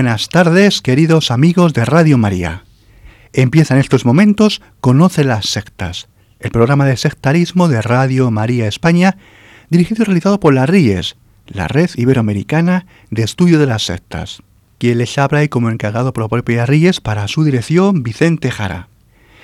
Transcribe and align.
Buenas 0.00 0.30
tardes, 0.30 0.80
queridos 0.80 1.30
amigos 1.30 1.74
de 1.74 1.84
Radio 1.84 2.16
María. 2.16 2.64
Empieza 3.34 3.74
en 3.74 3.80
estos 3.80 4.06
momentos 4.06 4.62
Conoce 4.80 5.24
las 5.24 5.44
sectas, 5.50 6.08
el 6.38 6.50
programa 6.50 6.86
de 6.86 6.96
sectarismo 6.96 7.68
de 7.68 7.82
Radio 7.82 8.30
María 8.30 8.66
España, 8.66 9.18
dirigido 9.68 10.02
y 10.02 10.06
realizado 10.06 10.40
por 10.40 10.54
la 10.54 10.64
RIES, 10.64 11.16
la 11.48 11.68
Red 11.68 11.90
Iberoamericana 11.96 12.86
de 13.10 13.24
Estudio 13.24 13.58
de 13.58 13.66
las 13.66 13.84
Sectas. 13.84 14.42
Quien 14.78 14.96
les 14.96 15.18
habla 15.18 15.44
y 15.44 15.50
como 15.50 15.68
encargado 15.68 16.14
por 16.14 16.24
la 16.24 16.28
propia 16.28 16.64
RIES 16.64 17.02
para 17.02 17.28
su 17.28 17.44
dirección, 17.44 18.02
Vicente 18.02 18.50
Jara. 18.50 18.88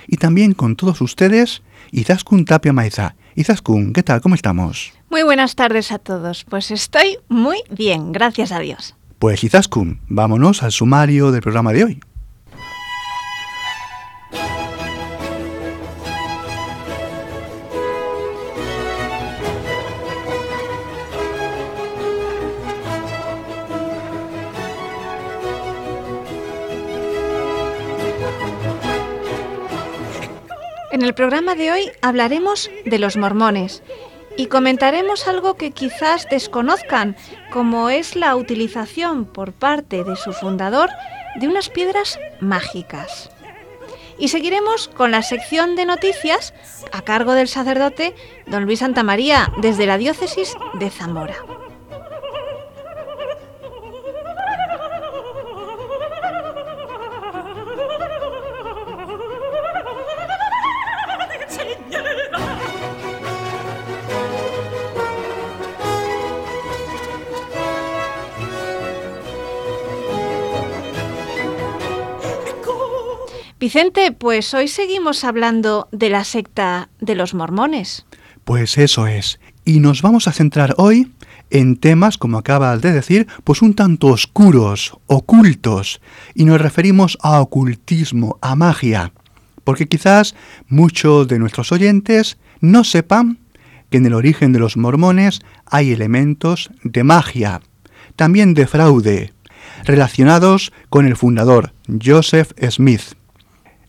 Y 0.08 0.16
también 0.16 0.54
con 0.54 0.74
todos 0.76 1.02
ustedes, 1.02 1.60
Izaskun 1.92 2.46
Tapia 2.46 2.72
Maiza. 2.72 3.14
Izaskun, 3.34 3.92
¿qué 3.92 4.02
tal? 4.02 4.22
¿Cómo 4.22 4.34
estamos? 4.34 4.94
Muy 5.10 5.22
buenas 5.22 5.54
tardes 5.54 5.92
a 5.92 5.98
todos. 5.98 6.46
Pues 6.48 6.70
estoy 6.70 7.18
muy 7.28 7.58
bien, 7.68 8.12
gracias 8.12 8.52
a 8.52 8.60
Dios. 8.60 8.96
Pues 9.18 9.42
Izaskun, 9.42 10.00
vámonos 10.08 10.62
al 10.62 10.72
sumario 10.72 11.32
del 11.32 11.40
programa 11.40 11.72
de 11.72 11.84
hoy. 11.84 12.00
En 30.92 31.02
el 31.02 31.14
programa 31.14 31.54
de 31.54 31.72
hoy 31.72 31.90
hablaremos 32.02 32.70
de 32.84 32.98
los 32.98 33.16
mormones 33.16 33.82
y 34.36 34.46
comentaremos 34.46 35.26
algo 35.28 35.54
que 35.54 35.70
quizás 35.70 36.26
desconozcan, 36.30 37.16
como 37.50 37.90
es 37.90 38.16
la 38.16 38.36
utilización 38.36 39.24
por 39.24 39.52
parte 39.52 40.04
de 40.04 40.16
su 40.16 40.32
fundador 40.32 40.90
de 41.36 41.48
unas 41.48 41.68
piedras 41.68 42.18
mágicas. 42.40 43.30
Y 44.18 44.28
seguiremos 44.28 44.88
con 44.88 45.10
la 45.10 45.22
sección 45.22 45.76
de 45.76 45.84
noticias 45.84 46.54
a 46.92 47.02
cargo 47.02 47.32
del 47.32 47.48
sacerdote 47.48 48.14
don 48.46 48.64
Luis 48.64 48.78
Santamaría 48.78 49.52
desde 49.60 49.86
la 49.86 49.98
diócesis 49.98 50.54
de 50.74 50.90
Zamora. 50.90 51.36
Vicente, 73.66 74.12
pues 74.12 74.54
hoy 74.54 74.68
seguimos 74.68 75.24
hablando 75.24 75.88
de 75.90 76.08
la 76.08 76.22
secta 76.22 76.88
de 77.00 77.16
los 77.16 77.34
mormones. 77.34 78.06
Pues 78.44 78.78
eso 78.78 79.08
es. 79.08 79.40
Y 79.64 79.80
nos 79.80 80.02
vamos 80.02 80.28
a 80.28 80.32
centrar 80.32 80.76
hoy 80.78 81.10
en 81.50 81.76
temas, 81.76 82.16
como 82.16 82.38
acabas 82.38 82.80
de 82.80 82.92
decir, 82.92 83.26
pues 83.42 83.62
un 83.62 83.74
tanto 83.74 84.06
oscuros, 84.06 84.96
ocultos. 85.08 86.00
Y 86.32 86.44
nos 86.44 86.60
referimos 86.60 87.18
a 87.22 87.40
ocultismo, 87.40 88.38
a 88.40 88.54
magia. 88.54 89.12
Porque 89.64 89.88
quizás 89.88 90.36
muchos 90.68 91.26
de 91.26 91.40
nuestros 91.40 91.72
oyentes 91.72 92.38
no 92.60 92.84
sepan 92.84 93.40
que 93.90 93.96
en 93.96 94.06
el 94.06 94.14
origen 94.14 94.52
de 94.52 94.60
los 94.60 94.76
mormones 94.76 95.40
hay 95.64 95.90
elementos 95.90 96.70
de 96.84 97.02
magia, 97.02 97.62
también 98.14 98.54
de 98.54 98.68
fraude, 98.68 99.32
relacionados 99.82 100.72
con 100.88 101.04
el 101.04 101.16
fundador 101.16 101.72
Joseph 102.00 102.52
Smith. 102.70 103.16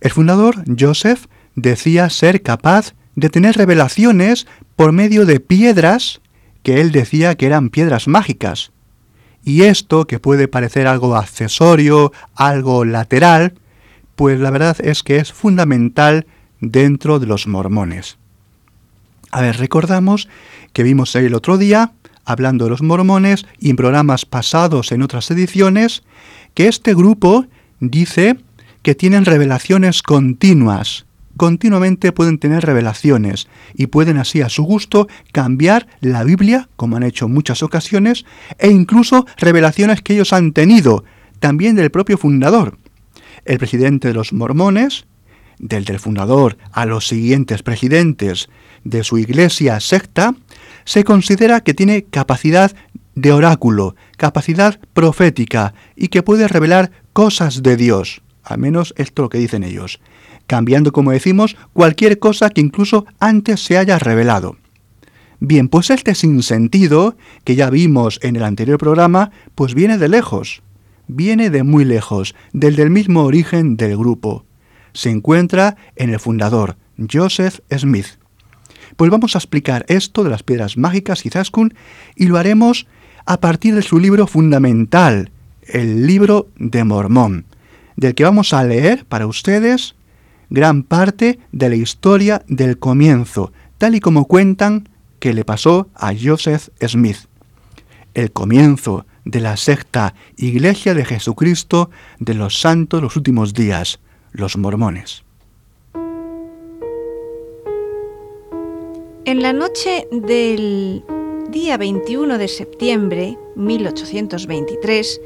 El 0.01 0.11
fundador, 0.11 0.63
Joseph, 0.79 1.25
decía 1.55 2.09
ser 2.09 2.41
capaz 2.41 2.93
de 3.15 3.29
tener 3.29 3.55
revelaciones 3.55 4.47
por 4.75 4.91
medio 4.91 5.25
de 5.25 5.39
piedras 5.39 6.21
que 6.61 6.81
él 6.81 6.91
decía 6.91 7.35
que 7.35 7.47
eran 7.47 7.69
piedras 7.69 8.07
mágicas. 8.07 8.71
Y 9.43 9.63
esto, 9.63 10.05
que 10.05 10.19
puede 10.19 10.47
parecer 10.47 10.87
algo 10.87 11.15
accesorio, 11.15 12.11
algo 12.35 12.85
lateral, 12.85 13.53
pues 14.15 14.39
la 14.39 14.51
verdad 14.51 14.77
es 14.81 15.03
que 15.03 15.17
es 15.17 15.31
fundamental 15.31 16.27
dentro 16.59 17.19
de 17.19 17.27
los 17.27 17.47
mormones. 17.47 18.17
A 19.31 19.41
ver, 19.41 19.57
recordamos 19.57 20.27
que 20.73 20.83
vimos 20.83 21.15
el 21.15 21.33
otro 21.33 21.57
día, 21.57 21.93
hablando 22.25 22.65
de 22.65 22.71
los 22.71 22.81
mormones 22.81 23.45
y 23.59 23.69
en 23.69 23.75
programas 23.75 24.25
pasados 24.25 24.91
en 24.91 25.01
otras 25.01 25.31
ediciones, 25.31 26.03
que 26.53 26.67
este 26.67 26.93
grupo 26.93 27.45
dice 27.79 28.37
que 28.87 28.95
tienen 28.95 29.25
revelaciones 29.25 30.01
continuas. 30.01 31.07
Continuamente 31.35 32.13
pueden 32.13 32.39
tener 32.39 32.63
revelaciones 32.65 33.49
y 33.73 33.87
pueden 33.87 34.15
así 34.15 34.39
a 34.39 34.47
su 34.47 34.63
gusto 34.63 35.09
cambiar 35.33 35.87
la 35.99 36.23
Biblia, 36.23 36.69
como 36.77 36.95
han 36.95 37.03
hecho 37.03 37.25
en 37.25 37.33
muchas 37.33 37.63
ocasiones, 37.63 38.23
e 38.59 38.69
incluso 38.69 39.25
revelaciones 39.35 40.01
que 40.01 40.13
ellos 40.13 40.31
han 40.31 40.53
tenido, 40.53 41.03
también 41.41 41.75
del 41.75 41.91
propio 41.91 42.17
fundador. 42.17 42.77
El 43.43 43.57
presidente 43.57 44.07
de 44.07 44.13
los 44.13 44.31
mormones, 44.31 45.05
del 45.59 45.83
del 45.83 45.99
fundador 45.99 46.57
a 46.71 46.85
los 46.85 47.09
siguientes 47.09 47.63
presidentes 47.63 48.47
de 48.85 49.03
su 49.03 49.17
iglesia 49.17 49.81
secta, 49.81 50.33
se 50.85 51.03
considera 51.03 51.59
que 51.59 51.73
tiene 51.73 52.05
capacidad 52.05 52.73
de 53.15 53.33
oráculo, 53.33 53.97
capacidad 54.15 54.79
profética 54.93 55.73
y 55.97 56.07
que 56.07 56.23
puede 56.23 56.47
revelar 56.47 56.91
cosas 57.11 57.61
de 57.63 57.75
Dios. 57.75 58.21
Al 58.47 58.59
menos 58.59 58.93
esto 58.97 59.23
es 59.23 59.25
lo 59.25 59.29
que 59.29 59.39
dicen 59.39 59.63
ellos. 59.63 59.99
Cambiando, 60.47 60.93
como 60.93 61.11
decimos, 61.11 61.57
cualquier 61.73 62.17
cosa 62.17 62.49
que 62.49 62.61
incluso 62.61 63.05
antes 63.19 63.63
se 63.63 63.77
haya 63.77 63.99
revelado. 63.99 64.55
Bien, 65.39 65.67
pues 65.67 65.89
este 65.89 66.15
sinsentido, 66.15 67.17
que 67.43 67.55
ya 67.55 67.69
vimos 67.69 68.19
en 68.23 68.37
el 68.37 68.43
anterior 68.43 68.77
programa, 68.77 69.31
pues 69.53 69.73
viene 69.73 69.97
de 69.97 70.07
lejos. 70.07 70.63
Viene 71.07 71.49
de 71.49 71.63
muy 71.63 71.83
lejos, 71.83 72.35
del 72.53 72.77
del 72.77 72.89
mismo 72.89 73.23
origen 73.23 73.75
del 73.75 73.97
grupo. 73.97 74.45
Se 74.93 75.09
encuentra 75.09 75.75
en 75.97 76.09
el 76.09 76.19
fundador, 76.19 76.77
Joseph 77.11 77.59
Smith. 77.77 78.07
Pues 78.95 79.11
vamos 79.11 79.35
a 79.35 79.39
explicar 79.39 79.85
esto 79.89 80.23
de 80.23 80.29
las 80.29 80.43
piedras 80.43 80.77
mágicas 80.77 81.25
y 81.25 81.29
Zaskun 81.29 81.73
y 82.15 82.27
lo 82.27 82.37
haremos 82.37 82.87
a 83.25 83.41
partir 83.41 83.75
de 83.75 83.81
su 83.81 83.99
libro 83.99 84.25
fundamental, 84.25 85.31
el 85.63 86.07
libro 86.07 86.47
de 86.57 86.85
Mormón, 86.85 87.45
del 87.97 88.15
que 88.15 88.23
vamos 88.23 88.53
a 88.53 88.63
leer 88.63 89.05
para 89.05 89.27
ustedes 89.27 89.95
gran 90.49 90.83
parte 90.83 91.39
de 91.51 91.69
la 91.69 91.75
historia 91.75 92.43
del 92.47 92.79
comienzo, 92.79 93.51
tal 93.77 93.95
y 93.95 93.99
como 93.99 94.25
cuentan 94.25 94.87
que 95.19 95.33
le 95.33 95.43
pasó 95.43 95.89
a 95.93 96.13
Joseph 96.13 96.69
Smith. 96.87 97.17
El 98.13 98.31
comienzo 98.31 99.05
de 99.25 99.41
la 99.41 99.57
secta 99.57 100.13
Iglesia 100.37 100.93
de 100.93 101.03
Jesucristo 101.03 101.89
de 102.19 102.33
los 102.33 102.61
Santos 102.61 103.01
los 103.01 103.17
Últimos 103.17 103.53
Días, 103.53 103.99
los 104.31 104.55
mormones. 104.57 105.23
En 109.25 109.41
la 109.41 109.51
noche 109.51 110.07
del 110.11 111.03
día 111.49 111.77
21 111.77 112.37
de 112.37 112.47
septiembre 112.47 113.37
1823, 113.57 115.19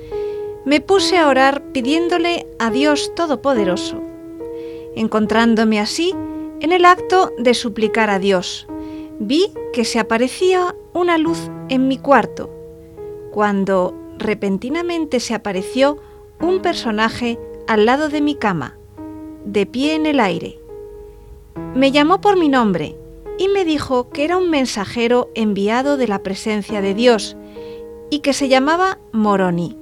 me 0.65 0.79
puse 0.79 1.17
a 1.17 1.27
orar 1.27 1.63
pidiéndole 1.71 2.45
a 2.59 2.69
Dios 2.69 3.13
Todopoderoso, 3.15 4.01
encontrándome 4.95 5.79
así 5.79 6.13
en 6.59 6.71
el 6.71 6.85
acto 6.85 7.31
de 7.39 7.53
suplicar 7.53 8.09
a 8.09 8.19
Dios. 8.19 8.67
Vi 9.19 9.51
que 9.73 9.85
se 9.85 9.99
aparecía 9.99 10.75
una 10.93 11.17
luz 11.17 11.49
en 11.69 11.87
mi 11.87 11.97
cuarto, 11.97 12.49
cuando 13.31 13.95
repentinamente 14.17 15.19
se 15.19 15.33
apareció 15.33 15.97
un 16.39 16.61
personaje 16.61 17.39
al 17.67 17.85
lado 17.85 18.09
de 18.09 18.21
mi 18.21 18.35
cama, 18.35 18.77
de 19.45 19.65
pie 19.65 19.95
en 19.95 20.05
el 20.05 20.19
aire. 20.19 20.59
Me 21.73 21.91
llamó 21.91 22.21
por 22.21 22.37
mi 22.37 22.49
nombre 22.49 22.95
y 23.39 23.47
me 23.47 23.65
dijo 23.65 24.09
que 24.09 24.25
era 24.25 24.37
un 24.37 24.49
mensajero 24.49 25.29
enviado 25.33 25.97
de 25.97 26.07
la 26.07 26.21
presencia 26.21 26.81
de 26.81 26.93
Dios 26.93 27.35
y 28.11 28.19
que 28.19 28.33
se 28.33 28.49
llamaba 28.49 28.99
Moroni 29.11 29.80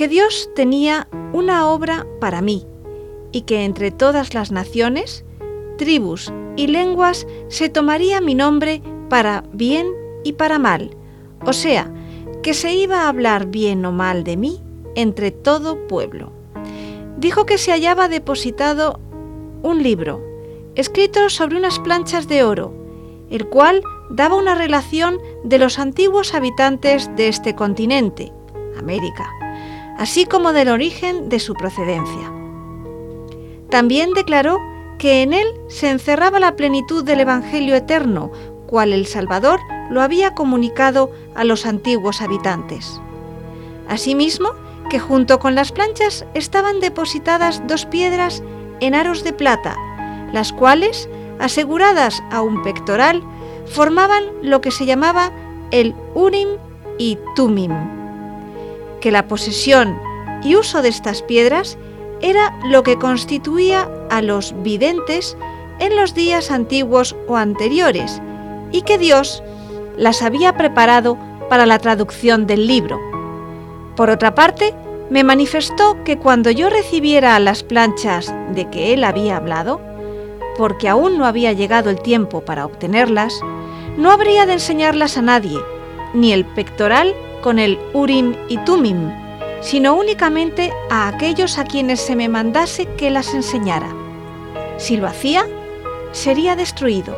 que 0.00 0.08
Dios 0.08 0.48
tenía 0.54 1.08
una 1.34 1.68
obra 1.68 2.06
para 2.22 2.40
mí 2.40 2.66
y 3.32 3.42
que 3.42 3.66
entre 3.66 3.90
todas 3.90 4.32
las 4.32 4.50
naciones, 4.50 5.26
tribus 5.76 6.32
y 6.56 6.68
lenguas 6.68 7.26
se 7.48 7.68
tomaría 7.68 8.22
mi 8.22 8.34
nombre 8.34 8.80
para 9.10 9.44
bien 9.52 9.88
y 10.24 10.32
para 10.32 10.58
mal, 10.58 10.96
o 11.44 11.52
sea, 11.52 11.92
que 12.42 12.54
se 12.54 12.72
iba 12.72 13.02
a 13.02 13.08
hablar 13.10 13.48
bien 13.48 13.84
o 13.84 13.92
mal 13.92 14.24
de 14.24 14.38
mí 14.38 14.62
entre 14.94 15.32
todo 15.32 15.86
pueblo. 15.86 16.32
Dijo 17.18 17.44
que 17.44 17.58
se 17.58 17.70
hallaba 17.70 18.08
depositado 18.08 18.98
un 19.62 19.82
libro, 19.82 20.24
escrito 20.76 21.28
sobre 21.28 21.58
unas 21.58 21.78
planchas 21.78 22.26
de 22.26 22.42
oro, 22.42 22.72
el 23.28 23.46
cual 23.48 23.82
daba 24.08 24.36
una 24.36 24.54
relación 24.54 25.18
de 25.44 25.58
los 25.58 25.78
antiguos 25.78 26.32
habitantes 26.32 27.14
de 27.16 27.28
este 27.28 27.54
continente, 27.54 28.32
América, 28.78 29.28
así 30.00 30.24
como 30.24 30.54
del 30.54 30.70
origen 30.70 31.28
de 31.28 31.38
su 31.38 31.52
procedencia. 31.52 32.32
También 33.68 34.14
declaró 34.14 34.58
que 34.98 35.20
en 35.20 35.34
él 35.34 35.46
se 35.68 35.90
encerraba 35.90 36.40
la 36.40 36.56
plenitud 36.56 37.04
del 37.04 37.20
Evangelio 37.20 37.74
eterno, 37.76 38.32
cual 38.66 38.94
el 38.94 39.04
Salvador 39.04 39.60
lo 39.90 40.00
había 40.00 40.34
comunicado 40.34 41.10
a 41.34 41.44
los 41.44 41.66
antiguos 41.66 42.22
habitantes. 42.22 42.98
Asimismo, 43.90 44.52
que 44.88 44.98
junto 44.98 45.38
con 45.38 45.54
las 45.54 45.70
planchas 45.70 46.24
estaban 46.32 46.80
depositadas 46.80 47.62
dos 47.66 47.84
piedras 47.84 48.42
en 48.80 48.94
aros 48.94 49.22
de 49.22 49.34
plata, 49.34 49.76
las 50.32 50.50
cuales, 50.50 51.10
aseguradas 51.38 52.22
a 52.30 52.40
un 52.40 52.62
pectoral, 52.62 53.22
formaban 53.66 54.24
lo 54.40 54.62
que 54.62 54.70
se 54.70 54.86
llamaba 54.86 55.30
el 55.72 55.94
Urim 56.14 56.48
y 56.96 57.18
Tumim, 57.36 57.99
que 59.00 59.10
la 59.10 59.26
posesión 59.26 59.98
y 60.42 60.56
uso 60.56 60.82
de 60.82 60.88
estas 60.88 61.22
piedras 61.22 61.78
era 62.20 62.58
lo 62.64 62.82
que 62.82 62.98
constituía 62.98 63.88
a 64.10 64.22
los 64.22 64.54
videntes 64.62 65.36
en 65.78 65.96
los 65.96 66.14
días 66.14 66.50
antiguos 66.50 67.16
o 67.26 67.36
anteriores, 67.36 68.20
y 68.70 68.82
que 68.82 68.98
Dios 68.98 69.42
las 69.96 70.22
había 70.22 70.56
preparado 70.56 71.18
para 71.48 71.66
la 71.66 71.78
traducción 71.78 72.46
del 72.46 72.66
libro. 72.66 73.00
Por 73.96 74.10
otra 74.10 74.34
parte, 74.34 74.74
me 75.10 75.24
manifestó 75.24 76.02
que 76.04 76.18
cuando 76.18 76.50
yo 76.50 76.70
recibiera 76.70 77.38
las 77.40 77.62
planchas 77.64 78.32
de 78.54 78.70
que 78.70 78.92
él 78.92 79.02
había 79.02 79.36
hablado, 79.36 79.80
porque 80.56 80.88
aún 80.88 81.18
no 81.18 81.24
había 81.24 81.52
llegado 81.52 81.90
el 81.90 82.00
tiempo 82.00 82.42
para 82.42 82.64
obtenerlas, 82.64 83.40
no 83.96 84.10
habría 84.12 84.46
de 84.46 84.54
enseñarlas 84.54 85.16
a 85.16 85.22
nadie, 85.22 85.58
ni 86.14 86.32
el 86.32 86.44
pectoral 86.44 87.14
con 87.42 87.58
el 87.58 87.78
Urim 87.92 88.34
y 88.48 88.58
Tumim, 88.58 89.10
sino 89.60 89.94
únicamente 89.94 90.72
a 90.90 91.08
aquellos 91.08 91.58
a 91.58 91.64
quienes 91.64 92.00
se 92.00 92.16
me 92.16 92.28
mandase 92.28 92.86
que 92.96 93.10
las 93.10 93.34
enseñara. 93.34 93.92
Si 94.78 94.96
lo 94.96 95.06
hacía, 95.06 95.46
sería 96.12 96.56
destruido. 96.56 97.16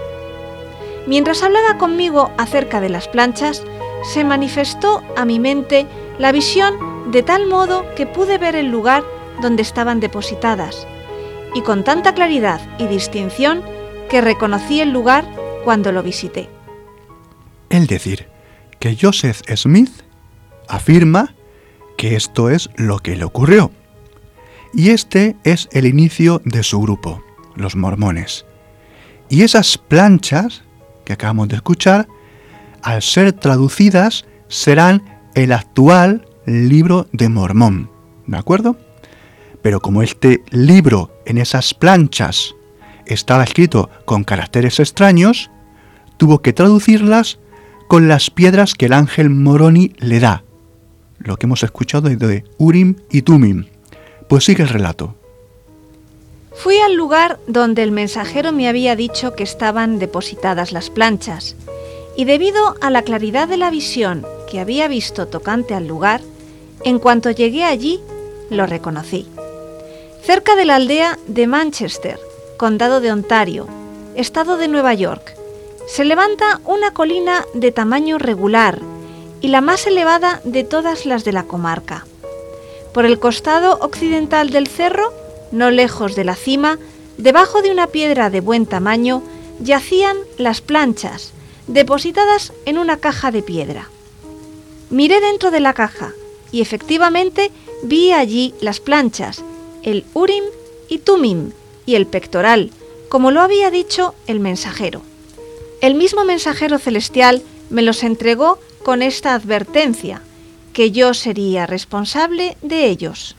Mientras 1.07 1.43
hablaba 1.43 1.79
conmigo 1.79 2.31
acerca 2.37 2.81
de 2.81 2.89
las 2.89 3.09
planchas, 3.09 3.65
se 4.13 4.25
manifestó 4.25 5.03
a 5.17 5.25
mi 5.25 5.39
mente 5.39 5.87
la 6.19 6.33
visión 6.33 7.11
de 7.11 7.23
tal 7.23 7.47
modo 7.47 7.85
que 7.95 8.07
pude 8.07 8.39
ver 8.39 8.57
el 8.57 8.67
lugar 8.67 9.05
donde 9.41 9.63
estaban 9.63 10.01
depositadas, 10.01 10.87
y 11.55 11.63
con 11.63 11.85
tanta 11.85 12.15
claridad 12.15 12.61
y 12.79 12.87
distinción 12.87 13.63
que 14.09 14.21
reconocí 14.21 14.81
el 14.81 14.91
lugar 14.91 15.25
cuando 15.65 15.93
lo 15.93 16.03
visité. 16.03 16.49
Es 17.71 17.89
decir, 17.89 18.27
que 18.79 18.97
Joseph 19.01 19.41
Smith 19.57 20.03
afirma 20.69 21.35
que 21.97 22.17
esto 22.17 22.51
es 22.51 22.71
lo 22.77 22.99
que 22.99 23.17
le 23.17 23.25
ocurrió. 23.25 23.71
Y 24.75 24.91
este 24.91 25.37
es 25.45 25.69
el 25.73 25.87
inicio 25.87 26.41
de 26.45 26.63
su 26.63 26.81
grupo, 26.81 27.23
los 27.55 27.77
mormones. 27.77 28.47
Y 29.29 29.43
esas 29.43 29.79
planchas 29.79 30.63
que 31.05 31.13
acabamos 31.13 31.49
de 31.49 31.57
escuchar, 31.57 32.09
al 32.83 33.03
ser 33.03 33.33
traducidas, 33.33 34.25
serán 34.49 35.21
el 35.35 35.53
actual 35.53 36.27
libro 36.47 37.07
de 37.13 37.29
Mormón. 37.29 37.91
¿De 38.27 38.37
acuerdo? 38.37 38.77
Pero 39.63 39.81
como 39.81 40.03
este 40.03 40.43
libro 40.51 41.11
en 41.27 41.39
esas 41.39 41.75
planchas 41.75 42.55
estaba 43.07 43.45
escrito 43.45 43.91
con 44.05 44.25
caracteres 44.25 44.81
extraños, 44.81 45.51
tuvo 46.17 46.41
que 46.41 46.53
traducirlas 46.53 47.39
con 47.89 48.09
las 48.09 48.31
piedras 48.31 48.75
que 48.75 48.87
el 48.87 48.93
ángel 48.93 49.31
Moroni 49.31 49.93
le 49.99 50.21
da, 50.21 50.45
lo 51.25 51.37
que 51.37 51.47
hemos 51.47 51.63
escuchado 51.63 52.09
de 52.09 52.45
Urim 52.59 52.97
y 53.11 53.23
Tumim. 53.23 53.67
Pues 54.29 54.45
sigue 54.45 54.63
el 54.63 54.69
relato. 54.69 55.15
Fui 56.55 56.79
al 56.79 56.95
lugar 56.95 57.39
donde 57.47 57.83
el 57.83 57.93
mensajero 57.93 58.53
me 58.53 58.69
había 58.69 58.95
dicho 58.95 59.35
que 59.35 59.43
estaban 59.43 59.99
depositadas 59.99 60.73
las 60.73 60.91
planchas, 60.91 61.57
y 62.17 62.25
debido 62.25 62.77
a 62.81 62.91
la 62.91 63.03
claridad 63.03 63.49
de 63.49 63.57
la 63.57 63.71
visión 63.71 64.27
que 64.51 64.61
había 64.61 64.87
visto 64.87 65.27
tocante 65.27 65.75
al 65.75 65.87
lugar, 65.87 66.21
en 66.85 66.99
cuanto 66.99 67.31
llegué 67.31 67.65
allí, 67.65 68.01
lo 68.51 68.67
reconocí. 68.67 69.27
Cerca 70.23 70.55
de 70.55 70.67
la 70.67 70.77
aldea 70.77 71.19
de 71.27 71.47
Manchester, 71.47 72.21
condado 72.59 73.01
de 73.01 73.11
Ontario, 73.11 73.67
estado 74.15 74.57
de 74.57 74.69
Nueva 74.69 74.95
York, 74.95 75.35
se 75.89 76.05
levanta 76.05 76.61
una 76.65 76.93
colina 76.93 77.45
de 77.55 77.73
tamaño 77.73 78.19
regular 78.19 78.79
y 79.43 79.49
la 79.49 79.61
más 79.61 79.87
elevada 79.87 80.41
de 80.45 80.65
todas 80.65 81.05
las 81.05 81.25
de 81.25 81.33
la 81.33 81.43
comarca. 81.43 82.07
Por 82.95 83.05
el 83.05 83.19
costado 83.19 83.79
occidental 83.81 84.51
del 84.51 84.69
cerro, 84.69 85.13
no 85.51 85.71
lejos 85.71 86.15
de 86.15 86.25
la 86.25 86.37
cima, 86.37 86.79
debajo 87.19 87.61
de 87.61 87.71
una 87.71 87.89
piedra 87.89 88.31
de 88.31 88.41
buen 88.41 88.67
tamaño, 88.67 89.23
yacían 89.61 90.17
las 90.39 90.61
planchas, 90.61 91.33
depositadas 91.67 92.53
en 92.67 92.79
una 92.79 92.99
caja 92.99 93.31
de 93.31 93.43
piedra. 93.43 93.91
Miré 94.91 95.21
dentro 95.21 95.51
de 95.51 95.61
la 95.61 95.73
caja 95.73 96.13
y 96.53 96.61
efectivamente 96.61 97.51
vi 97.83 98.13
allí 98.13 98.55
las 98.61 98.79
planchas, 98.79 99.43
el 99.83 100.05
Urim 100.15 100.45
y 100.89 100.99
Tumim 100.99 101.53
y 101.87 101.97
el 101.97 102.07
pectoral, 102.07 102.71
como 103.09 103.31
lo 103.31 103.41
había 103.41 103.71
dicho 103.71 104.15
el 104.27 104.39
mensajero. 104.39 105.03
El 105.81 105.95
mismo 105.95 106.25
mensajero 106.25 106.79
celestial 106.79 107.43
me 107.71 107.83
los 107.83 108.03
entregó 108.05 108.59
con 108.85 109.03
esta 109.03 109.35
advertencia, 109.35 110.23
que 110.73 110.91
yo 110.91 111.15
sería 111.15 111.67
responsable 111.67 112.57
de 112.63 112.87
ellos, 112.87 113.37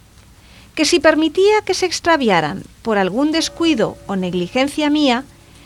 que 0.76 0.86
si 0.86 1.00
permitía 1.00 1.62
que 1.66 1.74
se 1.74 1.86
extraviaran 1.86 2.64
por 2.82 2.98
algún 2.98 3.32
descuido 3.32 3.98
o 4.08 4.16
negligencia 4.16 4.90
mía, 4.90 5.24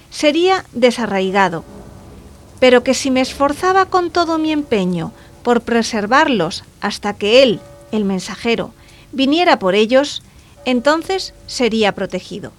sería 0.10 0.66
desarraigado, 0.74 1.64
pero 2.60 2.84
que 2.84 2.94
si 2.94 3.12
me 3.12 3.22
esforzaba 3.22 3.86
con 3.86 4.12
todo 4.12 4.38
mi 4.38 4.52
empeño 4.52 5.12
por 5.44 5.62
preservarlos 5.62 6.64
hasta 6.82 7.14
que 7.14 7.44
él, 7.44 7.60
el 7.92 8.04
mensajero, 8.04 8.74
viniera 9.12 9.60
por 9.60 9.76
ellos, 9.76 10.24
entonces 10.66 11.34
sería 11.46 11.94
protegido. 11.94 12.52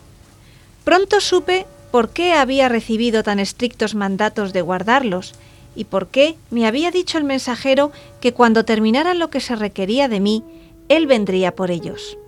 Pronto 0.84 1.20
supe 1.20 1.66
por 1.90 2.10
qué 2.10 2.34
había 2.34 2.68
recibido 2.68 3.22
tan 3.22 3.40
estrictos 3.40 3.94
mandatos 3.94 4.52
de 4.52 4.62
guardarlos 4.62 5.34
y 5.78 5.84
por 5.84 6.08
qué 6.08 6.36
me 6.50 6.66
había 6.66 6.90
dicho 6.90 7.18
el 7.18 7.24
mensajero 7.24 7.92
que 8.20 8.34
cuando 8.34 8.64
terminara 8.64 9.14
lo 9.14 9.30
que 9.30 9.38
se 9.38 9.54
requería 9.54 10.08
de 10.08 10.18
mí, 10.18 10.42
él 10.88 11.06
vendría 11.06 11.54
por 11.54 11.70
ellos. 11.70 12.18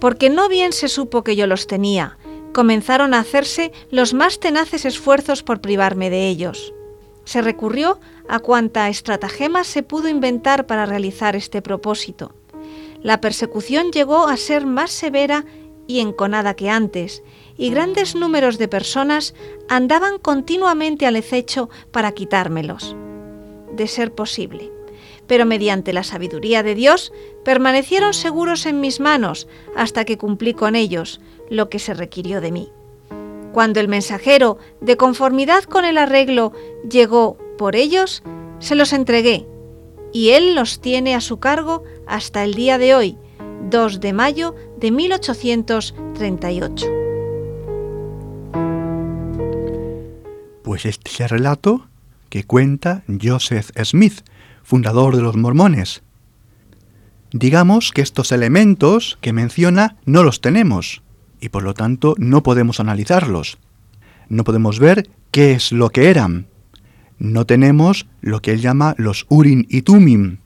Porque 0.00 0.30
no 0.30 0.48
bien 0.48 0.72
se 0.72 0.88
supo 0.88 1.22
que 1.22 1.36
yo 1.36 1.46
los 1.46 1.66
tenía, 1.66 2.16
comenzaron 2.54 3.12
a 3.12 3.18
hacerse 3.18 3.70
los 3.90 4.14
más 4.14 4.40
tenaces 4.40 4.86
esfuerzos 4.86 5.42
por 5.42 5.60
privarme 5.60 6.08
de 6.08 6.28
ellos. 6.28 6.72
Se 7.24 7.42
recurrió 7.42 8.00
a 8.30 8.38
cuanta 8.38 8.88
estratagema 8.88 9.62
se 9.64 9.82
pudo 9.82 10.08
inventar 10.08 10.66
para 10.66 10.86
realizar 10.86 11.36
este 11.36 11.60
propósito. 11.60 12.34
La 13.02 13.20
persecución 13.20 13.92
llegó 13.92 14.26
a 14.26 14.38
ser 14.38 14.64
más 14.64 14.90
severa 14.90 15.44
y 15.86 16.00
enconada 16.00 16.54
que 16.54 16.70
antes, 16.70 17.22
y 17.56 17.70
grandes 17.70 18.14
números 18.14 18.58
de 18.58 18.68
personas 18.68 19.34
andaban 19.68 20.18
continuamente 20.18 21.06
al 21.06 21.16
acecho 21.16 21.70
para 21.90 22.12
quitármelos. 22.12 22.96
De 23.72 23.86
ser 23.86 24.14
posible. 24.14 24.70
Pero 25.26 25.46
mediante 25.46 25.92
la 25.92 26.02
sabiduría 26.02 26.62
de 26.62 26.74
Dios 26.74 27.12
permanecieron 27.44 28.14
seguros 28.14 28.66
en 28.66 28.80
mis 28.80 29.00
manos 29.00 29.48
hasta 29.76 30.04
que 30.04 30.18
cumplí 30.18 30.54
con 30.54 30.74
ellos 30.74 31.20
lo 31.48 31.68
que 31.68 31.78
se 31.78 31.94
requirió 31.94 32.40
de 32.40 32.52
mí. 32.52 32.72
Cuando 33.52 33.80
el 33.80 33.88
mensajero, 33.88 34.58
de 34.80 34.96
conformidad 34.96 35.64
con 35.64 35.84
el 35.84 35.98
arreglo, 35.98 36.52
llegó 36.88 37.36
por 37.58 37.76
ellos, 37.76 38.22
se 38.58 38.74
los 38.74 38.92
entregué, 38.92 39.46
y 40.12 40.30
él 40.30 40.54
los 40.54 40.80
tiene 40.80 41.14
a 41.14 41.20
su 41.20 41.40
cargo 41.40 41.82
hasta 42.06 42.44
el 42.44 42.54
día 42.54 42.78
de 42.78 42.94
hoy, 42.94 43.18
2 43.70 44.00
de 44.00 44.12
mayo 44.12 44.54
de 44.78 44.90
1838. 44.90 46.99
Pues 50.70 50.86
este 50.86 51.10
es 51.10 51.20
el 51.20 51.28
relato 51.30 51.88
que 52.28 52.44
cuenta 52.44 53.02
Joseph 53.20 53.70
Smith, 53.82 54.20
fundador 54.62 55.16
de 55.16 55.22
los 55.22 55.34
mormones. 55.34 56.04
Digamos 57.32 57.90
que 57.90 58.02
estos 58.02 58.30
elementos 58.30 59.18
que 59.20 59.32
menciona 59.32 59.96
no 60.04 60.22
los 60.22 60.40
tenemos 60.40 61.02
y 61.40 61.48
por 61.48 61.64
lo 61.64 61.74
tanto 61.74 62.14
no 62.18 62.44
podemos 62.44 62.78
analizarlos. 62.78 63.58
No 64.28 64.44
podemos 64.44 64.78
ver 64.78 65.10
qué 65.32 65.54
es 65.54 65.72
lo 65.72 65.90
que 65.90 66.08
eran. 66.08 66.46
No 67.18 67.46
tenemos 67.46 68.06
lo 68.20 68.40
que 68.40 68.52
él 68.52 68.60
llama 68.60 68.94
los 68.96 69.26
Urim 69.28 69.66
y 69.68 69.82
Tumim, 69.82 70.36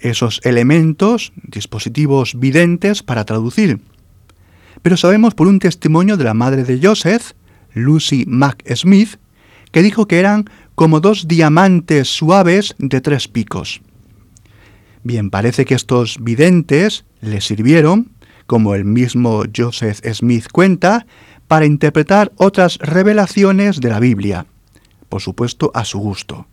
esos 0.00 0.40
elementos, 0.44 1.34
dispositivos 1.42 2.40
videntes 2.40 3.02
para 3.02 3.26
traducir. 3.26 3.80
Pero 4.80 4.96
sabemos 4.96 5.34
por 5.34 5.46
un 5.46 5.58
testimonio 5.58 6.16
de 6.16 6.24
la 6.24 6.32
madre 6.32 6.64
de 6.64 6.80
Joseph, 6.82 7.32
Lucy 7.74 8.24
Mac 8.26 8.64
Smith, 8.74 9.18
que 9.72 9.82
dijo 9.82 10.06
que 10.06 10.20
eran 10.20 10.44
como 10.74 11.00
dos 11.00 11.26
diamantes 11.26 12.08
suaves 12.08 12.74
de 12.78 13.00
tres 13.00 13.28
picos. 13.28 13.80
Bien, 15.02 15.30
parece 15.30 15.64
que 15.64 15.74
estos 15.74 16.18
videntes 16.20 17.04
le 17.20 17.40
sirvieron, 17.40 18.12
como 18.46 18.74
el 18.74 18.84
mismo 18.84 19.42
Joseph 19.54 20.00
Smith 20.12 20.46
cuenta, 20.52 21.06
para 21.48 21.66
interpretar 21.66 22.32
otras 22.36 22.78
revelaciones 22.78 23.80
de 23.80 23.88
la 23.88 24.00
Biblia, 24.00 24.46
por 25.08 25.20
supuesto 25.20 25.70
a 25.74 25.84
su 25.84 25.98
gusto, 25.98 26.46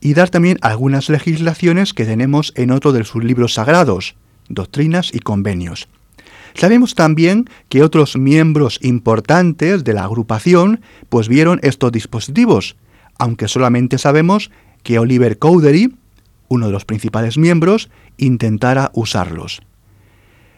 y 0.00 0.14
dar 0.14 0.30
también 0.30 0.58
algunas 0.62 1.08
legislaciones 1.08 1.92
que 1.92 2.04
tenemos 2.04 2.52
en 2.56 2.70
otro 2.70 2.92
de 2.92 3.04
sus 3.04 3.24
libros 3.24 3.54
sagrados, 3.54 4.14
Doctrinas 4.48 5.12
y 5.12 5.18
Convenios. 5.18 5.88
Sabemos 6.58 6.96
también 6.96 7.44
que 7.68 7.84
otros 7.84 8.16
miembros 8.16 8.80
importantes 8.82 9.84
de 9.84 9.92
la 9.92 10.02
agrupación 10.02 10.80
pues 11.08 11.28
vieron 11.28 11.60
estos 11.62 11.92
dispositivos, 11.92 12.76
aunque 13.16 13.46
solamente 13.46 13.96
sabemos 13.96 14.50
que 14.82 14.98
Oliver 14.98 15.38
Cowdery, 15.38 15.94
uno 16.48 16.66
de 16.66 16.72
los 16.72 16.84
principales 16.84 17.38
miembros, 17.38 17.90
intentara 18.16 18.90
usarlos. 18.92 19.60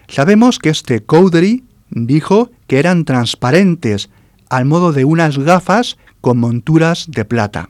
Sabemos 0.08 0.58
que 0.58 0.70
este 0.70 1.02
Cowdery 1.02 1.64
dijo 1.90 2.50
que 2.66 2.78
eran 2.78 3.04
transparentes, 3.04 4.08
al 4.48 4.64
modo 4.64 4.92
de 4.92 5.04
unas 5.04 5.36
gafas 5.36 5.98
con 6.22 6.38
monturas 6.38 7.06
de 7.08 7.26
plata. 7.26 7.68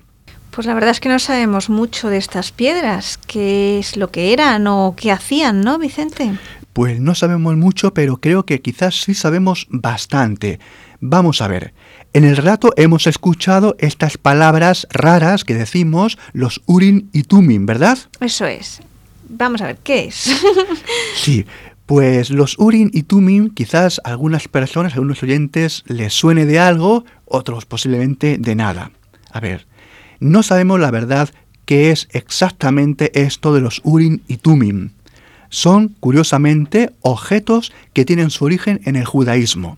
Pues 0.53 0.67
la 0.69 0.75
verdad 0.75 0.91
es 0.91 1.01
que 1.01 1.09
no 1.09 1.19
sabemos 1.19 1.69
mucho 1.69 2.09
de 2.09 2.19
estas 2.19 2.53
piedras, 2.53 3.19
qué 3.19 3.81
es 3.81 3.97
lo 3.97 4.11
que 4.11 4.33
eran 4.33 4.69
o 4.69 4.95
qué 4.97 5.11
hacían, 5.11 5.63
¿no, 5.63 5.79
Vicente? 5.79 6.33
Pues 6.73 7.01
no 7.01 7.15
sabemos 7.15 7.57
mucho, 7.57 7.93
pero 7.93 8.19
creo 8.19 8.45
que 8.45 8.61
quizás 8.61 9.03
sí 9.03 9.15
sabemos 9.15 9.67
bastante. 9.71 10.61
Vamos 11.01 11.41
a 11.41 11.49
ver. 11.49 11.75
En 12.13 12.25
el 12.25 12.37
relato 12.37 12.73
hemos 12.77 13.07
escuchado 13.07 13.77
estas 13.79 14.19
palabras 14.19 14.87
raras 14.91 15.45
que 15.45 15.55
decimos, 15.55 16.19
los 16.33 16.63
Urim 16.67 17.09
y 17.13 17.23
Tumim, 17.25 17.67
¿verdad? 17.67 17.99
Eso 18.21 18.47
es. 18.47 18.81
Vamos 19.29 19.63
a 19.63 19.67
ver, 19.67 19.79
¿qué 19.79 20.05
es? 20.05 20.31
sí, 21.15 21.47
pues 21.87 22.31
los 22.31 22.59
Urim 22.59 22.91
y 22.93 23.05
Tumim 23.05 23.51
quizás 23.51 24.01
a 24.05 24.11
algunas 24.11 24.49
personas, 24.49 24.93
a 24.93 24.97
algunos 24.97 25.23
oyentes 25.23 25.83
les 25.87 26.13
suene 26.13 26.47
de 26.47 26.59
algo, 26.59 27.05
otros 27.25 27.65
posiblemente 27.65 28.39
de 28.39 28.55
nada. 28.55 28.91
A 29.33 29.41
ver, 29.41 29.67
no 30.19 30.43
sabemos 30.43 30.79
la 30.81 30.91
verdad 30.91 31.31
qué 31.65 31.91
es 31.91 32.09
exactamente 32.13 33.23
esto 33.23 33.55
de 33.55 33.61
los 33.61 33.81
Urim 33.85 34.21
y 34.27 34.37
Tumim. 34.37 34.91
Son, 35.51 35.95
curiosamente, 36.01 36.93
objetos 37.03 37.73
que 37.93 38.05
tienen 38.05 38.31
su 38.31 38.45
origen 38.47 38.81
en 38.85 38.97
el 38.97 39.05
judaísmo. 39.05 39.77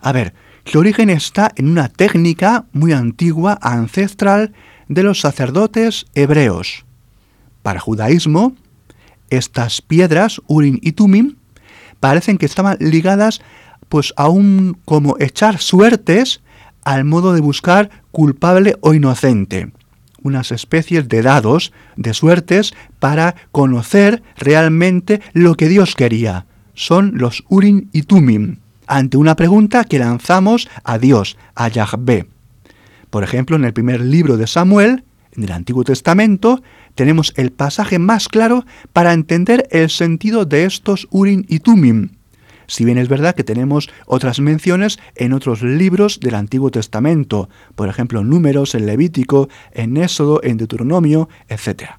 A 0.00 0.12
ver, 0.12 0.34
su 0.64 0.78
origen 0.78 1.08
está 1.10 1.52
en 1.56 1.68
una 1.68 1.88
técnica 1.88 2.64
muy 2.72 2.92
antigua, 2.92 3.58
ancestral, 3.62 4.52
de 4.88 5.02
los 5.02 5.20
sacerdotes 5.20 6.06
hebreos. 6.14 6.84
Para 7.62 7.80
judaísmo, 7.80 8.54
estas 9.30 9.82
piedras, 9.82 10.40
Urim 10.46 10.78
y 10.82 10.92
Tumim, 10.92 11.36
parecen 12.00 12.38
que 12.38 12.46
estaban 12.46 12.76
ligadas 12.80 13.40
pues 13.88 14.12
a 14.16 14.28
un 14.28 14.78
como 14.84 15.16
echar 15.18 15.58
suertes 15.58 16.40
al 16.84 17.04
modo 17.04 17.34
de 17.34 17.40
buscar 17.40 17.90
culpable 18.10 18.76
o 18.80 18.94
inocente, 18.94 19.72
unas 20.22 20.52
especies 20.52 21.08
de 21.08 21.22
dados, 21.22 21.72
de 21.96 22.14
suertes 22.14 22.74
para 22.98 23.34
conocer 23.52 24.22
realmente 24.36 25.20
lo 25.32 25.54
que 25.54 25.68
Dios 25.68 25.94
quería. 25.94 26.46
Son 26.74 27.12
los 27.16 27.44
Urim 27.48 27.88
y 27.92 28.02
Tumim 28.02 28.58
ante 28.88 29.16
una 29.16 29.36
pregunta 29.36 29.84
que 29.84 29.98
lanzamos 29.98 30.68
a 30.82 30.98
Dios, 30.98 31.36
a 31.54 31.68
Yahvé. 31.68 32.26
Por 33.10 33.22
ejemplo, 33.22 33.56
en 33.56 33.64
el 33.64 33.72
primer 33.72 34.00
libro 34.00 34.36
de 34.36 34.46
Samuel, 34.46 35.04
en 35.36 35.44
el 35.44 35.52
Antiguo 35.52 35.84
Testamento, 35.84 36.62
tenemos 36.94 37.32
el 37.36 37.52
pasaje 37.52 37.98
más 37.98 38.28
claro 38.28 38.64
para 38.92 39.12
entender 39.12 39.68
el 39.70 39.90
sentido 39.90 40.44
de 40.44 40.64
estos 40.64 41.06
Urim 41.10 41.44
y 41.48 41.60
Tumim. 41.60 42.10
Si 42.68 42.84
bien 42.84 42.98
es 42.98 43.08
verdad 43.08 43.34
que 43.34 43.44
tenemos 43.44 43.88
otras 44.06 44.40
menciones 44.40 44.98
en 45.16 45.32
otros 45.32 45.62
libros 45.62 46.20
del 46.20 46.34
Antiguo 46.34 46.70
Testamento, 46.70 47.48
por 47.74 47.88
ejemplo 47.88 48.22
Números, 48.22 48.74
en 48.74 48.84
Levítico, 48.84 49.48
en 49.72 49.96
Éxodo, 49.96 50.40
en 50.44 50.58
Deuteronomio, 50.58 51.30
etc. 51.48 51.92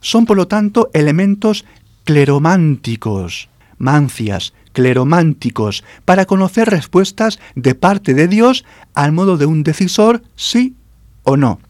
Son 0.00 0.24
por 0.24 0.38
lo 0.38 0.48
tanto 0.48 0.88
elementos 0.94 1.66
clerománticos, 2.04 3.50
mancias, 3.76 4.54
clerománticos 4.72 5.84
para 6.06 6.24
conocer 6.24 6.70
respuestas 6.70 7.38
de 7.54 7.74
parte 7.74 8.14
de 8.14 8.28
Dios 8.28 8.64
al 8.94 9.12
modo 9.12 9.36
de 9.36 9.44
un 9.44 9.62
decisor 9.62 10.22
sí 10.36 10.74
o 11.22 11.36
no. 11.36 11.60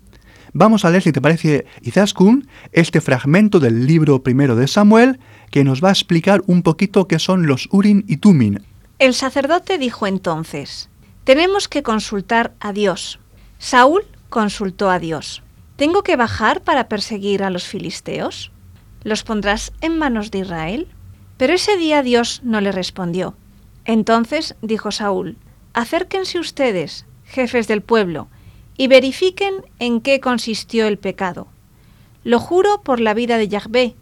Vamos 0.52 0.84
a 0.84 0.90
leer, 0.90 1.02
si 1.02 1.12
te 1.12 1.20
parece, 1.20 1.66
Izaskun, 1.82 2.48
este 2.72 3.00
fragmento 3.00 3.60
del 3.60 3.86
libro 3.86 4.22
primero 4.22 4.56
de 4.56 4.66
Samuel, 4.66 5.18
que 5.50 5.64
nos 5.64 5.82
va 5.82 5.88
a 5.88 5.92
explicar 5.92 6.42
un 6.46 6.62
poquito 6.62 7.08
qué 7.08 7.18
son 7.18 7.46
los 7.46 7.68
Urim 7.70 8.04
y 8.06 8.18
Tumin. 8.18 8.62
El 8.98 9.14
sacerdote 9.14 9.78
dijo 9.78 10.06
entonces, 10.06 10.90
tenemos 11.24 11.68
que 11.68 11.82
consultar 11.82 12.54
a 12.60 12.72
Dios. 12.72 13.20
Saúl 13.58 14.02
consultó 14.28 14.90
a 14.90 14.98
Dios. 14.98 15.42
¿Tengo 15.76 16.02
que 16.02 16.16
bajar 16.16 16.62
para 16.62 16.88
perseguir 16.88 17.42
a 17.42 17.50
los 17.50 17.64
filisteos? 17.64 18.50
¿Los 19.04 19.22
pondrás 19.22 19.72
en 19.80 19.98
manos 19.98 20.30
de 20.30 20.40
Israel? 20.40 20.88
Pero 21.36 21.52
ese 21.52 21.76
día 21.76 22.02
Dios 22.02 22.40
no 22.42 22.60
le 22.60 22.72
respondió. 22.72 23.36
Entonces 23.84 24.56
dijo 24.60 24.90
Saúl, 24.90 25.36
acérquense 25.72 26.38
ustedes, 26.38 27.06
jefes 27.24 27.68
del 27.68 27.82
pueblo, 27.82 28.28
y 28.78 28.86
verifiquen 28.86 29.66
en 29.78 30.00
qué 30.00 30.20
consistió 30.20 30.86
el 30.86 30.96
pecado. 30.96 31.48
Lo 32.24 32.38
juro 32.38 32.80
por 32.82 33.00
la 33.00 33.12
vida 33.12 33.36
de 33.36 33.48
Yahvé, 33.48 33.94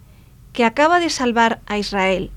que 0.52 0.64
acaba 0.64 1.00
de 1.00 1.10
salvar 1.10 1.60
a 1.66 1.78
Israel. 1.78 2.30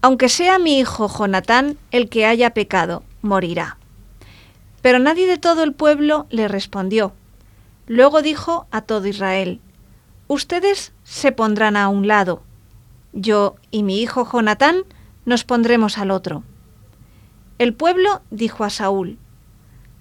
Aunque 0.00 0.28
sea 0.28 0.58
mi 0.58 0.78
hijo 0.80 1.08
Jonatán 1.08 1.78
el 1.92 2.08
que 2.08 2.26
haya 2.26 2.50
pecado, 2.50 3.04
morirá. 3.22 3.78
Pero 4.82 4.98
nadie 4.98 5.26
de 5.26 5.38
todo 5.38 5.62
el 5.62 5.72
pueblo 5.72 6.26
le 6.30 6.48
respondió. 6.48 7.12
Luego 7.86 8.22
dijo 8.22 8.66
a 8.70 8.82
todo 8.82 9.06
Israel, 9.06 9.60
Ustedes 10.26 10.92
se 11.04 11.32
pondrán 11.32 11.76
a 11.76 11.88
un 11.88 12.08
lado, 12.08 12.42
yo 13.12 13.56
y 13.70 13.82
mi 13.82 14.00
hijo 14.00 14.28
Jonatán 14.30 14.84
nos 15.26 15.44
pondremos 15.44 15.98
al 15.98 16.10
otro. 16.10 16.44
El 17.58 17.74
pueblo 17.74 18.22
dijo 18.30 18.64
a 18.64 18.70
Saúl, 18.70 19.18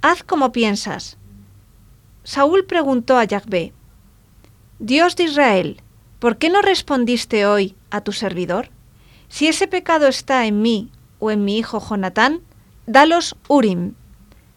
Haz 0.02 0.24
como 0.24 0.52
piensas. 0.52 1.18
Saúl 2.24 2.66
preguntó 2.66 3.18
a 3.18 3.24
Yahvé, 3.26 3.74
Dios 4.80 5.16
de 5.16 5.24
Israel, 5.24 5.82
¿por 6.20 6.38
qué 6.38 6.50
no 6.50 6.62
respondiste 6.62 7.46
hoy 7.46 7.76
a 7.90 8.02
tu 8.02 8.12
servidor? 8.12 8.70
Si 9.30 9.48
ese 9.48 9.68
pecado 9.68 10.08
está 10.08 10.46
en 10.46 10.62
mí 10.62 10.92
o 11.20 11.32
en 11.32 11.44
mi 11.46 11.58
hijo 11.58 11.80
Jonatán, 11.80 12.42
dalos 12.86 13.36
Urim. 13.48 13.94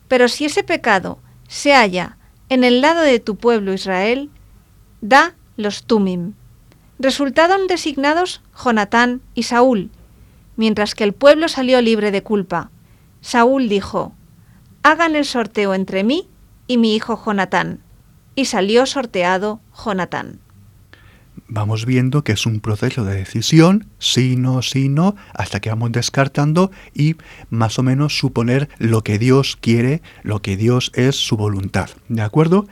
Pero 0.08 0.28
si 0.28 0.44
ese 0.44 0.62
pecado 0.62 1.18
se 1.48 1.72
halla 1.72 2.18
en 2.48 2.64
el 2.64 2.80
lado 2.80 3.00
de 3.02 3.18
tu 3.20 3.36
pueblo 3.36 3.72
Israel, 3.72 4.30
da 5.00 5.34
los 5.56 5.84
Tumim 5.84 6.34
resultaron 6.98 7.66
designados 7.66 8.40
Jonatán 8.54 9.20
y 9.34 9.44
Saúl, 9.44 9.90
mientras 10.56 10.94
que 10.94 11.04
el 11.04 11.12
pueblo 11.12 11.48
salió 11.48 11.80
libre 11.80 12.10
de 12.10 12.22
culpa. 12.22 12.70
Saúl 13.20 13.68
dijo, 13.68 14.14
Hagan 14.82 15.16
el 15.16 15.24
sorteo 15.24 15.74
entre 15.74 16.04
mí 16.04 16.28
y 16.66 16.78
mi 16.78 16.94
hijo 16.94 17.20
Jonatán. 17.24 17.80
Y 18.34 18.46
salió 18.46 18.86
sorteado 18.86 19.60
Jonatán. 19.84 20.40
Vamos 21.48 21.86
viendo 21.86 22.24
que 22.24 22.32
es 22.32 22.44
un 22.44 22.60
proceso 22.60 23.04
de 23.04 23.14
decisión, 23.14 23.86
sí, 23.98 24.36
no, 24.36 24.62
sí, 24.62 24.88
no, 24.88 25.14
hasta 25.32 25.60
que 25.60 25.70
vamos 25.70 25.92
descartando 25.92 26.70
y 26.92 27.16
más 27.50 27.78
o 27.78 27.82
menos 27.82 28.18
suponer 28.18 28.68
lo 28.78 29.04
que 29.04 29.18
Dios 29.18 29.56
quiere, 29.60 30.02
lo 30.22 30.42
que 30.42 30.56
Dios 30.56 30.90
es 30.94 31.14
su 31.16 31.36
voluntad. 31.36 31.90
¿De 32.08 32.22
acuerdo? 32.22 32.66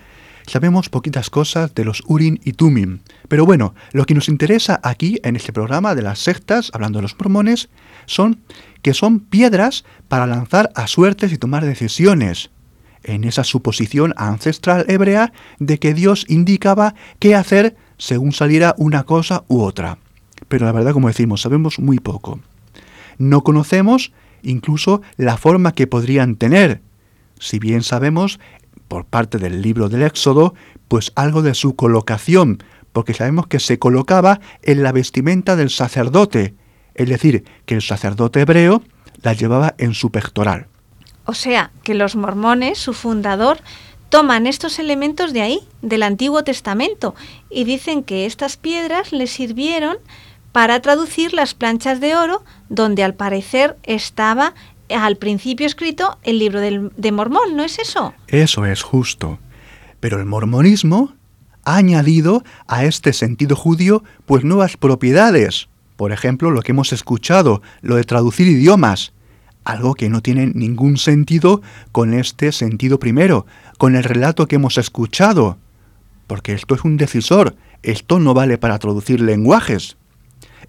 Sabemos 0.47 0.89
poquitas 0.89 1.31
cosas 1.31 1.75
de 1.75 1.85
los 1.85 2.03
Urim 2.07 2.39
y 2.45 2.53
Tumim, 2.53 3.01
pero 3.29 3.47
bueno, 3.47 3.75
lo 3.93 4.05
que 4.05 4.15
nos 4.15 4.29
interesa 4.29 4.81
aquí 4.83 5.19
en 5.23 5.37
este 5.37 5.53
programa 5.53 5.95
de 5.95 6.03
las 6.03 6.19
sectas, 6.19 6.71
hablando 6.75 6.99
de 6.99 7.03
los 7.03 7.17
mormones, 7.19 7.71
son 8.07 8.43
que 8.83 8.93
son 8.93 9.21
piedras 9.21 9.85
para 10.09 10.27
lanzar 10.27 10.71
a 10.75 10.87
suertes 10.87 11.33
y 11.33 11.39
tomar 11.39 11.65
decisiones, 11.65 12.51
en 13.05 13.25
esa 13.25 13.45
suposición 13.45 14.13
ancestral 14.17 14.85
hebrea 14.89 15.33
de 15.59 15.79
que 15.79 15.95
Dios 15.95 16.25
indicaba 16.29 16.95
qué 17.19 17.35
hacer 17.35 17.77
según 17.99 18.33
saliera 18.33 18.75
una 18.79 19.05
cosa 19.05 19.45
u 19.49 19.63
otra. 19.63 19.99
pero 20.49 20.67
la 20.67 20.73
verdad, 20.73 20.93
como 20.93 21.09
decimos, 21.09 21.41
sabemos 21.41 21.79
muy 21.79 21.99
poco. 21.99 22.41
No 23.19 23.43
conocemos 23.43 24.13
incluso 24.43 25.01
la 25.17 25.37
forma 25.37 25.73
que 25.73 25.87
podrían 25.87 26.37
tener, 26.37 26.83
si 27.39 27.59
bien 27.59 27.83
sabemos, 27.83 28.39
por 28.89 29.07
parte 29.07 29.39
del 29.39 29.63
libro 29.63 29.89
del 29.89 30.03
Éxodo, 30.03 30.55
pues 30.89 31.13
algo 31.15 31.43
de 31.43 31.55
su 31.55 31.77
colocación, 31.77 32.63
porque 32.93 33.15
sabemos 33.15 33.47
que 33.47 33.59
se 33.59 33.79
colocaba 33.79 34.41
en 34.63 34.83
la 34.83 34.93
vestimenta 34.93 35.57
del 35.57 35.71
sacerdote, 35.71 36.55
es 36.95 37.09
decir, 37.09 37.45
que 37.65 37.75
el 37.75 37.83
sacerdote 37.83 38.43
hebreo 38.43 38.83
la 39.23 39.33
llevaba 39.33 39.75
en 39.79 39.95
su 39.95 40.11
pectoral. 40.11 40.69
O 41.25 41.35
sea, 41.35 41.71
que 41.83 41.95
los 41.95 42.17
mormones, 42.17 42.79
su 42.79 42.93
fundador, 42.93 43.59
toman 44.09 44.47
estos 44.47 44.79
elementos 44.79 45.33
de 45.33 45.43
ahí, 45.43 45.61
del 45.83 46.03
Antiguo 46.03 46.45
Testamento, 46.45 47.15
y 47.51 47.65
dicen 47.65 48.05
que 48.05 48.27
estas 48.27 48.57
piedras 48.57 49.13
les 49.13 49.31
sirvieron 49.31 49.97
para 50.53 50.81
traducir 50.81 51.33
las 51.33 51.55
planchas 51.55 52.01
de 52.01 52.15
oro 52.15 52.45
donde 52.69 53.03
al 53.03 53.15
parecer 53.15 53.77
estaba 53.83 54.55
al 54.89 55.17
principio 55.17 55.67
escrito 55.67 56.19
el 56.23 56.39
libro 56.39 56.61
de 56.61 57.13
Mormón, 57.13 57.57
¿no 57.57 57.65
es 57.65 57.79
eso? 57.79 58.15
Eso 58.29 58.65
es 58.67 58.83
justo. 58.83 59.39
Pero 59.99 60.21
el 60.21 60.27
mormonismo 60.27 61.15
ha 61.65 61.77
añadido 61.77 62.45
a 62.69 62.85
este 62.85 63.13
sentido 63.13 63.57
judío 63.57 64.05
pues 64.27 64.45
nuevas 64.45 64.77
propiedades. 64.77 65.69
Por 65.97 66.13
ejemplo, 66.13 66.51
lo 66.51 66.63
que 66.63 66.73
hemos 66.73 66.93
escuchado, 66.93 67.63
lo 67.81 67.97
de 67.97 68.05
traducir 68.05 68.47
idiomas, 68.47 69.13
algo 69.65 69.95
que 69.95 70.09
no 70.09 70.23
tiene 70.23 70.47
ningún 70.55 70.97
sentido 70.97 71.63
con 71.93 72.15
este 72.15 72.53
sentido 72.53 72.99
primero, 72.99 73.47
con 73.79 73.97
el 73.97 74.05
relato 74.05 74.47
que 74.47 74.57
hemos 74.57 74.79
escuchado, 74.79 75.59
porque 76.27 76.53
esto 76.53 76.75
es 76.75 76.85
un 76.85 76.97
decisor, 76.97 77.57
esto 77.83 78.19
no 78.19 78.35
vale 78.35 78.59
para 78.59 78.79
traducir 78.79 79.21
lenguajes. 79.21 79.97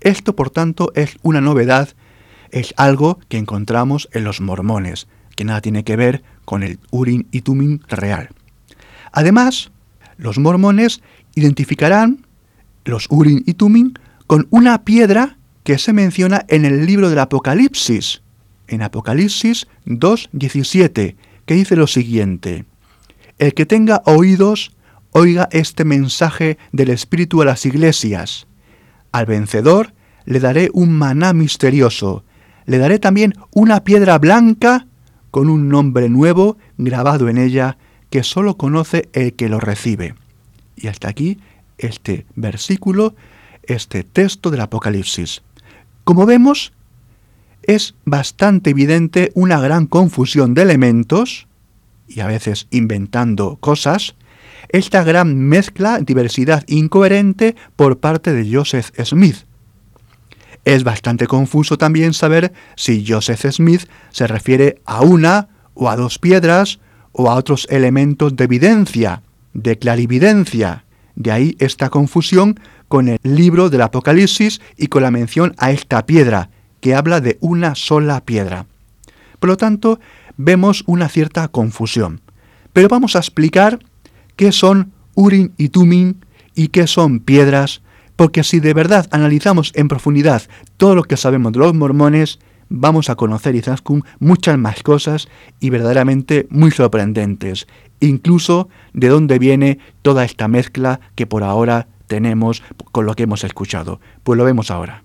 Esto, 0.01 0.35
por 0.35 0.49
tanto, 0.49 0.91
es 0.95 1.17
una 1.21 1.41
novedad, 1.41 1.89
es 2.51 2.73
algo 2.77 3.19
que 3.29 3.37
encontramos 3.37 4.09
en 4.11 4.23
los 4.23 4.41
mormones, 4.41 5.07
que 5.35 5.45
nada 5.45 5.61
tiene 5.61 5.83
que 5.83 5.95
ver 5.95 6.23
con 6.43 6.63
el 6.63 6.79
Urim 6.91 7.25
y 7.31 7.41
Tumim 7.41 7.79
real. 7.87 8.29
Además, 9.11 9.71
los 10.17 10.37
mormones 10.37 11.01
identificarán 11.35 12.25
los 12.85 13.07
Urim 13.09 13.43
y 13.45 13.53
Tumim 13.53 13.93
con 14.27 14.47
una 14.49 14.83
piedra 14.83 15.37
que 15.63 15.77
se 15.77 15.93
menciona 15.93 16.45
en 16.47 16.65
el 16.65 16.85
libro 16.85 17.09
del 17.09 17.19
Apocalipsis, 17.19 18.21
en 18.67 18.81
Apocalipsis 18.81 19.67
2.17, 19.85 21.15
que 21.45 21.53
dice 21.53 21.75
lo 21.75 21.87
siguiente, 21.87 22.65
El 23.37 23.53
que 23.53 23.65
tenga 23.65 24.01
oídos, 24.05 24.71
oiga 25.11 25.47
este 25.51 25.85
mensaje 25.85 26.57
del 26.71 26.89
Espíritu 26.89 27.41
a 27.41 27.45
las 27.45 27.65
iglesias. 27.65 28.47
Al 29.11 29.25
vencedor 29.25 29.93
le 30.25 30.39
daré 30.39 30.69
un 30.73 30.91
maná 30.91 31.33
misterioso, 31.33 32.23
le 32.65 32.77
daré 32.77 32.99
también 32.99 33.33
una 33.51 33.83
piedra 33.83 34.17
blanca 34.17 34.87
con 35.31 35.49
un 35.49 35.69
nombre 35.69 36.09
nuevo 36.09 36.57
grabado 36.77 37.29
en 37.29 37.37
ella 37.37 37.77
que 38.09 38.23
sólo 38.23 38.57
conoce 38.57 39.09
el 39.13 39.33
que 39.33 39.49
lo 39.49 39.59
recibe. 39.59 40.15
Y 40.75 40.87
hasta 40.87 41.09
aquí 41.09 41.39
este 41.77 42.25
versículo, 42.35 43.15
este 43.63 44.03
texto 44.03 44.51
del 44.51 44.61
Apocalipsis. 44.61 45.41
Como 46.03 46.25
vemos, 46.25 46.71
es 47.67 47.95
bastante 48.05 48.71
evidente 48.71 49.31
una 49.33 49.59
gran 49.59 49.87
confusión 49.87 50.53
de 50.53 50.63
elementos, 50.63 51.47
y 52.07 52.19
a 52.19 52.27
veces 52.27 52.67
inventando 52.71 53.57
cosas, 53.57 54.15
esta 54.69 55.03
gran 55.03 55.37
mezcla, 55.37 55.99
diversidad 55.99 56.63
incoherente 56.67 57.55
por 57.75 57.99
parte 57.99 58.33
de 58.33 58.51
Joseph 58.53 58.91
Smith. 59.03 59.45
Es 60.63 60.83
bastante 60.83 61.27
confuso 61.27 61.77
también 61.77 62.13
saber 62.13 62.51
si 62.75 63.05
Joseph 63.07 63.45
Smith 63.51 63.87
se 64.09 64.25
refiere 64.25 64.81
a 64.85 65.01
una 65.01 65.49
o 65.75 65.89
a 65.89 65.95
dos 65.95 66.17
piedras 66.17 66.79
o 67.11 67.29
a 67.29 67.35
otros 67.35 67.67
elementos 67.69 68.35
de 68.35 68.45
evidencia, 68.45 69.21
de 69.53 69.77
clarividencia. 69.77 70.85
De 71.15 71.31
ahí 71.31 71.55
esta 71.59 71.89
confusión 71.89 72.59
con 72.87 73.07
el 73.07 73.19
libro 73.23 73.69
del 73.69 73.81
Apocalipsis 73.81 74.59
y 74.75 74.87
con 74.87 75.03
la 75.03 75.11
mención 75.11 75.53
a 75.57 75.71
esta 75.71 76.05
piedra, 76.05 76.49
que 76.81 76.95
habla 76.95 77.21
de 77.21 77.37
una 77.41 77.75
sola 77.75 78.21
piedra. 78.21 78.65
Por 79.39 79.49
lo 79.49 79.57
tanto, 79.57 79.99
vemos 80.37 80.83
una 80.87 81.09
cierta 81.09 81.47
confusión. 81.47 82.21
Pero 82.73 82.87
vamos 82.89 83.15
a 83.15 83.19
explicar 83.19 83.79
qué 84.35 84.51
son 84.51 84.91
Urim 85.15 85.51
y 85.57 85.69
Tumim 85.69 86.15
y 86.55 86.67
qué 86.69 86.87
son 86.87 87.19
piedras, 87.19 87.81
porque 88.15 88.43
si 88.43 88.59
de 88.59 88.73
verdad 88.73 89.07
analizamos 89.11 89.71
en 89.75 89.87
profundidad 89.87 90.43
todo 90.77 90.95
lo 90.95 91.03
que 91.03 91.17
sabemos 91.17 91.53
de 91.53 91.59
los 91.59 91.73
mormones, 91.73 92.39
vamos 92.69 93.09
a 93.09 93.15
conocer 93.15 93.55
Izaskun 93.55 94.03
muchas 94.19 94.57
más 94.57 94.83
cosas 94.83 95.27
y 95.59 95.69
verdaderamente 95.69 96.47
muy 96.49 96.71
sorprendentes, 96.71 97.67
incluso 97.99 98.69
de 98.93 99.07
dónde 99.07 99.39
viene 99.39 99.79
toda 100.01 100.25
esta 100.25 100.47
mezcla 100.47 100.99
que 101.15 101.27
por 101.27 101.43
ahora 101.43 101.87
tenemos 102.07 102.61
con 102.91 103.05
lo 103.05 103.15
que 103.15 103.23
hemos 103.23 103.43
escuchado. 103.43 103.99
Pues 104.23 104.37
lo 104.37 104.43
vemos 104.43 104.69
ahora. 104.71 105.04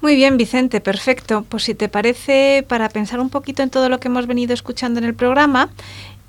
Muy 0.00 0.14
bien, 0.14 0.36
Vicente, 0.36 0.80
perfecto. 0.80 1.44
Pues 1.48 1.64
si 1.64 1.74
te 1.74 1.88
parece, 1.88 2.64
para 2.68 2.88
pensar 2.88 3.20
un 3.20 3.30
poquito 3.30 3.62
en 3.62 3.70
todo 3.70 3.88
lo 3.88 3.98
que 3.98 4.08
hemos 4.08 4.26
venido 4.26 4.54
escuchando 4.54 4.98
en 4.98 5.04
el 5.04 5.14
programa, 5.14 5.70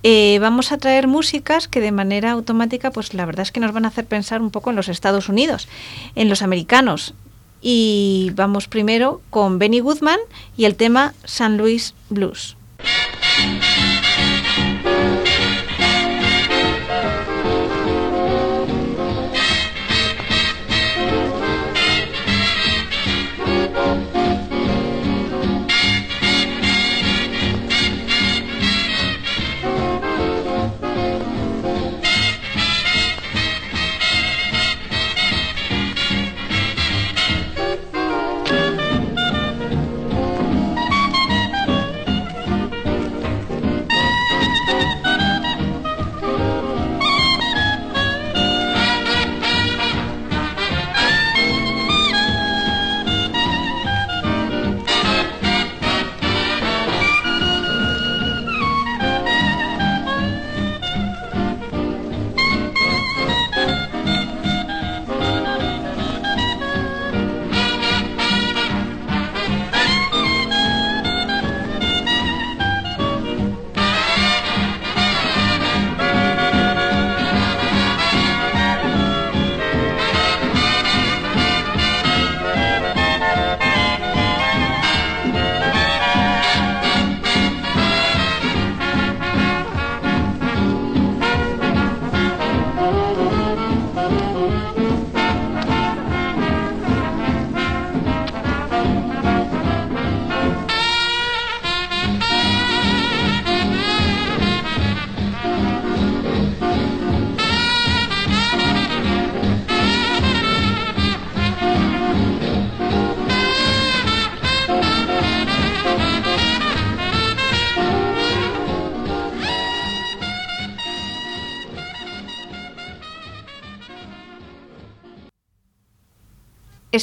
eh, 0.04 0.38
vamos 0.40 0.72
a 0.72 0.78
traer 0.78 1.08
músicas 1.08 1.68
que 1.68 1.82
de 1.82 1.92
manera 1.92 2.32
automática, 2.32 2.92
pues 2.92 3.14
la 3.14 3.26
verdad 3.26 3.44
es 3.44 3.52
que 3.52 3.60
nos 3.60 3.74
van 3.74 3.86
a 3.86 3.90
hacer 3.90 4.06
pensar 4.06 4.42
un 4.42 4.52
poco 4.52 4.70
en 4.70 4.76
los 4.76 4.90
Estados 4.90 5.28
Unidos, 5.28 5.68
en 6.16 6.30
los 6.30 6.42
americanos. 6.42 7.14
Y 7.62 8.32
vamos 8.36 8.68
primero 8.68 9.22
con 9.30 9.60
Benny 9.60 9.80
Goodman 9.80 10.20
y 10.56 10.66
el 10.66 10.76
tema 10.76 11.14
San 11.26 11.58
Luis 11.58 11.94
Blues. 12.10 12.56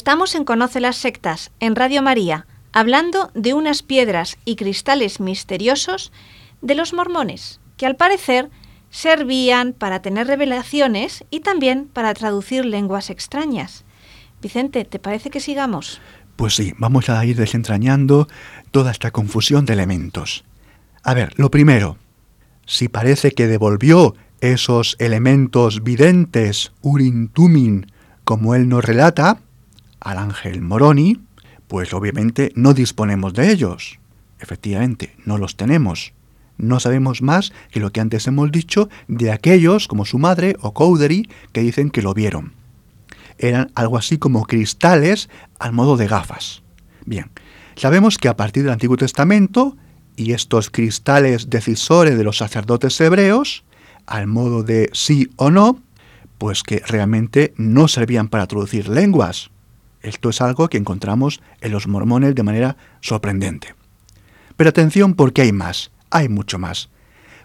Estamos 0.05 0.35
en 0.35 0.45
Conoce 0.45 0.81
las 0.81 0.97
Sectas, 0.97 1.51
en 1.61 1.75
Radio 1.75 2.03
María, 2.03 2.47
hablando 2.75 3.31
de 3.33 3.55
unas 3.55 3.83
piedras 3.83 4.37
y 4.45 4.57
cristales 4.57 5.19
misteriosos 5.19 6.13
de 6.61 6.75
los 6.75 6.93
mormones, 6.93 7.59
que 7.79 7.87
al 7.87 7.97
parecer 7.97 8.51
servían 8.91 9.73
para 9.73 10.03
tener 10.03 10.27
revelaciones 10.27 11.25
y 11.31 11.41
también 11.41 11.89
para 11.91 12.13
traducir 12.13 12.67
lenguas 12.67 13.09
extrañas. 13.09 13.87
Vicente, 14.43 14.85
¿te 14.85 14.99
parece 14.99 15.31
que 15.31 15.41
sigamos? 15.41 16.03
Pues 16.37 16.55
sí, 16.55 16.75
vamos 16.77 17.09
a 17.09 17.25
ir 17.25 17.37
desentrañando 17.39 18.29
toda 18.73 18.91
esta 18.91 19.11
confusión 19.11 19.65
de 19.65 19.73
elementos. 19.73 20.45
A 21.03 21.15
ver, 21.15 21.33
lo 21.37 21.51
primero, 21.51 21.97
si 22.67 22.89
parece 22.89 23.31
que 23.31 23.47
devolvió 23.47 24.15
esos 24.43 24.97
elementos 24.99 25.83
videntes, 25.83 26.73
Urin 26.83 27.29
Tumin, 27.29 27.91
como 28.25 28.55
él 28.55 28.69
nos 28.69 28.85
relata, 28.85 29.41
al 30.05 30.19
ángel 30.19 30.63
Moroni, 30.63 31.21
pues 31.67 31.93
obviamente 31.93 32.53
no 32.55 32.75
disponemos 32.75 33.35
de 33.35 33.51
ellos. 33.51 33.99
Efectivamente, 34.39 35.17
no 35.25 35.39
los 35.39 35.57
tenemos. 35.57 36.13
No 36.57 36.79
sabemos 36.79 37.23
más 37.23 37.53
que 37.73 37.81
lo 37.81 37.91
que 37.91 38.01
antes 38.01 38.27
hemos 38.27 38.53
dicho 38.53 38.89
de 39.09 39.33
aquellos, 39.33 39.89
como 39.89 40.05
su 40.05 40.19
madre 40.19 40.57
o 40.61 40.73
Cowdery, 40.73 41.29
que 41.53 41.63
dicen 41.63 41.91
que 41.91 42.03
lo 42.03 42.15
vieron. 42.15 42.53
Eran 43.39 43.73
algo 43.75 43.97
así 43.97 44.19
como 44.19 44.45
cristales 44.45 45.29
al 45.59 45.73
modo 45.73 45.97
de 45.97 46.07
gafas. 46.07 46.63
Bien, 47.07 47.31
sabemos 47.75 48.19
que 48.19 48.29
a 48.29 48.37
partir 48.37 48.63
del 48.63 48.73
Antiguo 48.73 48.97
Testamento 48.97 49.77
y 50.17 50.33
estos 50.33 50.71
cristales 50.71 51.51
decisores 51.51 52.17
de 52.17 52.25
los 52.25 52.39
sacerdotes 52.39 53.01
hebreos, 53.01 53.65
al 54.07 54.27
modo 54.27 54.63
de 54.63 54.91
sí 54.93 55.31
o 55.37 55.51
no, 55.51 55.81
pues 56.39 56.63
que 56.63 56.83
realmente 56.87 57.55
no 57.57 57.89
servían 57.89 58.29
para 58.29 58.47
traducir 58.47 58.89
lenguas. 58.89 59.51
Esto 60.05 60.29
es 60.29 60.41
algo 60.41 60.69
que 60.69 60.79
encontramos 60.79 61.41
en 61.61 61.73
los 61.73 61.89
mormones 61.89 62.37
de 62.37 62.43
manera 62.45 62.77
sorprendente. 63.01 63.75
Pero 64.57 64.71
atención 64.71 65.15
porque 65.15 65.43
hay 65.43 65.53
más 65.53 65.91
hay 66.15 66.29
mucho 66.29 66.59
más. 66.59 66.89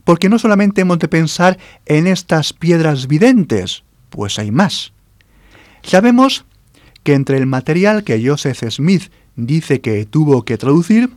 Porque 0.05 0.29
no 0.29 0.39
solamente 0.39 0.81
hemos 0.81 0.99
de 0.99 1.07
pensar 1.07 1.57
en 1.85 2.07
estas 2.07 2.53
piedras 2.53 3.07
videntes, 3.07 3.83
pues 4.11 4.39
hay 4.39 4.51
más. 4.51 4.93
Sabemos 5.81 6.45
que 7.03 7.15
entre 7.15 7.37
el 7.37 7.47
material 7.47 8.03
que 8.03 8.23
Joseph 8.25 8.63
Smith 8.69 9.11
dice 9.35 9.81
que 9.81 10.05
tuvo 10.05 10.45
que 10.45 10.57
traducir, 10.57 11.09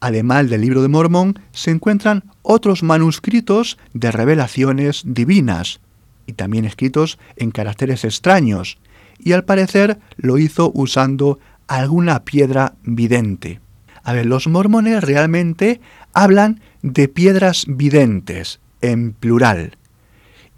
además 0.00 0.48
del 0.48 0.62
libro 0.62 0.82
de 0.82 0.88
Mormón, 0.88 1.38
se 1.52 1.70
encuentran 1.70 2.24
otros 2.40 2.82
manuscritos 2.82 3.78
de 3.92 4.10
revelaciones 4.10 5.02
divinas, 5.04 5.80
y 6.26 6.32
también 6.32 6.64
escritos 6.64 7.18
en 7.36 7.50
caracteres 7.50 8.04
extraños, 8.04 8.78
y 9.22 9.32
al 9.32 9.44
parecer 9.44 9.98
lo 10.16 10.38
hizo 10.38 10.70
usando 10.74 11.38
alguna 11.68 12.24
piedra 12.24 12.74
vidente. 12.82 13.60
A 14.02 14.12
ver, 14.12 14.26
los 14.26 14.48
mormones 14.48 15.02
realmente 15.02 15.80
hablan 16.12 16.60
de 16.82 17.08
piedras 17.08 17.64
videntes, 17.68 18.60
en 18.80 19.12
plural, 19.12 19.78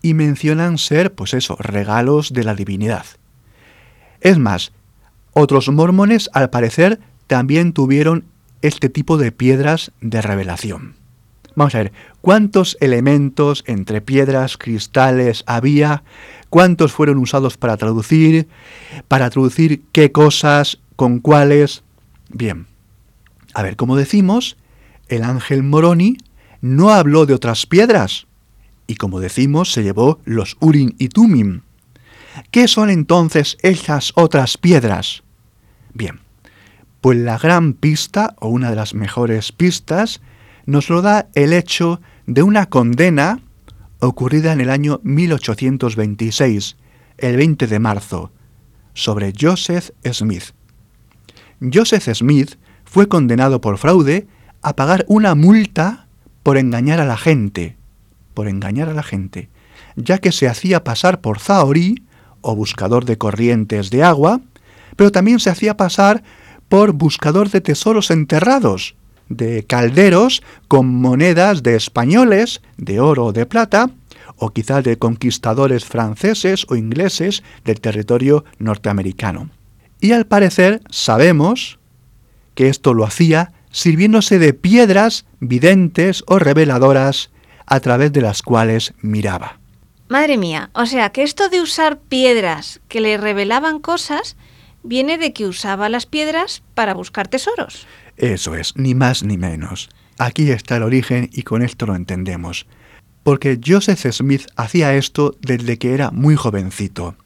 y 0.00 0.14
mencionan 0.14 0.78
ser, 0.78 1.14
pues 1.14 1.34
eso, 1.34 1.56
regalos 1.58 2.32
de 2.32 2.44
la 2.44 2.54
divinidad. 2.54 3.04
Es 4.20 4.38
más, 4.38 4.72
otros 5.32 5.68
mormones 5.68 6.30
al 6.32 6.48
parecer 6.48 7.00
también 7.26 7.72
tuvieron 7.72 8.24
este 8.62 8.88
tipo 8.88 9.18
de 9.18 9.32
piedras 9.32 9.92
de 10.00 10.22
revelación. 10.22 10.94
Vamos 11.56 11.74
a 11.74 11.78
ver, 11.78 11.92
¿cuántos 12.20 12.76
elementos 12.80 13.62
entre 13.66 14.00
piedras, 14.00 14.56
cristales 14.56 15.44
había? 15.46 16.02
¿Cuántos 16.54 16.92
fueron 16.92 17.18
usados 17.18 17.56
para 17.56 17.76
traducir? 17.76 18.46
¿Para 19.08 19.28
traducir 19.28 19.82
qué 19.90 20.12
cosas? 20.12 20.78
¿Con 20.94 21.18
cuáles? 21.18 21.82
Bien, 22.28 22.68
a 23.54 23.64
ver, 23.64 23.74
como 23.74 23.96
decimos, 23.96 24.56
el 25.08 25.24
ángel 25.24 25.64
Moroni 25.64 26.16
no 26.60 26.90
habló 26.90 27.26
de 27.26 27.34
otras 27.34 27.66
piedras, 27.66 28.28
y 28.86 28.94
como 28.94 29.18
decimos, 29.18 29.72
se 29.72 29.82
llevó 29.82 30.20
los 30.24 30.56
Urim 30.60 30.92
y 30.96 31.08
Tumim. 31.08 31.62
¿Qué 32.52 32.68
son 32.68 32.88
entonces 32.88 33.58
esas 33.62 34.12
otras 34.14 34.56
piedras? 34.56 35.24
Bien, 35.92 36.20
pues 37.00 37.18
la 37.18 37.36
gran 37.36 37.72
pista, 37.72 38.36
o 38.38 38.46
una 38.46 38.70
de 38.70 38.76
las 38.76 38.94
mejores 38.94 39.50
pistas, 39.50 40.20
nos 40.66 40.88
lo 40.88 41.02
da 41.02 41.26
el 41.34 41.52
hecho 41.52 42.00
de 42.26 42.44
una 42.44 42.66
condena 42.66 43.40
ocurrida 44.06 44.52
en 44.52 44.60
el 44.60 44.70
año 44.70 45.00
1826, 45.02 46.76
el 47.18 47.36
20 47.36 47.66
de 47.66 47.78
marzo, 47.78 48.32
sobre 48.92 49.32
Joseph 49.38 49.90
Smith. 50.12 50.52
Joseph 51.60 52.08
Smith 52.14 52.56
fue 52.84 53.08
condenado 53.08 53.60
por 53.60 53.78
fraude 53.78 54.26
a 54.62 54.76
pagar 54.76 55.04
una 55.08 55.34
multa 55.34 56.06
por 56.42 56.58
engañar 56.58 57.00
a 57.00 57.06
la 57.06 57.16
gente, 57.16 57.76
por 58.34 58.48
engañar 58.48 58.88
a 58.88 58.94
la 58.94 59.02
gente, 59.02 59.48
ya 59.96 60.18
que 60.18 60.32
se 60.32 60.48
hacía 60.48 60.84
pasar 60.84 61.20
por 61.20 61.38
Zaori, 61.38 62.04
o 62.40 62.54
buscador 62.54 63.06
de 63.06 63.16
corrientes 63.16 63.90
de 63.90 64.02
agua, 64.02 64.40
pero 64.96 65.10
también 65.10 65.40
se 65.40 65.50
hacía 65.50 65.76
pasar 65.76 66.22
por 66.68 66.92
buscador 66.92 67.48
de 67.50 67.62
tesoros 67.62 68.10
enterrados, 68.10 68.96
de 69.28 69.64
calderos 69.64 70.42
con 70.68 70.86
monedas 70.86 71.62
de 71.62 71.76
españoles, 71.76 72.60
de 72.76 73.00
oro 73.00 73.26
o 73.26 73.32
de 73.32 73.46
plata, 73.46 73.90
o 74.36 74.50
quizás 74.50 74.84
de 74.84 74.98
conquistadores 74.98 75.84
franceses 75.84 76.66
o 76.68 76.76
ingleses 76.76 77.42
del 77.64 77.80
territorio 77.80 78.44
norteamericano. 78.58 79.50
Y 80.00 80.12
al 80.12 80.26
parecer 80.26 80.82
sabemos 80.90 81.78
que 82.54 82.68
esto 82.68 82.94
lo 82.94 83.04
hacía 83.04 83.52
sirviéndose 83.70 84.38
de 84.38 84.54
piedras 84.54 85.24
videntes 85.40 86.22
o 86.26 86.38
reveladoras 86.38 87.30
a 87.66 87.80
través 87.80 88.12
de 88.12 88.20
las 88.20 88.42
cuales 88.42 88.94
miraba. 89.00 89.58
Madre 90.08 90.36
mía, 90.36 90.70
o 90.74 90.86
sea 90.86 91.10
que 91.10 91.22
esto 91.22 91.48
de 91.48 91.60
usar 91.60 91.98
piedras 91.98 92.80
que 92.88 93.00
le 93.00 93.16
revelaban 93.16 93.80
cosas 93.80 94.36
viene 94.82 95.18
de 95.18 95.32
que 95.32 95.46
usaba 95.46 95.88
las 95.88 96.06
piedras 96.06 96.62
para 96.74 96.94
buscar 96.94 97.26
tesoros. 97.26 97.86
Eso 98.16 98.54
es, 98.54 98.76
ni 98.76 98.94
más 98.94 99.22
ni 99.22 99.38
menos. 99.38 99.88
Aquí 100.18 100.50
está 100.50 100.76
el 100.76 100.82
origen 100.82 101.28
y 101.32 101.42
con 101.42 101.62
esto 101.62 101.86
lo 101.86 101.94
entendemos. 101.96 102.66
Porque 103.22 103.58
Joseph 103.64 104.06
Smith 104.12 104.46
hacía 104.56 104.94
esto 104.94 105.36
desde 105.40 105.78
que 105.78 105.94
era 105.94 106.10
muy 106.10 106.36
jovencito. 106.36 107.16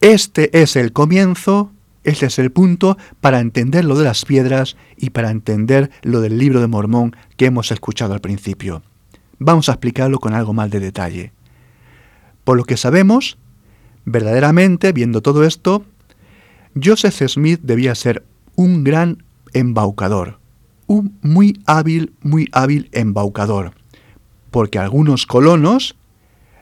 Este 0.00 0.62
es 0.62 0.76
el 0.76 0.92
comienzo 0.92 1.72
ese 2.08 2.24
es 2.24 2.38
el 2.38 2.50
punto 2.50 2.96
para 3.20 3.38
entender 3.38 3.84
lo 3.84 3.94
de 3.94 4.04
las 4.04 4.24
piedras 4.24 4.78
y 4.96 5.10
para 5.10 5.30
entender 5.30 5.90
lo 6.02 6.22
del 6.22 6.38
libro 6.38 6.62
de 6.62 6.66
Mormón 6.66 7.14
que 7.36 7.44
hemos 7.44 7.70
escuchado 7.70 8.14
al 8.14 8.22
principio. 8.22 8.82
Vamos 9.38 9.68
a 9.68 9.72
explicarlo 9.72 10.18
con 10.18 10.32
algo 10.32 10.54
más 10.54 10.70
de 10.70 10.80
detalle. 10.80 11.32
Por 12.44 12.56
lo 12.56 12.64
que 12.64 12.78
sabemos, 12.78 13.36
verdaderamente, 14.06 14.92
viendo 14.92 15.20
todo 15.20 15.44
esto, 15.44 15.84
Joseph 16.82 17.28
Smith 17.28 17.60
debía 17.62 17.94
ser 17.94 18.24
un 18.56 18.84
gran 18.84 19.22
embaucador, 19.52 20.38
un 20.86 21.18
muy 21.22 21.60
hábil, 21.66 22.12
muy 22.22 22.48
hábil 22.52 22.88
embaucador, 22.92 23.72
porque 24.50 24.78
algunos 24.78 25.26
colonos 25.26 25.96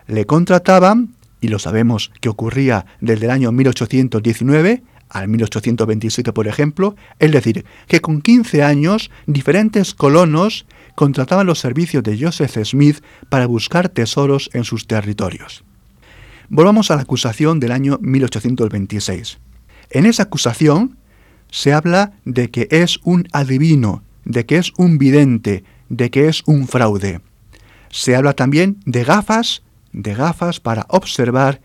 le 0.07 0.27
contrataban, 0.27 1.15
y 1.41 1.49
lo 1.49 1.59
sabemos 1.59 2.11
que 2.21 2.29
ocurría 2.29 2.87
desde 3.01 3.27
el 3.27 3.31
año 3.31 3.53
1819, 3.53 4.83
al 5.09 5.29
1827, 5.29 6.33
por 6.33 6.49
ejemplo, 6.49 6.97
es 7.19 7.31
decir, 7.31 7.65
que 7.87 8.01
con 8.01 8.21
15 8.21 8.63
años 8.63 9.11
diferentes 9.27 9.95
colonos 9.95 10.67
contrataban 10.95 11.47
los 11.47 11.61
servicios 11.61 12.03
de 12.03 12.19
Joseph 12.19 12.57
Smith 12.65 13.03
para 13.29 13.47
buscar 13.47 13.89
tesoros 13.89 14.51
en 14.53 14.65
sus 14.65 14.87
territorios. 14.87 15.65
Volvamos 16.49 16.91
a 16.91 16.97
la 16.97 17.03
acusación 17.03 17.61
del 17.61 17.73
año 17.73 17.99
1826. 18.01 19.39
En 19.91 20.07
esa 20.07 20.25
acusación 20.25 20.97
se 21.51 21.73
habla 21.73 22.13
de 22.25 22.51
que 22.51 22.69
es 22.71 22.99
un 23.03 23.29
adivino, 23.33 24.03
de 24.25 24.47
que 24.47 24.59
es 24.59 24.73
un 24.77 24.99
vidente, 24.99 25.65
de 25.89 26.11
que 26.11 26.29
es 26.29 26.43
un 26.47 26.69
fraude. 26.69 27.21
Se 27.91 28.17
habla 28.17 28.35
también 28.35 28.79
de 28.85 29.05
gafas, 29.05 29.63
de 29.93 30.15
gafas 30.15 30.61
para 30.61 30.87
observar 30.89 31.61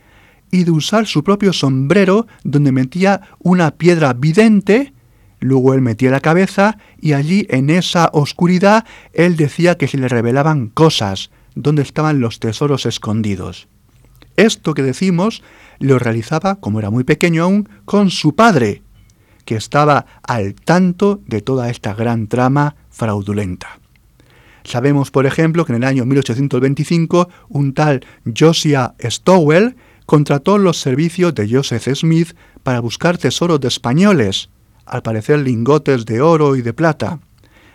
y 0.52 0.63
de 0.63 0.72
usar 0.72 1.08
su 1.08 1.24
propio 1.24 1.54
sombrero 1.54 2.28
donde 2.44 2.72
metía 2.72 3.22
una 3.39 3.72
piedra 3.72 4.13
vidente, 4.13 4.94
luego 5.39 5.74
él 5.74 5.82
metía 5.82 6.12
la 6.12 6.20
cabeza 6.20 6.78
y 7.00 7.13
allí 7.13 7.48
en 7.50 7.70
esa 7.70 8.10
oscuridad 8.13 8.86
él 9.13 9.38
decía 9.38 9.78
que 9.78 9.88
se 9.88 9.98
le 9.98 10.08
revelaban 10.08 10.67
cosas, 10.67 11.32
donde 11.56 11.82
estaban 11.82 12.20
los 12.20 12.39
tesoros 12.39 12.86
escondidos. 12.86 13.67
Esto 14.38 14.74
que 14.74 14.84
decimos 14.84 15.44
lo 15.80 16.00
realizaba, 16.00 16.56
como 16.56 16.80
era 16.80 16.89
muy 16.89 17.04
pequeño 17.04 17.44
aún, 17.44 17.67
con 17.86 18.12
su 18.12 18.36
padre, 18.36 18.84
que 19.43 19.56
estaba 19.56 20.06
al 20.23 20.56
tanto 20.56 21.21
de 21.25 21.41
toda 21.41 21.69
esta 21.69 21.93
gran 21.93 22.27
trama 22.27 22.75
fraudulenta. 22.89 23.80
Sabemos, 24.63 25.12
por 25.12 25.25
ejemplo, 25.25 25.65
que 25.65 25.73
en 25.73 25.84
el 25.84 25.88
año 25.88 26.06
1825 26.06 27.30
un 27.49 27.73
tal 27.73 28.06
Josiah 28.38 28.93
Stowell 29.04 29.75
contrató 30.06 30.58
los 30.58 30.80
servicios 30.80 31.34
de 31.34 31.49
Joseph 31.49 31.88
Smith 31.95 32.36
para 32.63 32.80
buscar 32.80 33.17
tesoros 33.17 33.60
de 33.60 33.69
españoles, 33.69 34.49
al 34.86 35.01
parecer 35.01 35.39
lingotes 35.39 36.06
de 36.06 36.21
oro 36.21 36.56
y 36.56 36.62
de 36.62 36.73
plata. 36.73 37.19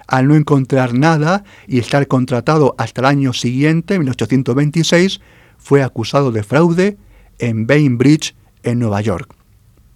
Al 0.07 0.29
no 0.29 0.37
encontrar 0.37 0.95
nada 0.95 1.45
y 1.67 1.79
estar 1.79 2.07
contratado 2.07 2.75
hasta 2.79 3.01
el 3.01 3.07
año 3.07 3.33
siguiente, 3.33 3.99
1826, 3.99 5.21
fue 5.59 5.83
acusado 5.83 6.31
de 6.31 6.45
fraude 6.45 6.97
en 7.39 7.67
Bainbridge, 7.67 8.37
en 8.63 8.79
Nueva 8.79 9.01
York, 9.01 9.35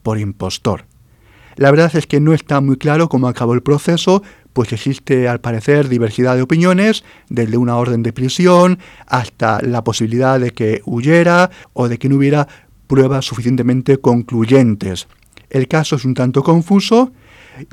por 0.03 0.19
impostor. 0.19 0.90
La 1.61 1.71
verdad 1.71 1.95
es 1.95 2.07
que 2.07 2.21
no 2.21 2.33
está 2.33 2.63
muy 2.63 2.79
claro 2.79 3.11
cómo 3.11 3.29
acabó 3.29 3.53
el 3.53 3.63
proceso, 3.63 4.23
pues 4.55 4.73
existe 4.73 5.29
al 5.29 5.43
parecer 5.43 5.91
diversidad 5.91 6.35
de 6.35 6.41
opiniones, 6.41 7.05
desde 7.29 7.59
una 7.59 7.77
orden 7.77 8.03
de 8.03 8.15
prisión 8.15 8.79
hasta 9.07 9.61
la 9.61 9.85
posibilidad 9.85 10.41
de 10.41 10.53
que 10.53 10.81
huyera 10.87 11.51
o 11.75 11.89
de 11.89 11.99
que 11.99 12.09
no 12.09 12.17
hubiera 12.17 12.49
pruebas 12.87 13.27
suficientemente 13.27 13.99
concluyentes. 13.99 15.07
El 15.51 15.69
caso 15.69 15.97
es 15.97 16.07
un 16.07 16.15
tanto 16.15 16.43
confuso, 16.43 17.13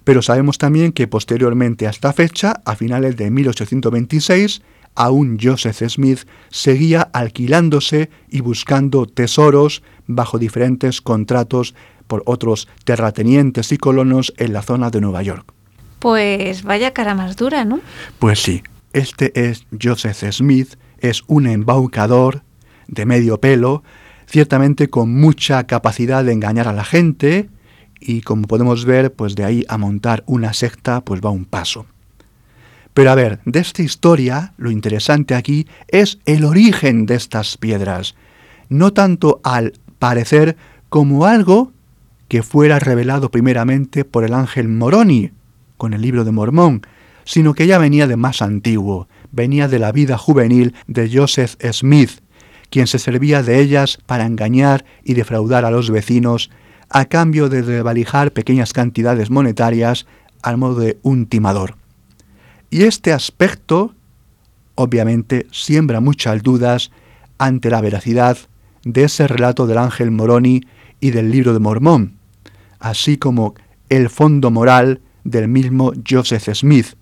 pero 0.04 0.22
sabemos 0.22 0.58
también 0.58 0.92
que 0.92 1.08
posteriormente 1.08 1.88
a 1.88 1.92
esta 1.92 2.12
fecha, 2.12 2.62
a 2.66 2.76
finales 2.76 3.16
de 3.16 3.32
1826, 3.32 4.64
aún 4.96 5.38
Joseph 5.42 5.88
Smith 5.88 6.28
seguía 6.50 7.04
alquilándose 7.14 8.10
y 8.30 8.42
buscando 8.42 9.06
tesoros 9.06 9.82
bajo 10.08 10.40
diferentes 10.40 11.02
contratos 11.02 11.74
por 12.08 12.24
otros 12.26 12.68
terratenientes 12.84 13.72
y 13.72 13.78
colonos 13.78 14.34
en 14.38 14.54
la 14.54 14.62
zona 14.62 14.90
de 14.90 15.02
Nueva 15.02 15.22
York. 15.22 15.54
Pues 16.00 16.64
vaya 16.64 16.94
cara 16.94 17.16
más 17.16 17.36
dura, 17.36 17.66
¿no? 17.66 17.80
Pues 18.20 18.42
sí, 18.42 18.64
este 18.94 19.50
es 19.50 19.66
Joseph 19.82 20.32
Smith, 20.32 20.76
es 21.00 21.24
un 21.28 21.48
embaucador 21.48 22.42
de 22.88 23.06
medio 23.06 23.40
pelo, 23.40 23.84
ciertamente 24.28 24.90
con 24.90 25.14
mucha 25.14 25.66
capacidad 25.66 26.24
de 26.24 26.34
engañar 26.34 26.68
a 26.68 26.74
la 26.74 26.84
gente 26.84 27.50
y 28.00 28.22
como 28.22 28.48
podemos 28.48 28.86
ver, 28.86 29.14
pues 29.14 29.36
de 29.36 29.44
ahí 29.44 29.66
a 29.68 29.78
montar 29.78 30.24
una 30.28 30.54
secta, 30.54 31.02
pues 31.02 31.22
va 31.22 31.30
un 31.30 31.46
paso. 31.46 31.86
Pero 32.94 33.12
a 33.12 33.16
ver, 33.16 33.40
de 33.46 33.60
esta 33.60 33.84
historia, 33.84 34.54
lo 34.58 34.72
interesante 34.72 35.36
aquí 35.36 35.68
es 35.88 36.20
el 36.26 36.44
origen 36.46 37.06
de 37.06 37.16
estas 37.16 37.58
piedras, 37.58 38.16
no 38.70 38.94
tanto 38.94 39.40
al 39.44 39.74
parecer 40.00 40.58
como 40.90 41.26
algo 41.26 41.72
que 42.28 42.44
fuera 42.44 42.80
revelado 42.80 43.32
primeramente 43.32 44.06
por 44.06 44.24
el 44.24 44.34
ángel 44.34 44.68
Moroni, 44.68 45.32
con 45.78 45.94
el 45.94 46.02
libro 46.02 46.26
de 46.26 46.32
Mormón, 46.32 46.82
sino 47.24 47.54
que 47.54 47.68
ya 47.68 47.78
venía 47.78 48.08
de 48.08 48.18
más 48.18 48.42
antiguo, 48.42 49.08
venía 49.32 49.68
de 49.68 49.80
la 49.80 49.92
vida 49.92 50.18
juvenil 50.18 50.74
de 50.88 51.10
Joseph 51.14 51.56
Smith, 51.72 52.22
quien 52.70 52.88
se 52.88 53.00
servía 53.00 53.44
de 53.44 53.60
ellas 53.60 54.00
para 54.06 54.26
engañar 54.26 54.86
y 55.04 55.14
defraudar 55.14 55.66
a 55.66 55.72
los 55.72 55.90
vecinos 55.90 56.50
a 56.90 57.06
cambio 57.06 57.50
de 57.50 57.62
revalijar 57.62 58.32
pequeñas 58.32 58.74
cantidades 58.74 59.30
monetarias 59.30 60.08
al 60.42 60.58
modo 60.58 60.80
de 60.80 60.98
un 61.02 61.26
timador. 61.26 61.76
Y 62.70 62.84
este 62.84 63.14
aspecto, 63.14 63.94
obviamente, 64.76 65.48
siembra 65.52 66.00
muchas 66.00 66.44
dudas 66.44 66.92
ante 67.38 67.70
la 67.70 67.82
veracidad 67.82 68.38
de 68.84 69.04
ese 69.04 69.28
relato 69.28 69.68
del 69.68 69.78
ángel 69.78 70.12
Moroni 70.12 70.62
y 71.00 71.12
del 71.12 71.32
libro 71.32 71.54
de 71.54 71.60
Mormón, 71.60 72.17
así 72.80 73.18
como 73.18 73.56
el 73.90 74.10
fondo 74.10 74.52
moral 74.52 75.02
del 75.24 75.48
mismo 75.48 75.94
Joseph 76.08 76.50
Smith, 76.54 76.96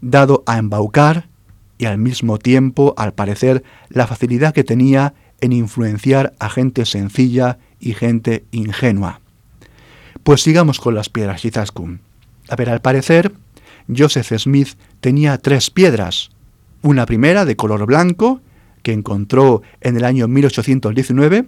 dado 0.00 0.42
a 0.46 0.58
embaucar 0.58 1.28
y 1.78 1.86
al 1.86 1.98
mismo 1.98 2.38
tiempo, 2.38 2.94
al 2.96 3.14
parecer, 3.14 3.62
la 3.88 4.06
facilidad 4.06 4.52
que 4.52 4.64
tenía 4.64 5.14
en 5.40 5.52
influenciar 5.52 6.34
a 6.38 6.50
gente 6.50 6.84
sencilla 6.84 7.58
y 7.78 7.94
gente 7.94 8.44
ingenua. 8.50 9.20
Pues 10.22 10.42
sigamos 10.42 10.78
con 10.78 10.94
las 10.94 11.08
piedras 11.08 11.44
Izaskun. 11.44 12.00
A 12.48 12.56
ver, 12.56 12.68
al 12.68 12.80
parecer, 12.80 13.32
Joseph 13.94 14.32
Smith 14.38 14.74
tenía 15.00 15.38
tres 15.38 15.70
piedras. 15.70 16.30
Una 16.82 17.06
primera 17.06 17.44
de 17.44 17.56
color 17.56 17.86
blanco, 17.86 18.40
que 18.82 18.92
encontró 18.92 19.62
en 19.80 19.96
el 19.96 20.04
año 20.04 20.28
1819, 20.28 21.46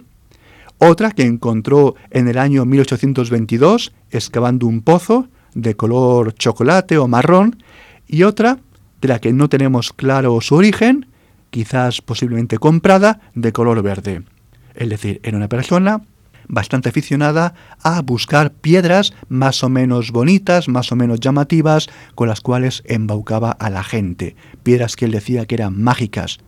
otra 0.88 1.12
que 1.12 1.24
encontró 1.24 1.94
en 2.10 2.28
el 2.28 2.38
año 2.38 2.64
1822 2.64 3.92
excavando 4.10 4.66
un 4.66 4.82
pozo 4.82 5.28
de 5.54 5.76
color 5.76 6.34
chocolate 6.34 6.98
o 6.98 7.08
marrón 7.08 7.62
y 8.06 8.24
otra 8.24 8.58
de 9.00 9.08
la 9.08 9.20
que 9.20 9.32
no 9.32 9.48
tenemos 9.48 9.92
claro 9.92 10.40
su 10.40 10.54
origen, 10.54 11.06
quizás 11.50 12.00
posiblemente 12.00 12.58
comprada, 12.58 13.20
de 13.34 13.52
color 13.52 13.82
verde. 13.82 14.22
Es 14.74 14.88
decir, 14.88 15.20
era 15.22 15.36
una 15.36 15.48
persona 15.48 16.02
bastante 16.48 16.88
aficionada 16.88 17.54
a 17.82 18.02
buscar 18.02 18.52
piedras 18.52 19.14
más 19.28 19.62
o 19.62 19.68
menos 19.68 20.10
bonitas, 20.10 20.68
más 20.68 20.92
o 20.92 20.96
menos 20.96 21.20
llamativas, 21.20 21.88
con 22.14 22.28
las 22.28 22.40
cuales 22.40 22.82
embaucaba 22.86 23.52
a 23.52 23.70
la 23.70 23.84
gente. 23.84 24.36
Piedras 24.62 24.96
que 24.96 25.04
él 25.04 25.12
decía 25.12 25.46
que 25.46 25.54
eran 25.54 25.80
mágicas. 25.80 26.38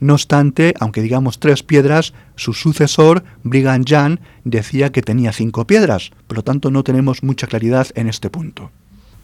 No 0.00 0.14
obstante, 0.14 0.74
aunque 0.80 1.02
digamos 1.02 1.38
tres 1.38 1.62
piedras, 1.62 2.12
su 2.36 2.52
sucesor, 2.52 3.24
Brigham 3.42 3.84
Young, 3.84 4.18
decía 4.44 4.92
que 4.92 5.02
tenía 5.02 5.32
cinco 5.32 5.66
piedras, 5.66 6.10
por 6.26 6.38
lo 6.38 6.44
tanto 6.44 6.70
no 6.70 6.84
tenemos 6.84 7.22
mucha 7.22 7.46
claridad 7.46 7.88
en 7.94 8.08
este 8.08 8.30
punto. 8.30 8.70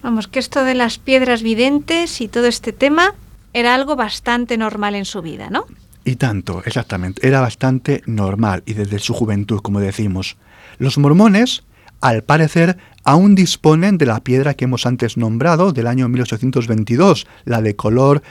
Vamos, 0.03 0.27
que 0.27 0.39
esto 0.39 0.65
de 0.65 0.75
las 0.75 0.99
piedras 0.99 1.43
videntes 1.43 2.21
y 2.21 2.29
todo 2.29 2.47
este 2.47 2.73
tema 2.73 3.15
era 3.53 3.75
algo 3.75 3.97
bastante 3.97 4.57
normal 4.57 4.95
en 4.95 5.05
su 5.05 5.23
vida, 5.23 5.49
¿no? 5.51 5.67
Y 6.05 6.17
tanto, 6.17 6.63
exactamente, 6.65 7.27
era 7.27 7.41
bastante 7.41 8.03
normal 8.07 8.65
y 8.67 8.75
desde 8.75 8.99
su 8.99 9.15
juventud, 9.15 9.61
como 9.61 9.79
decimos. 9.79 10.37
Los 10.79 10.99
mormones, 10.99 11.63
al 12.01 12.25
parecer, 12.25 12.79
aún 13.05 13.37
disponen 13.37 13.99
de 13.99 14.07
la 14.07 14.21
piedra 14.21 14.55
que 14.55 14.65
hemos 14.65 14.87
antes 14.87 15.17
nombrado, 15.17 15.73
del 15.73 15.87
año 15.87 16.09
1822, 16.09 17.29
la 17.45 17.63
de 17.63 17.77
color 17.77 18.23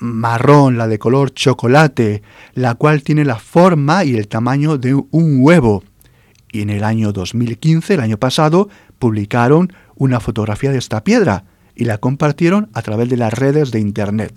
marrón, 0.00 0.78
la 0.78 0.88
de 0.88 0.98
color 0.98 1.32
chocolate, 1.32 2.22
la 2.54 2.74
cual 2.74 3.02
tiene 3.02 3.24
la 3.24 3.36
forma 3.36 4.04
y 4.04 4.16
el 4.16 4.28
tamaño 4.28 4.78
de 4.78 4.94
un 4.94 5.38
huevo. 5.38 5.84
Y 6.50 6.62
en 6.62 6.70
el 6.70 6.82
año 6.82 7.12
2015, 7.12 7.94
el 7.94 8.00
año 8.00 8.18
pasado, 8.18 8.68
publicaron 8.98 9.72
una 9.94 10.18
fotografía 10.18 10.72
de 10.72 10.78
esta 10.78 11.04
piedra 11.04 11.44
y 11.74 11.84
la 11.84 11.98
compartieron 11.98 12.68
a 12.74 12.82
través 12.82 13.08
de 13.08 13.16
las 13.16 13.32
redes 13.32 13.70
de 13.70 13.80
Internet. 13.80 14.34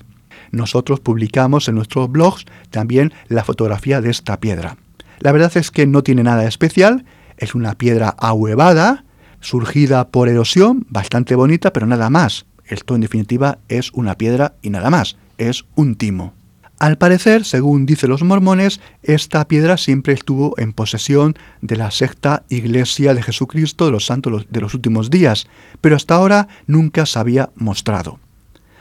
Nosotros 0.52 1.00
publicamos 1.00 1.68
en 1.68 1.76
nuestros 1.76 2.12
blogs 2.12 2.46
también 2.70 3.14
la 3.28 3.44
fotografía 3.44 4.02
de 4.02 4.12
esta 4.12 4.40
piedra. 4.40 4.78
La 5.20 5.32
verdad 5.32 5.56
es 5.56 5.72
que 5.72 5.88
no 5.88 6.04
tiene 6.04 6.24
nada 6.24 6.46
especial, 6.46 7.06
es 7.38 7.56
una 7.56 7.76
piedra 7.76 8.10
ahuevada, 8.10 9.06
surgida 9.40 10.10
por 10.10 10.30
erosión, 10.30 10.86
bastante 10.90 11.36
bonita, 11.36 11.74
pero 11.74 11.88
nada 11.88 12.10
más. 12.10 12.46
Esto 12.66 12.96
en 12.96 13.02
definitiva 13.02 13.60
es 13.68 13.92
una 13.94 14.16
piedra 14.16 14.56
y 14.62 14.70
nada 14.70 14.90
más 14.90 15.18
es 15.50 15.66
un 15.76 15.96
timo. 15.96 16.34
Al 16.80 16.98
parecer, 16.98 17.46
según 17.46 17.86
dicen 17.86 18.10
los 18.10 18.24
mormones, 18.24 18.82
esta 19.04 19.48
piedra 19.48 19.78
siempre 19.78 20.14
estuvo 20.14 20.54
en 20.58 20.74
posesión 20.74 21.36
de 21.62 21.78
la 21.78 21.92
secta 21.92 22.44
Iglesia 22.50 23.14
de 23.14 23.24
Jesucristo 23.24 23.86
de 23.86 23.92
los 23.92 24.06
Santos 24.06 24.48
de 24.50 24.62
los 24.62 24.74
Últimos 24.74 25.10
Días, 25.10 25.48
pero 25.80 25.96
hasta 25.96 26.16
ahora 26.16 26.50
nunca 26.68 27.06
se 27.06 27.20
había 27.20 27.52
mostrado. 27.56 28.20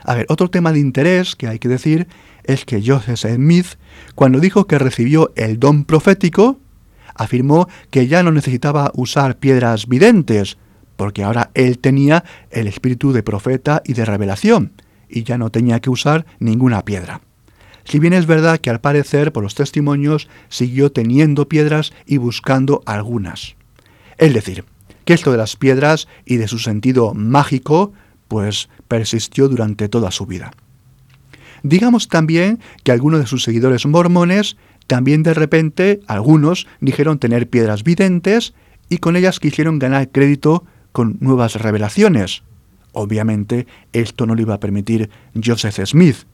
A 0.05 0.17
ver, 0.17 0.27
otro 0.29 0.51
tema 0.51 0.73
de 0.73 0.81
interés 0.81 1.37
que 1.37 1.47
hay 1.47 1.61
que 1.61 1.69
decir 1.69 2.09
es 2.45 2.65
que 2.65 2.83
Joseph 2.85 3.21
Smith, 3.21 3.67
cuando 4.15 4.41
dijo 4.41 4.67
que 4.67 4.79
recibió 4.79 5.33
el 5.37 5.61
don 5.61 5.85
profético, 5.85 6.59
afirmó 7.15 7.69
que 7.91 8.09
ya 8.09 8.23
no 8.23 8.33
necesitaba 8.33 8.91
usar 8.95 9.37
piedras 9.37 9.87
videntes, 9.87 10.59
porque 10.97 11.23
ahora 11.23 11.51
él 11.55 11.79
tenía 11.79 12.25
el 12.51 12.67
espíritu 12.67 13.13
de 13.13 13.23
profeta 13.23 13.83
y 13.85 13.93
de 13.93 14.05
revelación, 14.05 14.73
y 15.13 15.25
ya 15.25 15.39
no 15.39 15.51
tenía 15.51 15.81
que 15.81 15.91
usar 15.91 16.27
ninguna 16.39 16.85
piedra. 16.85 17.21
Si 17.85 17.99
bien 17.99 18.13
es 18.13 18.27
verdad 18.27 18.59
que 18.59 18.71
al 18.71 18.81
parecer, 18.81 19.33
por 19.33 19.43
los 19.43 19.55
testimonios, 19.55 20.29
siguió 20.49 20.93
teniendo 20.93 21.49
piedras 21.49 21.93
y 22.07 22.17
buscando 22.17 22.83
algunas. 22.87 23.57
Es 24.19 24.33
decir, 24.33 24.65
que 25.05 25.15
esto 25.15 25.33
de 25.33 25.39
las 25.39 25.57
piedras 25.57 26.09
y 26.25 26.37
de 26.37 26.49
su 26.49 26.59
sentido 26.59 27.13
mágico, 27.15 27.93
pues 28.29 28.69
persistió 28.89 29.49
durante 29.49 29.89
toda 29.89 30.11
su 30.11 30.27
vida. 30.27 30.53
Digamos 31.65 32.09
también 32.09 32.61
que 32.83 32.93
algunos 32.93 33.21
de 33.21 33.27
sus 33.27 33.43
seguidores 33.43 33.87
mormones 33.87 34.57
también 34.87 35.23
de 35.23 35.35
repente, 35.35 36.01
algunos 36.07 36.67
dijeron 36.81 37.19
tener 37.19 37.49
piedras 37.49 37.85
videntes 37.85 38.55
y 38.89 38.99
con 38.99 39.17
ellas 39.17 39.41
quisieron 39.41 39.79
ganar 39.79 40.11
crédito 40.11 40.65
con 40.93 41.17
nuevas 41.21 41.55
revelaciones, 41.55 42.43
Obviamente 42.93 43.67
esto 43.93 44.27
no 44.27 44.35
lo 44.35 44.43
iba 44.43 44.55
a 44.55 44.61
permitir 44.61 45.11
Joseph 45.43 45.81
Smith, 45.87 46.27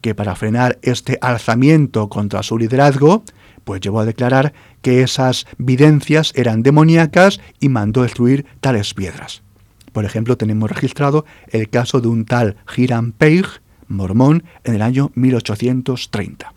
que 0.00 0.14
para 0.14 0.34
frenar 0.34 0.78
este 0.82 1.18
alzamiento 1.20 2.08
contra 2.08 2.42
su 2.42 2.58
liderazgo, 2.58 3.24
pues 3.64 3.80
llevó 3.80 4.00
a 4.00 4.04
declarar 4.04 4.52
que 4.82 5.02
esas 5.02 5.46
videncias 5.58 6.32
eran 6.34 6.62
demoníacas 6.62 7.40
y 7.60 7.68
mandó 7.68 8.02
destruir 8.02 8.44
tales 8.60 8.94
piedras. 8.94 9.42
Por 9.92 10.04
ejemplo, 10.04 10.36
tenemos 10.36 10.70
registrado 10.70 11.24
el 11.48 11.68
caso 11.68 12.00
de 12.00 12.08
un 12.08 12.24
tal 12.24 12.56
Hiram 12.76 13.12
Page, 13.12 13.60
mormón, 13.88 14.44
en 14.64 14.74
el 14.74 14.82
año 14.82 15.12
1830. 15.14 16.52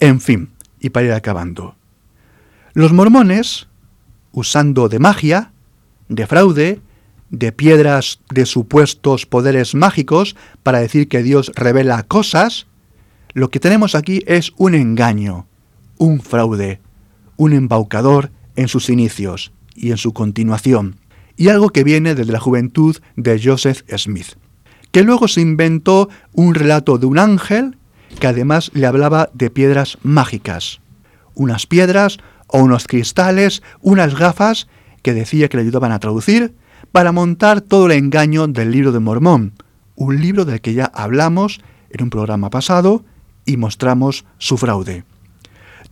En 0.00 0.20
fin, 0.20 0.50
y 0.80 0.90
para 0.90 1.06
ir 1.06 1.12
acabando, 1.12 1.74
Los 2.74 2.92
mormones, 2.92 3.68
usando 4.32 4.88
de 4.88 4.98
magia, 4.98 5.52
de 6.08 6.26
fraude, 6.26 6.80
de 7.30 7.52
piedras 7.52 8.20
de 8.30 8.46
supuestos 8.46 9.26
poderes 9.26 9.74
mágicos 9.74 10.36
para 10.62 10.80
decir 10.80 11.08
que 11.08 11.22
Dios 11.22 11.52
revela 11.54 12.02
cosas, 12.04 12.66
lo 13.32 13.50
que 13.50 13.60
tenemos 13.60 13.94
aquí 13.94 14.22
es 14.26 14.52
un 14.56 14.74
engaño, 14.74 15.46
un 15.98 16.20
fraude, 16.20 16.80
un 17.36 17.52
embaucador 17.52 18.30
en 18.54 18.68
sus 18.68 18.88
inicios 18.88 19.52
y 19.74 19.90
en 19.90 19.98
su 19.98 20.12
continuación, 20.12 20.96
y 21.36 21.48
algo 21.48 21.70
que 21.70 21.84
viene 21.84 22.14
desde 22.14 22.32
la 22.32 22.40
juventud 22.40 22.96
de 23.16 23.40
Joseph 23.42 23.82
Smith, 23.96 24.36
que 24.90 25.02
luego 25.02 25.28
se 25.28 25.42
inventó 25.42 26.08
un 26.32 26.54
relato 26.54 26.96
de 26.98 27.06
un 27.06 27.18
ángel 27.18 27.76
que 28.18 28.26
además 28.26 28.70
le 28.72 28.86
hablaba 28.86 29.28
de 29.34 29.50
piedras 29.50 29.98
mágicas, 30.02 30.80
unas 31.34 31.66
piedras 31.66 32.18
o 32.46 32.60
unos 32.60 32.86
cristales, 32.86 33.62
unas 33.82 34.18
gafas 34.18 34.68
que 35.02 35.12
decía 35.12 35.48
que 35.48 35.58
le 35.58 35.64
ayudaban 35.64 35.92
a 35.92 35.98
traducir, 35.98 36.54
para 36.96 37.12
montar 37.12 37.60
todo 37.60 37.84
el 37.84 37.92
engaño 37.92 38.46
del 38.46 38.70
libro 38.70 38.90
de 38.90 39.00
Mormón, 39.00 39.52
un 39.96 40.18
libro 40.18 40.46
del 40.46 40.62
que 40.62 40.72
ya 40.72 40.86
hablamos 40.86 41.60
en 41.90 42.04
un 42.04 42.08
programa 42.08 42.48
pasado 42.48 43.04
y 43.44 43.58
mostramos 43.58 44.24
su 44.38 44.56
fraude. 44.56 45.04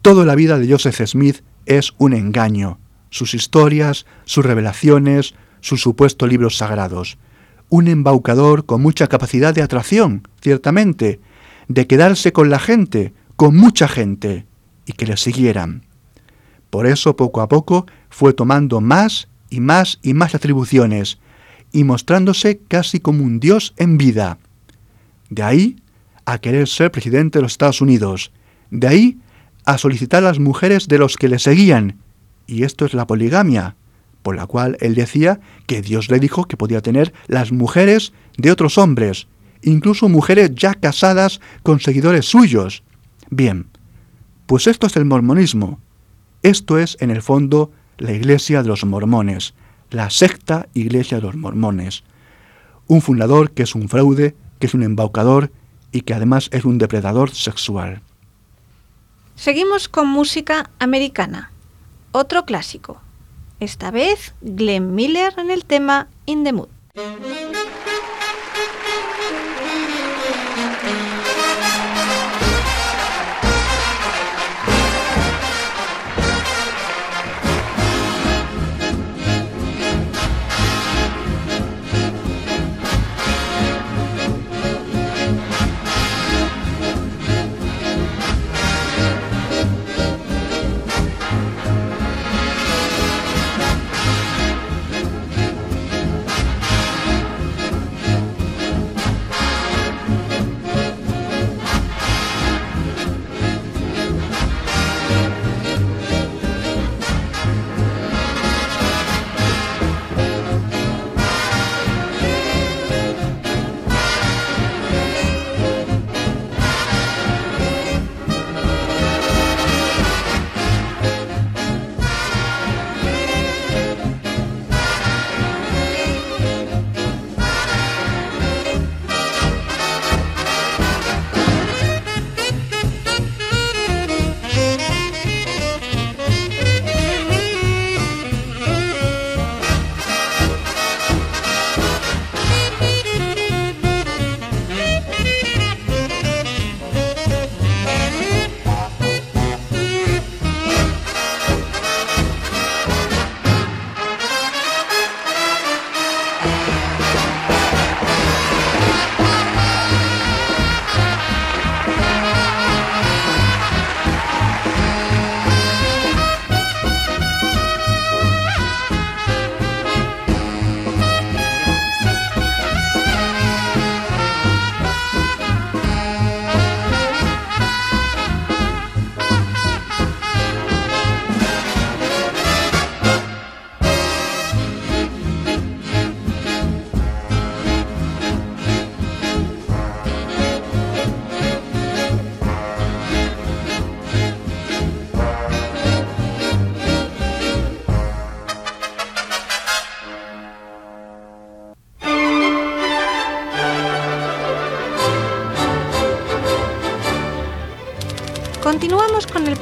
Toda 0.00 0.24
la 0.24 0.34
vida 0.34 0.58
de 0.58 0.66
Joseph 0.66 1.06
Smith 1.06 1.42
es 1.66 1.92
un 1.98 2.14
engaño, 2.14 2.78
sus 3.10 3.34
historias, 3.34 4.06
sus 4.24 4.46
revelaciones, 4.46 5.34
sus 5.60 5.82
supuestos 5.82 6.26
libros 6.26 6.56
sagrados. 6.56 7.18
Un 7.68 7.88
embaucador 7.88 8.64
con 8.64 8.80
mucha 8.80 9.06
capacidad 9.06 9.54
de 9.54 9.60
atracción, 9.60 10.26
ciertamente, 10.40 11.20
de 11.68 11.86
quedarse 11.86 12.32
con 12.32 12.48
la 12.48 12.58
gente, 12.58 13.12
con 13.36 13.54
mucha 13.54 13.88
gente, 13.88 14.46
y 14.86 14.94
que 14.94 15.04
le 15.04 15.18
siguieran. 15.18 15.82
Por 16.70 16.86
eso 16.86 17.14
poco 17.14 17.42
a 17.42 17.48
poco 17.50 17.84
fue 18.08 18.32
tomando 18.32 18.80
más 18.80 19.28
y 19.50 19.60
más 19.60 19.98
y 20.02 20.14
más 20.14 20.34
atribuciones, 20.34 21.18
y 21.72 21.84
mostrándose 21.84 22.60
casi 22.68 23.00
como 23.00 23.24
un 23.24 23.40
dios 23.40 23.74
en 23.76 23.98
vida. 23.98 24.38
De 25.30 25.42
ahí 25.42 25.76
a 26.24 26.38
querer 26.38 26.68
ser 26.68 26.90
presidente 26.90 27.38
de 27.38 27.42
los 27.42 27.52
Estados 27.52 27.80
Unidos, 27.80 28.32
de 28.70 28.86
ahí 28.86 29.18
a 29.64 29.78
solicitar 29.78 30.22
a 30.22 30.28
las 30.28 30.38
mujeres 30.38 30.88
de 30.88 30.98
los 30.98 31.16
que 31.16 31.28
le 31.28 31.38
seguían, 31.38 31.98
y 32.46 32.64
esto 32.64 32.84
es 32.84 32.94
la 32.94 33.06
poligamia, 33.06 33.76
por 34.22 34.36
la 34.36 34.46
cual 34.46 34.76
él 34.80 34.94
decía 34.94 35.40
que 35.66 35.82
Dios 35.82 36.10
le 36.10 36.18
dijo 36.18 36.44
que 36.44 36.56
podía 36.56 36.80
tener 36.80 37.12
las 37.26 37.52
mujeres 37.52 38.12
de 38.38 38.50
otros 38.50 38.78
hombres, 38.78 39.26
incluso 39.62 40.08
mujeres 40.08 40.50
ya 40.54 40.74
casadas 40.74 41.40
con 41.62 41.80
seguidores 41.80 42.26
suyos. 42.26 42.82
Bien, 43.30 43.66
pues 44.46 44.66
esto 44.66 44.86
es 44.86 44.96
el 44.96 45.04
mormonismo, 45.04 45.80
esto 46.42 46.78
es, 46.78 46.96
en 47.00 47.10
el 47.10 47.22
fondo, 47.22 47.72
la 47.98 48.12
iglesia 48.12 48.62
de 48.62 48.68
los 48.68 48.84
mormones, 48.84 49.54
la 49.90 50.10
secta 50.10 50.68
iglesia 50.74 51.18
de 51.18 51.24
los 51.24 51.36
mormones. 51.36 52.04
Un 52.86 53.00
fundador 53.00 53.52
que 53.52 53.62
es 53.62 53.74
un 53.74 53.88
fraude, 53.88 54.34
que 54.58 54.66
es 54.66 54.74
un 54.74 54.82
embaucador 54.82 55.50
y 55.92 56.02
que 56.02 56.14
además 56.14 56.48
es 56.52 56.64
un 56.64 56.78
depredador 56.78 57.30
sexual. 57.30 58.02
Seguimos 59.36 59.88
con 59.88 60.08
música 60.08 60.70
americana, 60.78 61.50
otro 62.12 62.44
clásico. 62.44 63.00
Esta 63.60 63.90
vez 63.90 64.34
Glenn 64.40 64.94
Miller 64.94 65.34
en 65.38 65.50
el 65.50 65.64
tema 65.64 66.08
In 66.26 66.44
the 66.44 66.52
Mood. 66.52 66.68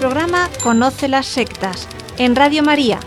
Programa 0.02 0.50
Conoce 0.64 1.06
las 1.06 1.26
sectas 1.26 1.86
en 2.18 2.34
Radio 2.34 2.64
María 2.64 2.98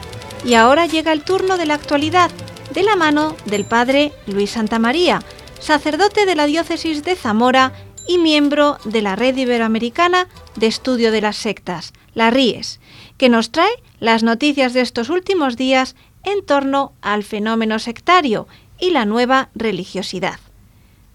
y 0.46 0.54
ahora 0.54 0.86
llega 0.86 1.12
el 1.12 1.26
turno 1.26 1.58
de 1.58 1.66
la 1.66 1.74
actualidad 1.74 2.32
de 2.74 2.84
la 2.84 2.96
mano 2.96 3.36
del 3.44 3.66
padre 3.66 4.14
Luis 4.28 4.52
Santamaría, 4.52 5.22
sacerdote 5.60 6.26
de 6.26 6.36
la 6.36 6.46
diócesis 6.46 7.04
de 7.04 7.18
Zamora 7.18 7.74
y 8.08 8.18
miembro 8.18 8.78
de 8.86 9.02
la 9.02 9.18
Red 9.18 9.36
Iberoamericana 9.36 10.30
de 10.56 10.68
Estudio 10.68 11.12
de 11.12 11.20
las 11.20 11.36
Sectas, 11.36 11.92
la 12.14 12.30
RIES, 12.30 12.80
que 13.18 13.28
nos 13.28 13.52
trae 13.52 13.76
las 14.00 14.24
noticias 14.24 14.74
de 14.74 14.80
estos 14.80 15.10
últimos 15.10 15.58
días 15.58 15.98
en 16.24 16.46
torno 16.46 16.94
al 17.02 17.26
fenómeno 17.26 17.78
sectario 17.80 18.48
y 18.80 18.92
la 18.92 19.04
nueva 19.04 19.50
religiosidad. 19.54 20.40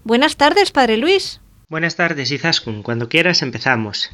Buenas 0.03 0.35
tardes, 0.37 0.69
Padre 0.69 0.97
Luis. 0.97 1.41
Buenas 1.69 1.95
tardes, 1.95 2.29
Izaskun. 2.29 2.83
Cuando 2.83 3.09
quieras 3.09 3.41
empezamos. 3.41 4.11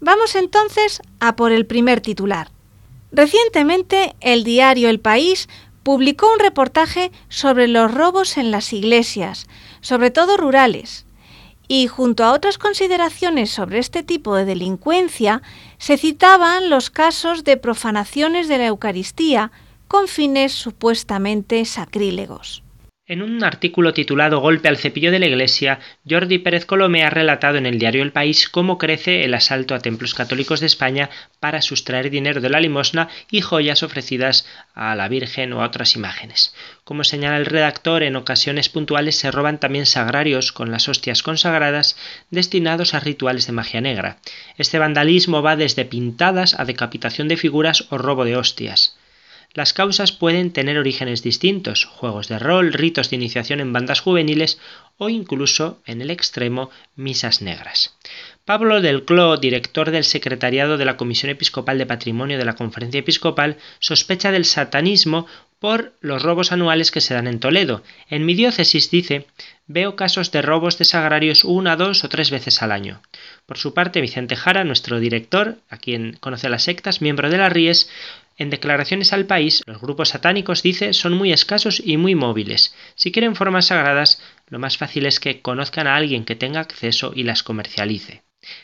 Vamos 0.00 0.34
entonces 0.34 1.02
a 1.20 1.36
por 1.36 1.52
el 1.52 1.66
primer 1.66 2.00
titular. 2.00 2.50
Recientemente 3.12 4.16
el 4.20 4.44
diario 4.44 4.88
El 4.88 4.98
País 4.98 5.48
publicó 5.82 6.32
un 6.32 6.38
reportaje 6.38 7.12
sobre 7.28 7.68
los 7.68 7.92
robos 7.92 8.38
en 8.38 8.50
las 8.50 8.72
iglesias, 8.72 9.46
sobre 9.82 10.10
todo 10.10 10.38
rurales, 10.38 11.04
y 11.68 11.86
junto 11.86 12.24
a 12.24 12.32
otras 12.32 12.56
consideraciones 12.56 13.50
sobre 13.50 13.78
este 13.78 14.02
tipo 14.02 14.34
de 14.34 14.44
delincuencia, 14.44 15.42
se 15.78 15.98
citaban 15.98 16.70
los 16.70 16.90
casos 16.90 17.44
de 17.44 17.58
profanaciones 17.58 18.48
de 18.48 18.58
la 18.58 18.66
Eucaristía 18.66 19.52
con 19.86 20.08
fines 20.08 20.52
supuestamente 20.52 21.64
sacrílegos. 21.64 22.62
En 23.10 23.22
un 23.22 23.42
artículo 23.42 23.92
titulado 23.92 24.38
Golpe 24.38 24.68
al 24.68 24.76
cepillo 24.76 25.10
de 25.10 25.18
la 25.18 25.26
Iglesia, 25.26 25.80
Jordi 26.08 26.38
Pérez 26.38 26.64
Colomé 26.64 27.02
ha 27.02 27.10
relatado 27.10 27.58
en 27.58 27.66
el 27.66 27.76
diario 27.76 28.04
El 28.04 28.12
País 28.12 28.48
cómo 28.48 28.78
crece 28.78 29.24
el 29.24 29.34
asalto 29.34 29.74
a 29.74 29.80
templos 29.80 30.14
católicos 30.14 30.60
de 30.60 30.66
España 30.66 31.10
para 31.40 31.60
sustraer 31.60 32.08
dinero 32.10 32.40
de 32.40 32.50
la 32.50 32.60
limosna 32.60 33.08
y 33.28 33.40
joyas 33.40 33.82
ofrecidas 33.82 34.46
a 34.74 34.94
la 34.94 35.08
Virgen 35.08 35.52
o 35.52 35.60
a 35.60 35.66
otras 35.66 35.96
imágenes. 35.96 36.54
Como 36.84 37.02
señala 37.02 37.38
el 37.38 37.46
redactor, 37.46 38.04
en 38.04 38.14
ocasiones 38.14 38.68
puntuales 38.68 39.16
se 39.16 39.32
roban 39.32 39.58
también 39.58 39.86
sagrarios 39.86 40.52
con 40.52 40.70
las 40.70 40.88
hostias 40.88 41.24
consagradas 41.24 41.96
destinados 42.30 42.94
a 42.94 43.00
rituales 43.00 43.44
de 43.44 43.52
magia 43.52 43.80
negra. 43.80 44.18
Este 44.56 44.78
vandalismo 44.78 45.42
va 45.42 45.56
desde 45.56 45.84
pintadas 45.84 46.54
a 46.60 46.64
decapitación 46.64 47.26
de 47.26 47.36
figuras 47.36 47.88
o 47.90 47.98
robo 47.98 48.24
de 48.24 48.36
hostias. 48.36 48.99
Las 49.52 49.72
causas 49.72 50.12
pueden 50.12 50.52
tener 50.52 50.78
orígenes 50.78 51.22
distintos, 51.22 51.84
juegos 51.84 52.28
de 52.28 52.38
rol, 52.38 52.72
ritos 52.72 53.10
de 53.10 53.16
iniciación 53.16 53.58
en 53.60 53.72
bandas 53.72 54.00
juveniles 54.00 54.60
o 54.96 55.08
incluso, 55.08 55.80
en 55.86 56.00
el 56.02 56.10
extremo, 56.10 56.70
misas 56.94 57.42
negras. 57.42 57.96
Pablo 58.44 58.80
del 58.80 59.04
Cló, 59.04 59.36
director 59.38 59.90
del 59.90 60.04
secretariado 60.04 60.76
de 60.76 60.84
la 60.84 60.96
Comisión 60.96 61.30
Episcopal 61.30 61.78
de 61.78 61.86
Patrimonio 61.86 62.38
de 62.38 62.44
la 62.44 62.54
Conferencia 62.54 63.00
Episcopal, 63.00 63.56
sospecha 63.80 64.30
del 64.30 64.44
satanismo 64.44 65.26
por 65.58 65.92
los 66.00 66.22
robos 66.22 66.52
anuales 66.52 66.90
que 66.90 67.00
se 67.00 67.14
dan 67.14 67.26
en 67.26 67.38
Toledo. 67.38 67.82
En 68.08 68.24
mi 68.24 68.34
diócesis, 68.34 68.90
dice, 68.90 69.26
veo 69.66 69.94
casos 69.94 70.32
de 70.32 70.42
robos 70.42 70.78
de 70.78 70.86
sagrarios 70.86 71.44
una, 71.44 71.76
dos 71.76 72.02
o 72.02 72.08
tres 72.08 72.30
veces 72.30 72.62
al 72.62 72.72
año. 72.72 73.02
Por 73.46 73.58
su 73.58 73.74
parte, 73.74 74.00
Vicente 74.00 74.36
Jara, 74.36 74.64
nuestro 74.64 75.00
director, 75.00 75.58
a 75.68 75.76
quien 75.76 76.16
conoce 76.18 76.48
las 76.48 76.64
sectas, 76.64 77.02
miembro 77.02 77.30
de 77.30 77.38
la 77.38 77.50
RIES, 77.50 77.90
en 78.40 78.48
declaraciones 78.48 79.12
al 79.12 79.26
país, 79.26 79.62
los 79.66 79.82
grupos 79.82 80.08
satánicos, 80.08 80.62
dice, 80.62 80.94
son 80.94 81.12
muy 81.12 81.30
escasos 81.30 81.82
y 81.84 81.98
muy 81.98 82.14
móviles. 82.14 82.74
Si 82.94 83.12
quieren 83.12 83.36
formas 83.36 83.66
sagradas, 83.66 84.18
lo 84.48 84.58
más 84.58 84.78
fácil 84.78 85.04
es 85.04 85.20
que 85.20 85.42
conozcan 85.42 85.86
a 85.86 85.94
alguien 85.94 86.24
que 86.24 86.36
tenga 86.36 86.60
acceso 86.60 87.12
y 87.14 87.24
las 87.24 87.42
comercialice. 87.42 88.22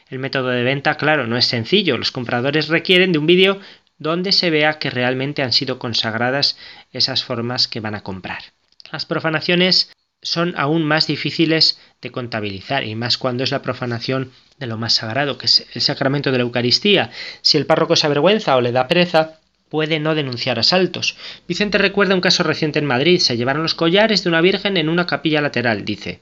El 0.09 0.19
método 0.19 0.49
de 0.49 0.63
venta, 0.63 0.95
claro, 0.95 1.27
no 1.27 1.37
es 1.37 1.45
sencillo. 1.45 1.99
Los 1.99 2.11
compradores 2.11 2.69
requieren 2.69 3.13
de 3.13 3.19
un 3.19 3.27
vídeo 3.27 3.61
donde 3.99 4.33
se 4.33 4.49
vea 4.49 4.79
que 4.79 4.89
realmente 4.89 5.43
han 5.43 5.53
sido 5.53 5.79
consagradas 5.79 6.57
esas 6.91 7.23
formas 7.23 7.69
que 7.69 7.81
van 7.81 7.95
a 7.95 8.03
comprar. 8.03 8.45
Las 8.91 9.05
profanaciones 9.05 9.93
son 10.23 10.55
aún 10.57 10.85
más 10.85 11.07
difíciles 11.07 11.79
de 12.01 12.11
contabilizar 12.11 12.85
y 12.85 12.95
más 12.95 13.19
cuando 13.19 13.45
es 13.45 13.51
la 13.51 13.61
profanación 13.61 14.33
de 14.59 14.69
lo 14.69 14.79
más 14.79 14.95
sagrado, 14.95 15.37
que 15.37 15.45
es 15.45 15.67
el 15.75 15.83
sacramento 15.83 16.33
de 16.33 16.39
la 16.39 16.45
Eucaristía. 16.45 17.11
Si 17.43 17.59
el 17.59 17.67
párroco 17.67 17.95
se 17.95 18.07
avergüenza 18.07 18.57
o 18.57 18.63
le 18.63 18.73
da 18.73 18.89
pereza, 18.89 19.39
puede 19.69 20.01
no 20.01 20.15
denunciar 20.15 20.59
asaltos. 20.59 21.17
Vicente 21.49 21.79
recuerda 21.79 22.15
un 22.15 22.21
caso 22.21 22.43
reciente 22.43 22.79
en 22.79 22.87
Madrid. 22.87 23.19
Se 23.19 23.37
llevaron 23.37 23.63
los 23.63 23.75
collares 23.75 24.23
de 24.23 24.29
una 24.29 24.41
virgen 24.41 24.77
en 24.77 24.89
una 24.89 25.07
capilla 25.07 25.41
lateral, 25.41 25.85
dice. 25.85 26.21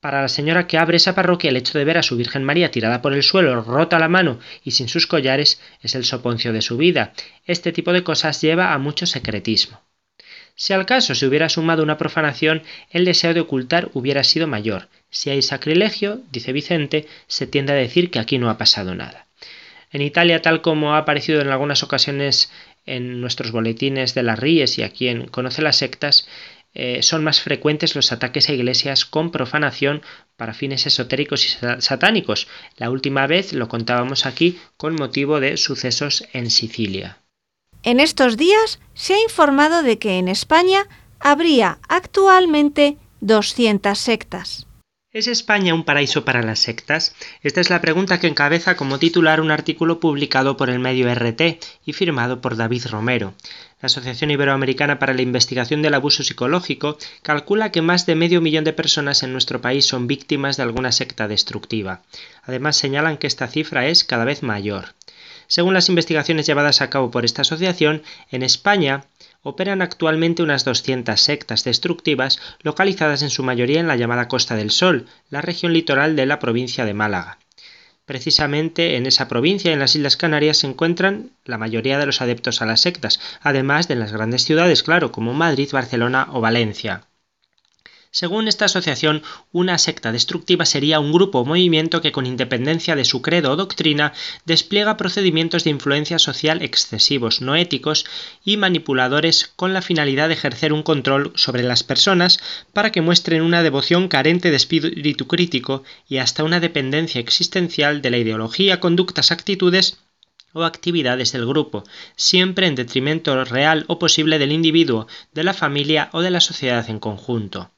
Para 0.00 0.20
la 0.20 0.28
señora 0.28 0.66
que 0.66 0.78
abre 0.78 0.96
esa 0.96 1.14
parroquia, 1.14 1.50
el 1.50 1.56
hecho 1.56 1.78
de 1.78 1.84
ver 1.84 1.96
a 1.96 2.02
su 2.02 2.16
Virgen 2.16 2.42
María 2.42 2.72
tirada 2.72 3.00
por 3.00 3.12
el 3.12 3.22
suelo, 3.22 3.62
rota 3.62 4.00
la 4.00 4.08
mano 4.08 4.40
y 4.64 4.72
sin 4.72 4.88
sus 4.88 5.06
collares 5.06 5.60
es 5.80 5.94
el 5.94 6.04
soponcio 6.04 6.52
de 6.52 6.60
su 6.60 6.76
vida. 6.76 7.12
Este 7.46 7.70
tipo 7.70 7.92
de 7.92 8.02
cosas 8.02 8.40
lleva 8.40 8.72
a 8.72 8.78
mucho 8.78 9.06
secretismo. 9.06 9.80
Si 10.56 10.72
al 10.72 10.86
caso 10.86 11.14
se 11.14 11.26
hubiera 11.26 11.48
sumado 11.48 11.84
una 11.84 11.98
profanación, 11.98 12.62
el 12.90 13.04
deseo 13.04 13.32
de 13.32 13.40
ocultar 13.40 13.90
hubiera 13.94 14.24
sido 14.24 14.48
mayor. 14.48 14.88
Si 15.08 15.30
hay 15.30 15.40
sacrilegio, 15.40 16.20
dice 16.32 16.52
Vicente, 16.52 17.06
se 17.28 17.46
tiende 17.46 17.72
a 17.72 17.76
decir 17.76 18.10
que 18.10 18.18
aquí 18.18 18.38
no 18.38 18.50
ha 18.50 18.58
pasado 18.58 18.96
nada. 18.96 19.28
En 19.92 20.00
Italia, 20.00 20.40
tal 20.40 20.62
como 20.62 20.94
ha 20.94 20.98
aparecido 20.98 21.40
en 21.40 21.48
algunas 21.48 21.82
ocasiones 21.82 22.50
en 22.86 23.20
nuestros 23.20 23.52
boletines 23.52 24.14
de 24.14 24.22
las 24.22 24.38
Ríes 24.38 24.78
y 24.78 24.82
a 24.82 24.90
quien 24.90 25.26
Conoce 25.26 25.62
las 25.62 25.76
sectas, 25.76 26.26
eh, 26.74 27.02
son 27.02 27.22
más 27.22 27.42
frecuentes 27.42 27.94
los 27.94 28.12
ataques 28.12 28.48
a 28.48 28.54
iglesias 28.54 29.04
con 29.04 29.30
profanación 29.30 30.00
para 30.36 30.54
fines 30.54 30.86
esotéricos 30.86 31.44
y 31.44 31.82
satánicos. 31.82 32.48
La 32.78 32.90
última 32.90 33.26
vez 33.26 33.52
lo 33.52 33.68
contábamos 33.68 34.24
aquí 34.24 34.58
con 34.78 34.94
motivo 34.94 35.38
de 35.38 35.58
sucesos 35.58 36.24
en 36.32 36.50
Sicilia. 36.50 37.18
En 37.82 38.00
estos 38.00 38.38
días 38.38 38.80
se 38.94 39.14
ha 39.14 39.22
informado 39.22 39.82
de 39.82 39.98
que 39.98 40.18
en 40.18 40.28
España 40.28 40.86
habría 41.20 41.78
actualmente 41.88 42.96
200 43.20 43.98
sectas. 43.98 44.66
¿Es 45.14 45.26
España 45.26 45.74
un 45.74 45.84
paraíso 45.84 46.24
para 46.24 46.42
las 46.42 46.58
sectas? 46.58 47.14
Esta 47.42 47.60
es 47.60 47.68
la 47.68 47.82
pregunta 47.82 48.18
que 48.18 48.28
encabeza 48.28 48.76
como 48.76 48.98
titular 48.98 49.42
un 49.42 49.50
artículo 49.50 50.00
publicado 50.00 50.56
por 50.56 50.70
el 50.70 50.78
medio 50.78 51.14
RT 51.14 51.58
y 51.84 51.92
firmado 51.92 52.40
por 52.40 52.56
David 52.56 52.86
Romero. 52.86 53.34
La 53.82 53.88
Asociación 53.88 54.30
Iberoamericana 54.30 54.98
para 54.98 55.12
la 55.12 55.20
Investigación 55.20 55.82
del 55.82 55.92
Abuso 55.92 56.22
Psicológico 56.22 56.96
calcula 57.20 57.70
que 57.70 57.82
más 57.82 58.06
de 58.06 58.14
medio 58.14 58.40
millón 58.40 58.64
de 58.64 58.72
personas 58.72 59.22
en 59.22 59.32
nuestro 59.32 59.60
país 59.60 59.84
son 59.84 60.06
víctimas 60.06 60.56
de 60.56 60.62
alguna 60.62 60.92
secta 60.92 61.28
destructiva. 61.28 62.00
Además 62.44 62.76
señalan 62.78 63.18
que 63.18 63.26
esta 63.26 63.48
cifra 63.48 63.88
es 63.88 64.04
cada 64.04 64.24
vez 64.24 64.42
mayor. 64.42 64.94
Según 65.46 65.74
las 65.74 65.90
investigaciones 65.90 66.46
llevadas 66.46 66.80
a 66.80 66.88
cabo 66.88 67.10
por 67.10 67.26
esta 67.26 67.42
asociación, 67.42 68.02
en 68.30 68.42
España 68.42 69.04
operan 69.42 69.82
actualmente 69.82 70.42
unas 70.42 70.64
200 70.64 71.20
sectas 71.20 71.64
destructivas 71.64 72.40
localizadas 72.62 73.22
en 73.22 73.30
su 73.30 73.42
mayoría 73.42 73.80
en 73.80 73.88
la 73.88 73.96
llamada 73.96 74.28
Costa 74.28 74.54
del 74.54 74.70
Sol, 74.70 75.06
la 75.30 75.42
región 75.42 75.72
litoral 75.72 76.16
de 76.16 76.26
la 76.26 76.38
provincia 76.38 76.84
de 76.84 76.94
Málaga. 76.94 77.38
Precisamente 78.04 78.96
en 78.96 79.06
esa 79.06 79.28
provincia, 79.28 79.72
en 79.72 79.78
las 79.78 79.94
Islas 79.94 80.16
Canarias, 80.16 80.58
se 80.58 80.66
encuentran 80.66 81.30
la 81.44 81.58
mayoría 81.58 81.98
de 81.98 82.06
los 82.06 82.20
adeptos 82.20 82.60
a 82.60 82.66
las 82.66 82.80
sectas, 82.80 83.20
además 83.40 83.86
de 83.86 83.94
en 83.94 84.00
las 84.00 84.12
grandes 84.12 84.44
ciudades, 84.44 84.82
claro, 84.82 85.12
como 85.12 85.34
Madrid, 85.34 85.70
Barcelona 85.72 86.28
o 86.30 86.40
Valencia. 86.40 87.04
Según 88.14 88.46
esta 88.46 88.66
asociación, 88.66 89.22
una 89.52 89.78
secta 89.78 90.12
destructiva 90.12 90.66
sería 90.66 91.00
un 91.00 91.12
grupo 91.12 91.38
o 91.38 91.46
movimiento 91.46 92.02
que 92.02 92.12
con 92.12 92.26
independencia 92.26 92.94
de 92.94 93.06
su 93.06 93.22
credo 93.22 93.50
o 93.50 93.56
doctrina 93.56 94.12
despliega 94.44 94.98
procedimientos 94.98 95.64
de 95.64 95.70
influencia 95.70 96.18
social 96.18 96.60
excesivos, 96.60 97.40
no 97.40 97.56
éticos 97.56 98.04
y 98.44 98.58
manipuladores 98.58 99.50
con 99.56 99.72
la 99.72 99.80
finalidad 99.80 100.28
de 100.28 100.34
ejercer 100.34 100.74
un 100.74 100.82
control 100.82 101.32
sobre 101.36 101.62
las 101.62 101.84
personas 101.84 102.38
para 102.74 102.92
que 102.92 103.00
muestren 103.00 103.40
una 103.40 103.62
devoción 103.62 104.08
carente 104.08 104.50
de 104.50 104.56
espíritu 104.56 105.26
crítico 105.26 105.82
y 106.06 106.18
hasta 106.18 106.44
una 106.44 106.60
dependencia 106.60 107.18
existencial 107.18 108.02
de 108.02 108.10
la 108.10 108.18
ideología, 108.18 108.78
conductas, 108.78 109.32
actitudes 109.32 109.96
o 110.52 110.64
actividades 110.64 111.32
del 111.32 111.46
grupo, 111.46 111.82
siempre 112.16 112.66
en 112.66 112.74
detrimento 112.74 113.42
real 113.46 113.86
o 113.88 113.98
posible 113.98 114.38
del 114.38 114.52
individuo, 114.52 115.06
de 115.32 115.44
la 115.44 115.54
familia 115.54 116.10
o 116.12 116.20
de 116.20 116.30
la 116.30 116.40
sociedad 116.40 116.90
en 116.90 116.98
conjunto. 116.98 117.70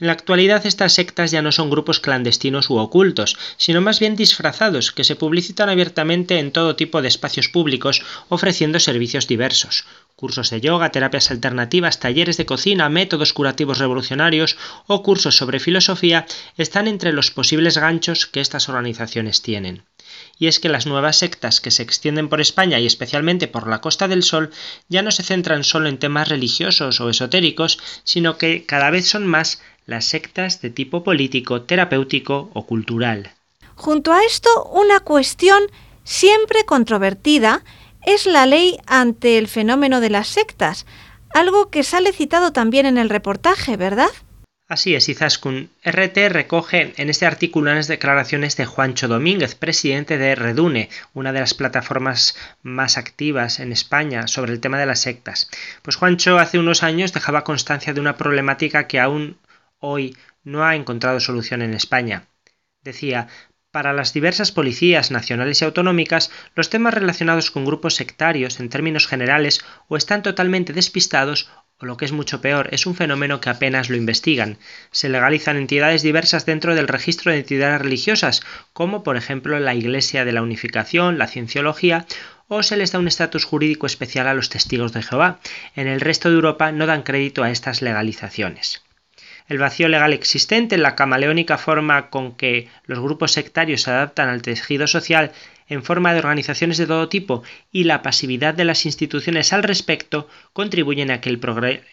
En 0.00 0.08
la 0.08 0.12
actualidad 0.12 0.66
estas 0.66 0.92
sectas 0.92 1.30
ya 1.30 1.40
no 1.40 1.52
son 1.52 1.70
grupos 1.70 2.00
clandestinos 2.00 2.68
u 2.68 2.76
ocultos, 2.76 3.36
sino 3.56 3.80
más 3.80 4.00
bien 4.00 4.16
disfrazados, 4.16 4.90
que 4.90 5.04
se 5.04 5.14
publicitan 5.14 5.68
abiertamente 5.68 6.38
en 6.38 6.50
todo 6.50 6.74
tipo 6.74 7.00
de 7.00 7.08
espacios 7.08 7.48
públicos 7.48 8.02
ofreciendo 8.28 8.80
servicios 8.80 9.28
diversos. 9.28 9.84
Cursos 10.16 10.50
de 10.50 10.60
yoga, 10.60 10.90
terapias 10.90 11.30
alternativas, 11.30 12.00
talleres 12.00 12.36
de 12.36 12.46
cocina, 12.46 12.88
métodos 12.88 13.32
curativos 13.32 13.78
revolucionarios 13.78 14.56
o 14.86 15.02
cursos 15.02 15.36
sobre 15.36 15.60
filosofía 15.60 16.26
están 16.56 16.88
entre 16.88 17.12
los 17.12 17.30
posibles 17.30 17.78
ganchos 17.78 18.26
que 18.26 18.40
estas 18.40 18.68
organizaciones 18.68 19.42
tienen 19.42 19.84
y 20.38 20.46
es 20.46 20.60
que 20.60 20.68
las 20.68 20.86
nuevas 20.86 21.16
sectas 21.16 21.60
que 21.60 21.70
se 21.70 21.82
extienden 21.82 22.28
por 22.28 22.40
España 22.40 22.78
y 22.78 22.86
especialmente 22.86 23.48
por 23.48 23.68
la 23.68 23.80
Costa 23.80 24.08
del 24.08 24.22
Sol 24.22 24.50
ya 24.88 25.02
no 25.02 25.10
se 25.10 25.22
centran 25.22 25.64
solo 25.64 25.88
en 25.88 25.98
temas 25.98 26.28
religiosos 26.28 27.00
o 27.00 27.08
esotéricos, 27.08 27.78
sino 28.04 28.36
que 28.36 28.64
cada 28.66 28.90
vez 28.90 29.08
son 29.08 29.26
más 29.26 29.60
las 29.86 30.04
sectas 30.06 30.60
de 30.60 30.70
tipo 30.70 31.04
político, 31.04 31.62
terapéutico 31.62 32.50
o 32.54 32.66
cultural. 32.66 33.32
Junto 33.74 34.12
a 34.12 34.22
esto, 34.24 34.48
una 34.72 35.00
cuestión 35.00 35.62
siempre 36.04 36.64
controvertida 36.64 37.62
es 38.06 38.26
la 38.26 38.46
ley 38.46 38.78
ante 38.86 39.38
el 39.38 39.48
fenómeno 39.48 40.00
de 40.00 40.10
las 40.10 40.28
sectas, 40.28 40.86
algo 41.34 41.70
que 41.70 41.82
sale 41.82 42.12
citado 42.12 42.52
también 42.52 42.86
en 42.86 42.98
el 42.98 43.10
reportaje, 43.10 43.76
¿verdad? 43.76 44.10
Así 44.66 44.94
es, 44.94 45.10
Izaskun. 45.10 45.68
RT 45.84 46.16
recoge 46.30 46.94
en 46.96 47.10
este 47.10 47.26
artículo 47.26 47.70
unas 47.70 47.86
declaraciones 47.86 48.56
de 48.56 48.64
Juancho 48.64 49.08
Domínguez, 49.08 49.54
presidente 49.54 50.16
de 50.16 50.34
Redune, 50.34 50.88
una 51.12 51.32
de 51.32 51.40
las 51.40 51.52
plataformas 51.52 52.34
más 52.62 52.96
activas 52.96 53.60
en 53.60 53.72
España 53.72 54.26
sobre 54.26 54.52
el 54.52 54.60
tema 54.60 54.78
de 54.78 54.86
las 54.86 55.02
sectas. 55.02 55.50
Pues 55.82 55.96
Juancho 55.96 56.38
hace 56.38 56.58
unos 56.58 56.82
años 56.82 57.12
dejaba 57.12 57.44
constancia 57.44 57.92
de 57.92 58.00
una 58.00 58.16
problemática 58.16 58.86
que 58.86 59.00
aún 59.00 59.36
hoy 59.84 60.16
no 60.42 60.64
ha 60.64 60.76
encontrado 60.76 61.20
solución 61.20 61.62
en 61.62 61.74
España. 61.74 62.28
Decía, 62.82 63.28
para 63.70 63.92
las 63.92 64.12
diversas 64.12 64.52
policías 64.52 65.10
nacionales 65.10 65.60
y 65.60 65.64
autonómicas, 65.64 66.30
los 66.54 66.70
temas 66.70 66.94
relacionados 66.94 67.50
con 67.50 67.64
grupos 67.64 67.96
sectarios 67.96 68.60
en 68.60 68.68
términos 68.68 69.06
generales 69.06 69.64
o 69.88 69.96
están 69.96 70.22
totalmente 70.22 70.72
despistados 70.72 71.50
o 71.78 71.86
lo 71.86 71.96
que 71.96 72.04
es 72.04 72.12
mucho 72.12 72.40
peor, 72.40 72.68
es 72.70 72.86
un 72.86 72.94
fenómeno 72.94 73.40
que 73.40 73.50
apenas 73.50 73.90
lo 73.90 73.96
investigan. 73.96 74.58
Se 74.92 75.08
legalizan 75.08 75.56
entidades 75.56 76.02
diversas 76.02 76.46
dentro 76.46 76.76
del 76.76 76.86
registro 76.86 77.32
de 77.32 77.38
entidades 77.38 77.80
religiosas, 77.80 78.42
como 78.72 79.02
por 79.02 79.16
ejemplo 79.16 79.58
la 79.58 79.74
Iglesia 79.74 80.24
de 80.24 80.32
la 80.32 80.42
Unificación, 80.42 81.18
la 81.18 81.26
Cienciología, 81.26 82.06
o 82.46 82.62
se 82.62 82.76
les 82.76 82.92
da 82.92 83.00
un 83.00 83.08
estatus 83.08 83.44
jurídico 83.44 83.86
especial 83.86 84.28
a 84.28 84.34
los 84.34 84.50
testigos 84.50 84.92
de 84.92 85.02
Jehová. 85.02 85.40
En 85.74 85.88
el 85.88 86.00
resto 86.00 86.28
de 86.28 86.36
Europa 86.36 86.70
no 86.70 86.86
dan 86.86 87.02
crédito 87.02 87.42
a 87.42 87.50
estas 87.50 87.82
legalizaciones. 87.82 88.84
El 89.46 89.58
vacío 89.58 89.88
legal 89.88 90.12
existente, 90.14 90.78
la 90.78 90.94
camaleónica 90.94 91.58
forma 91.58 92.08
con 92.08 92.34
que 92.34 92.68
los 92.86 93.00
grupos 93.00 93.32
sectarios 93.32 93.82
se 93.82 93.90
adaptan 93.90 94.28
al 94.28 94.40
tejido 94.40 94.86
social 94.86 95.32
en 95.68 95.82
forma 95.82 96.12
de 96.12 96.20
organizaciones 96.20 96.78
de 96.78 96.86
todo 96.86 97.08
tipo 97.08 97.42
y 97.70 97.84
la 97.84 98.02
pasividad 98.02 98.54
de 98.54 98.64
las 98.64 98.86
instituciones 98.86 99.52
al 99.52 99.62
respecto 99.62 100.28
contribuyen 100.52 101.10
a 101.10 101.20
que 101.20 101.28
el, 101.28 101.40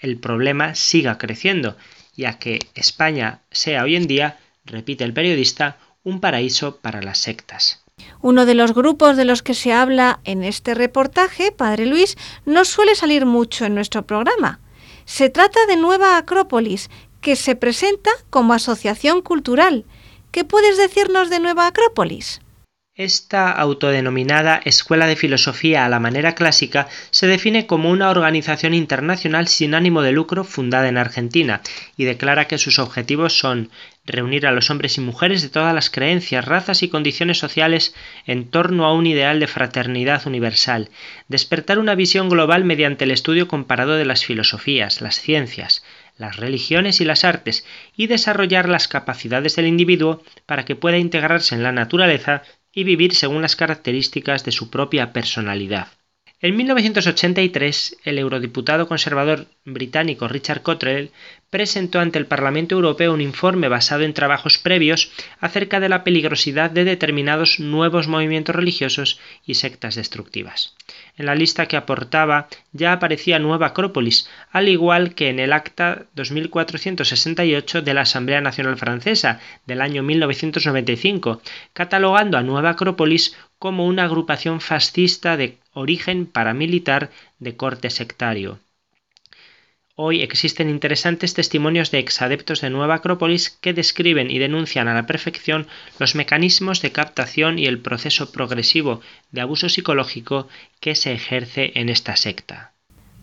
el 0.02 0.18
problema 0.18 0.76
siga 0.76 1.18
creciendo 1.18 1.76
y 2.16 2.26
a 2.26 2.40
que 2.40 2.60
España 2.76 3.42
sea 3.52 3.84
hoy 3.84 3.96
en 3.96 4.08
día, 4.08 4.38
repite 4.66 5.04
el 5.04 5.14
periodista, 5.14 5.78
un 6.04 6.20
paraíso 6.20 6.78
para 6.78 7.02
las 7.02 7.18
sectas. 7.18 7.84
Uno 8.22 8.46
de 8.46 8.56
los 8.56 8.74
grupos 8.74 9.18
de 9.18 9.26
los 9.26 9.44
que 9.44 9.54
se 9.54 9.74
habla 9.74 10.20
en 10.24 10.44
este 10.44 10.74
reportaje, 10.74 11.52
Padre 11.52 11.86
Luis, 11.86 12.18
no 12.46 12.66
suele 12.66 12.96
salir 12.96 13.26
mucho 13.26 13.66
en 13.66 13.76
nuestro 13.76 14.06
programa. 14.06 14.60
Se 15.06 15.30
trata 15.30 15.60
de 15.68 15.78
Nueva 15.78 16.18
Acrópolis, 16.18 16.90
que 17.22 17.36
se 17.36 17.56
presenta 17.56 18.12
como 18.30 18.54
asociación 18.54 19.22
cultural. 19.22 19.86
¿Qué 20.32 20.44
puedes 20.44 20.78
decirnos 20.78 21.30
de 21.30 21.40
Nueva 21.40 21.68
Acrópolis? 21.68 22.42
Esta 22.94 23.52
autodenominada 23.52 24.60
Escuela 24.66 25.08
de 25.08 25.16
Filosofía 25.16 25.86
a 25.86 25.90
la 25.90 26.02
manera 26.02 26.36
clásica 26.36 26.90
se 27.10 27.26
define 27.26 27.66
como 27.66 27.90
una 27.90 28.10
organización 28.10 28.74
internacional 28.74 29.48
sin 29.48 29.76
ánimo 29.76 30.02
de 30.02 30.12
lucro 30.12 30.44
fundada 30.44 30.90
en 30.90 30.98
Argentina 30.98 31.62
y 31.96 32.04
declara 32.04 32.48
que 32.48 32.58
sus 32.58 32.80
objetivos 32.80 33.40
son 33.40 33.72
reunir 34.06 34.46
a 34.46 34.52
los 34.52 34.70
hombres 34.70 34.98
y 34.98 35.02
mujeres 35.02 35.42
de 35.42 35.50
todas 35.50 35.74
las 35.74 35.90
creencias, 35.90 36.44
razas 36.44 36.84
y 36.84 36.90
condiciones 36.90 37.38
sociales 37.38 37.96
en 38.28 38.50
torno 38.50 38.86
a 38.86 38.94
un 38.94 39.08
ideal 39.08 39.40
de 39.40 39.48
fraternidad 39.48 40.28
universal, 40.28 40.90
despertar 41.28 41.80
una 41.80 41.96
visión 41.96 42.28
global 42.28 42.66
mediante 42.66 43.06
el 43.06 43.12
estudio 43.12 43.48
comparado 43.48 43.94
de 43.94 44.06
las 44.06 44.26
filosofías, 44.26 45.02
las 45.02 45.20
ciencias, 45.22 45.82
las 46.22 46.38
religiones 46.38 47.02
y 47.02 47.06
las 47.06 47.26
artes 47.26 47.66
y 47.98 48.08
desarrollar 48.08 48.70
las 48.70 48.88
capacidades 48.88 49.58
del 49.58 49.68
individuo 49.68 50.24
para 50.46 50.64
que 50.64 50.78
pueda 50.78 50.98
integrarse 50.98 51.56
en 51.56 51.64
la 51.64 51.74
naturaleza 51.74 52.44
y 52.74 52.86
vivir 52.86 53.14
según 53.14 53.42
las 53.42 53.58
características 53.58 54.46
de 54.46 54.54
su 54.54 54.70
propia 54.70 55.12
personalidad. 55.12 55.90
En 56.40 56.56
1983, 56.56 57.98
el 58.04 58.18
eurodiputado 58.18 58.88
conservador 58.88 59.48
británico 59.66 60.28
Richard 60.28 60.62
Cottrell 60.62 61.12
presentó 61.52 62.00
ante 62.00 62.18
el 62.18 62.26
Parlamento 62.26 62.76
Europeo 62.76 63.14
un 63.14 63.20
informe 63.22 63.68
basado 63.68 64.04
en 64.04 64.14
trabajos 64.14 64.58
previos 64.58 65.12
acerca 65.40 65.82
de 65.82 65.90
la 65.90 66.04
peligrosidad 66.04 66.72
de 66.72 66.86
determinados 66.86 67.60
nuevos 67.60 68.08
movimientos 68.08 68.56
religiosos 68.56 69.20
y 69.46 69.56
sectas 69.56 69.96
destructivas. 69.96 70.76
En 71.18 71.26
la 71.26 71.36
lista 71.36 71.68
que 71.68 71.76
aportaba 71.76 72.48
ya 72.72 72.94
aparecía 72.94 73.38
Nueva 73.38 73.68
Acrópolis, 73.68 74.30
al 74.52 74.70
igual 74.70 75.14
que 75.14 75.28
en 75.28 75.40
el 75.40 75.52
Acta 75.52 76.06
2468 76.16 77.82
de 77.82 77.94
la 77.94 78.02
Asamblea 78.02 78.40
Nacional 78.40 78.78
Francesa 78.78 79.42
del 79.68 79.82
año 79.82 80.04
1995, 80.04 81.42
catalogando 81.74 82.38
a 82.38 82.44
Nueva 82.44 82.72
Acrópolis 82.72 83.36
como 83.60 83.86
una 83.86 84.06
agrupación 84.06 84.62
fascista 84.62 85.36
de 85.36 85.58
origen 85.74 86.28
paramilitar 86.28 87.12
de 87.40 87.58
corte 87.58 87.90
sectario. 87.90 88.60
Hoy 90.04 90.24
existen 90.24 90.68
interesantes 90.68 91.36
testimonios 91.36 91.92
de 91.92 92.00
exadeptos 92.00 92.62
de 92.62 92.72
Nueva 92.72 92.96
Acrópolis 92.96 93.52
que 93.52 93.72
describen 93.72 94.32
y 94.32 94.40
denuncian 94.40 94.88
a 94.88 94.96
la 94.96 95.06
perfección 95.06 95.68
los 96.00 96.16
mecanismos 96.16 96.82
de 96.82 96.92
captación 96.92 97.60
y 97.60 97.68
el 97.68 97.78
proceso 97.78 98.32
progresivo 98.32 99.02
de 99.30 99.42
abuso 99.42 99.70
psicológico 99.70 100.48
que 100.80 100.96
se 100.96 101.14
ejerce 101.14 101.74
en 101.76 101.90
esta 101.90 102.16
secta. 102.16 102.72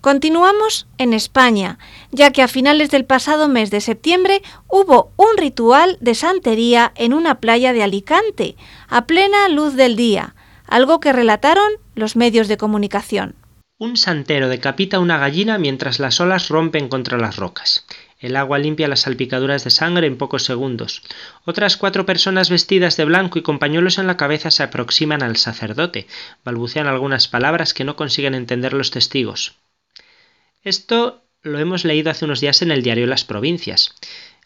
Continuamos 0.01 0.87
en 0.99 1.15
España, 1.15 1.81
ya 2.13 2.31
que 2.31 2.43
a 2.43 2.47
finales 2.47 2.93
del 2.93 3.05
pasado 3.05 3.49
mes 3.49 3.73
de 3.73 3.81
septiembre 3.81 4.41
hubo 4.69 5.11
un 5.17 5.37
ritual 5.37 5.99
de 6.01 6.15
santería 6.15 6.93
en 6.95 7.13
una 7.13 7.41
playa 7.41 7.73
de 7.73 7.83
Alicante, 7.83 8.55
a 8.89 9.05
plena 9.05 9.49
luz 9.49 9.75
del 9.75 9.97
día, 9.97 10.37
algo 10.69 11.01
que 11.01 11.13
relataron 11.13 11.73
los 11.97 12.15
medios 12.15 12.47
de 12.47 12.57
comunicación. 12.57 13.35
Un 13.81 13.97
santero 13.97 14.49
decapita 14.49 14.99
una 14.99 15.19
gallina 15.19 15.57
mientras 15.57 16.01
las 16.01 16.19
olas 16.21 16.49
rompen 16.49 16.89
contra 16.89 17.17
las 17.17 17.37
rocas. 17.37 17.87
El 18.19 18.35
agua 18.35 18.59
limpia 18.59 18.89
las 18.89 19.03
salpicaduras 19.03 19.63
de 19.63 19.71
sangre 19.71 20.09
en 20.09 20.19
pocos 20.19 20.43
segundos. 20.43 21.03
Otras 21.45 21.77
cuatro 21.77 22.05
personas 22.05 22.51
vestidas 22.51 22.97
de 22.97 23.05
blanco 23.05 23.39
y 23.39 23.43
con 23.43 23.61
pañuelos 23.61 23.99
en 23.99 24.09
la 24.09 24.17
cabeza 24.17 24.51
se 24.51 24.65
aproximan 24.65 25.23
al 25.23 25.37
sacerdote, 25.37 26.09
balbucean 26.45 26.89
algunas 26.89 27.29
palabras 27.29 27.73
que 27.73 27.85
no 27.85 27.95
consiguen 27.95 28.35
entender 28.35 28.73
los 28.73 28.91
testigos. 28.91 29.55
Esto 30.65 31.23
lo 31.43 31.61
hemos 31.61 31.85
leído 31.85 32.11
hace 32.11 32.25
unos 32.25 32.41
días 32.41 32.63
en 32.63 32.73
el 32.73 32.83
diario 32.83 33.07
Las 33.07 33.23
Provincias. 33.25 33.95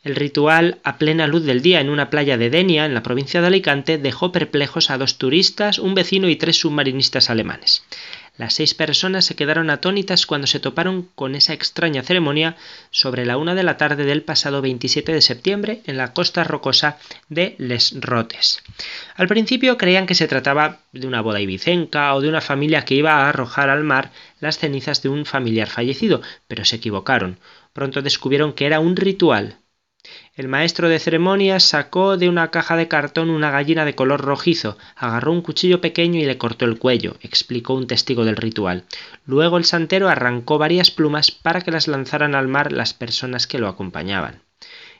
El 0.03 0.17
ritual 0.17 0.79
a 0.85 0.99
plena 0.99 1.27
luz 1.27 1.45
del 1.45 1.63
día 1.63 1.81
en 1.81 1.89
una 1.89 2.11
playa 2.11 2.37
de 2.37 2.51
Denia, 2.51 2.85
en 2.85 2.93
la 2.93 3.03
provincia 3.03 3.41
de 3.41 3.47
Alicante, 3.47 3.97
dejó 3.97 4.31
perplejos 4.31 4.91
a 4.91 4.99
dos 4.99 5.17
turistas, 5.17 5.79
un 5.79 5.95
vecino 5.95 6.29
y 6.29 6.37
tres 6.37 6.59
submarinistas 6.59 7.31
alemanes. 7.31 7.85
Las 8.39 8.55
seis 8.55 8.73
personas 8.73 9.27
se 9.27 9.37
quedaron 9.37 9.69
atónitas 9.69 10.25
cuando 10.25 10.47
se 10.47 10.59
toparon 10.59 11.09
con 11.15 11.35
esa 11.35 11.53
extraña 11.53 12.03
ceremonia 12.03 12.57
sobre 12.91 13.27
la 13.27 13.37
una 13.37 13.55
de 13.55 13.63
la 13.63 13.77
tarde 13.77 14.05
del 14.05 14.23
pasado 14.23 14.63
27 14.63 15.13
de 15.13 15.21
septiembre 15.21 15.83
en 15.85 15.99
la 15.99 16.15
costa 16.15 16.43
rocosa 16.43 16.97
de 17.29 17.55
Les 17.59 17.95
Rotes. 18.01 18.63
Al 19.17 19.29
principio 19.29 19.77
creían 19.77 20.07
que 20.07 20.15
se 20.15 20.29
trataba 20.29 20.81
de 20.93 21.07
una 21.07 21.21
boda 21.21 21.41
ibicenca 21.41 22.15
o 22.15 22.23
de 22.23 22.31
una 22.31 22.41
familia 22.41 22.87
que 22.87 22.95
iba 22.95 23.13
a 23.13 23.29
arrojar 23.29 23.69
al 23.69 23.85
mar 23.85 24.13
las 24.41 24.59
cenizas 24.59 25.03
de 25.03 25.11
un 25.11 25.27
familiar 25.27 25.69
fallecido, 25.69 26.23
pero 26.49 26.65
se 26.65 26.77
equivocaron. 26.77 27.39
Pronto 27.75 28.01
descubrieron 28.01 28.55
que 28.55 28.65
era 28.65 28.81
un 28.81 28.97
ritual 28.97 29.59
el 30.35 30.49
maestro 30.49 30.89
de 30.89 30.99
ceremonias 30.99 31.63
sacó 31.63 32.17
de 32.17 32.29
una 32.29 32.51
caja 32.51 32.75
de 32.77 32.89
cartón 32.89 33.29
una 33.29 33.51
gallina 33.51 33.85
de 33.85 33.95
color 33.95 34.23
rojizo, 34.23 34.79
agarró 34.97 35.31
un 35.31 35.43
cuchillo 35.43 35.81
pequeño 35.81 36.19
y 36.19 36.25
le 36.25 36.39
cortó 36.39 36.65
el 36.65 36.79
cuello, 36.79 37.17
explicó 37.21 37.75
un 37.75 37.87
testigo 37.87 38.25
del 38.25 38.37
ritual. 38.37 38.85
Luego 39.27 39.59
el 39.59 39.65
santero 39.65 40.09
arrancó 40.09 40.59
varias 40.59 40.91
plumas 40.91 41.31
para 41.31 41.61
que 41.61 41.71
las 41.71 41.87
lanzaran 41.87 42.35
al 42.35 42.49
mar 42.49 42.73
las 42.73 42.95
personas 42.95 43.47
que 43.47 43.59
lo 43.59 43.69
acompañaban. 43.69 44.43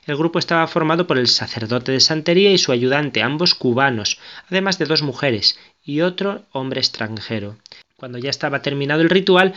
El 0.05 0.17
grupo 0.17 0.37
estaba 0.37 0.67
formado 0.67 1.07
por 1.07 1.17
el 1.17 1.27
sacerdote 1.27 1.91
de 1.91 1.99
santería 1.99 2.51
y 2.51 2.57
su 2.57 2.71
ayudante, 2.71 3.23
ambos 3.23 3.55
cubanos, 3.55 4.19
además 4.49 4.77
de 4.77 4.85
dos 4.85 5.01
mujeres 5.01 5.57
y 5.83 6.01
otro 6.01 6.43
hombre 6.51 6.79
extranjero. 6.79 7.57
Cuando 7.95 8.17
ya 8.17 8.29
estaba 8.29 8.61
terminado 8.61 9.01
el 9.01 9.09
ritual, 9.09 9.53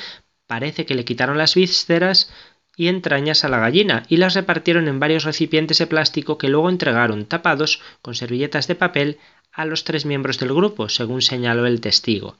parece 0.47 0.87
que 0.87 0.95
le 0.95 1.05
quitaron 1.05 1.37
las 1.37 1.55
vísceras 1.55 2.33
y 2.77 2.89
entrañas 2.89 3.45
a 3.45 3.49
la 3.49 3.59
gallina 3.59 4.05
y 4.09 4.19
las 4.19 4.35
repartieron 4.35 4.87
en 4.87 5.01
varios 5.01 5.25
recipientes 5.25 5.79
de 5.79 5.87
plástico 5.87 6.39
que 6.39 6.49
luego 6.49 6.69
entregaron 6.69 7.25
tapados 7.25 7.81
con 8.03 8.15
servilletas 8.15 8.69
de 8.69 8.75
papel 8.75 9.19
a 9.53 9.65
los 9.65 9.85
tres 9.85 10.05
miembros 10.05 10.39
del 10.39 10.55
grupo, 10.55 10.89
según 10.91 11.23
señaló 11.23 11.67
el 11.67 11.81
testigo. 11.81 12.37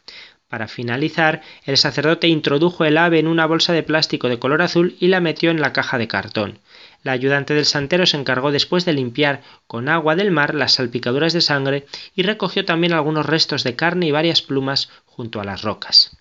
Para 0.49 0.69
finalizar, 0.69 1.43
el 1.65 1.77
sacerdote 1.77 2.29
introdujo 2.29 2.85
el 2.85 2.99
ave 2.99 3.19
en 3.19 3.27
una 3.27 3.47
bolsa 3.47 3.73
de 3.73 3.83
plástico 3.83 4.29
de 4.29 4.39
color 4.39 4.63
azul 4.63 4.97
y 5.01 5.09
la 5.09 5.21
metió 5.21 5.51
en 5.51 5.61
la 5.61 5.73
caja 5.73 5.99
de 5.99 6.07
cartón. 6.07 6.61
La 7.03 7.13
ayudante 7.13 7.55
del 7.55 7.65
santero 7.65 8.07
se 8.07 8.17
encargó 8.17 8.53
después 8.53 8.85
de 8.85 8.93
limpiar 8.93 9.43
con 9.67 9.89
agua 9.89 10.15
del 10.15 10.31
mar 10.31 10.55
las 10.55 10.75
salpicaduras 10.75 11.33
de 11.33 11.41
sangre 11.41 11.87
y 12.15 12.23
recogió 12.23 12.65
también 12.65 12.93
algunos 12.93 13.27
restos 13.27 13.65
de 13.65 13.75
carne 13.75 14.07
y 14.07 14.13
varias 14.13 14.43
plumas 14.43 14.89
junto 15.05 15.41
a 15.41 15.45
las 15.45 15.63
rocas. 15.63 16.17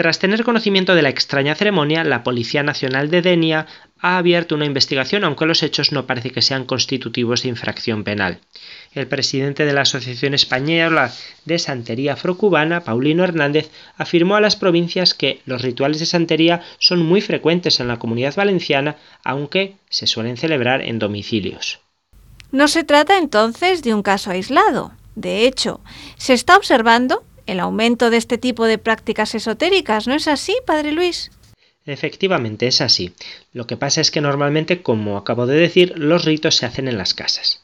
Tras 0.00 0.18
tener 0.18 0.44
conocimiento 0.44 0.94
de 0.94 1.02
la 1.02 1.10
extraña 1.10 1.54
ceremonia, 1.54 2.04
la 2.04 2.22
Policía 2.22 2.62
Nacional 2.62 3.10
de 3.10 3.20
Denia 3.20 3.66
ha 4.00 4.16
abierto 4.16 4.54
una 4.54 4.64
investigación, 4.64 5.24
aunque 5.24 5.44
los 5.44 5.62
hechos 5.62 5.92
no 5.92 6.06
parece 6.06 6.30
que 6.30 6.40
sean 6.40 6.64
constitutivos 6.64 7.42
de 7.42 7.50
infracción 7.50 8.02
penal. 8.02 8.40
El 8.94 9.06
presidente 9.08 9.66
de 9.66 9.74
la 9.74 9.82
Asociación 9.82 10.32
Española 10.32 11.12
de 11.44 11.58
Santería 11.58 12.14
Afrocubana, 12.14 12.82
Paulino 12.82 13.24
Hernández, 13.24 13.70
afirmó 13.98 14.36
a 14.36 14.40
las 14.40 14.56
provincias 14.56 15.12
que 15.12 15.42
los 15.44 15.60
rituales 15.60 15.98
de 15.98 16.06
santería 16.06 16.62
son 16.78 17.04
muy 17.04 17.20
frecuentes 17.20 17.78
en 17.78 17.88
la 17.88 17.98
comunidad 17.98 18.34
valenciana, 18.34 18.96
aunque 19.22 19.74
se 19.90 20.06
suelen 20.06 20.38
celebrar 20.38 20.80
en 20.80 20.98
domicilios. 20.98 21.80
No 22.52 22.68
se 22.68 22.84
trata 22.84 23.18
entonces 23.18 23.82
de 23.82 23.92
un 23.92 24.02
caso 24.02 24.30
aislado. 24.30 24.92
De 25.14 25.46
hecho, 25.46 25.82
se 26.16 26.32
está 26.32 26.56
observando 26.56 27.22
el 27.50 27.58
aumento 27.58 28.10
de 28.10 28.16
este 28.16 28.38
tipo 28.38 28.64
de 28.64 28.78
prácticas 28.78 29.34
esotéricas. 29.34 30.06
¿No 30.06 30.14
es 30.14 30.28
así, 30.28 30.54
Padre 30.64 30.92
Luis? 30.92 31.32
Efectivamente, 31.84 32.68
es 32.68 32.80
así. 32.80 33.12
Lo 33.52 33.66
que 33.66 33.76
pasa 33.76 34.00
es 34.00 34.12
que 34.12 34.20
normalmente, 34.20 34.82
como 34.82 35.16
acabo 35.16 35.46
de 35.46 35.58
decir, 35.58 35.94
los 35.96 36.24
ritos 36.24 36.56
se 36.56 36.66
hacen 36.66 36.86
en 36.86 36.96
las 36.96 37.14
casas. 37.14 37.59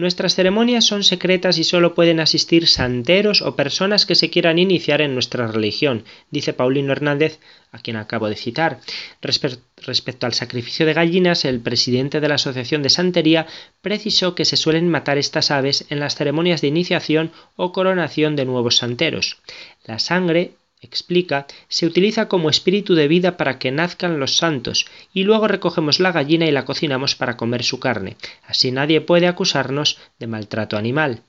Nuestras 0.00 0.34
ceremonias 0.34 0.86
son 0.86 1.04
secretas 1.04 1.58
y 1.58 1.64
solo 1.64 1.94
pueden 1.94 2.20
asistir 2.20 2.66
santeros 2.66 3.42
o 3.42 3.54
personas 3.54 4.06
que 4.06 4.14
se 4.14 4.30
quieran 4.30 4.58
iniciar 4.58 5.02
en 5.02 5.12
nuestra 5.12 5.46
religión, 5.46 6.04
dice 6.30 6.54
Paulino 6.54 6.92
Hernández, 6.92 7.38
a 7.70 7.80
quien 7.80 7.98
acabo 7.98 8.30
de 8.30 8.36
citar. 8.36 8.80
respecto 9.20 10.24
al 10.24 10.32
sacrificio 10.32 10.86
de 10.86 10.94
gallinas, 10.94 11.44
el 11.44 11.60
presidente 11.60 12.20
de 12.20 12.28
la 12.28 12.36
Asociación 12.36 12.82
de 12.82 12.88
Santería 12.88 13.46
precisó 13.82 14.34
que 14.34 14.46
se 14.46 14.56
suelen 14.56 14.88
matar 14.88 15.18
estas 15.18 15.50
aves 15.50 15.84
en 15.90 16.00
las 16.00 16.14
ceremonias 16.14 16.62
de 16.62 16.68
iniciación 16.68 17.30
o 17.56 17.72
coronación 17.72 18.36
de 18.36 18.46
nuevos 18.46 18.78
santeros. 18.78 19.36
La 19.84 19.98
sangre 19.98 20.52
explica, 20.80 21.46
se 21.68 21.86
utiliza 21.86 22.28
como 22.28 22.50
espíritu 22.50 22.94
de 22.94 23.08
vida 23.08 23.36
para 23.36 23.58
que 23.58 23.70
nazcan 23.70 24.18
los 24.18 24.36
santos, 24.36 24.86
y 25.12 25.24
luego 25.24 25.48
recogemos 25.48 26.00
la 26.00 26.12
gallina 26.12 26.46
y 26.46 26.52
la 26.52 26.64
cocinamos 26.64 27.14
para 27.14 27.36
comer 27.36 27.62
su 27.62 27.80
carne. 27.80 28.16
Así 28.46 28.70
nadie 28.70 29.00
puede 29.00 29.26
acusarnos 29.26 29.98
de 30.18 30.26
maltrato 30.26 30.76
animal. 30.76 31.22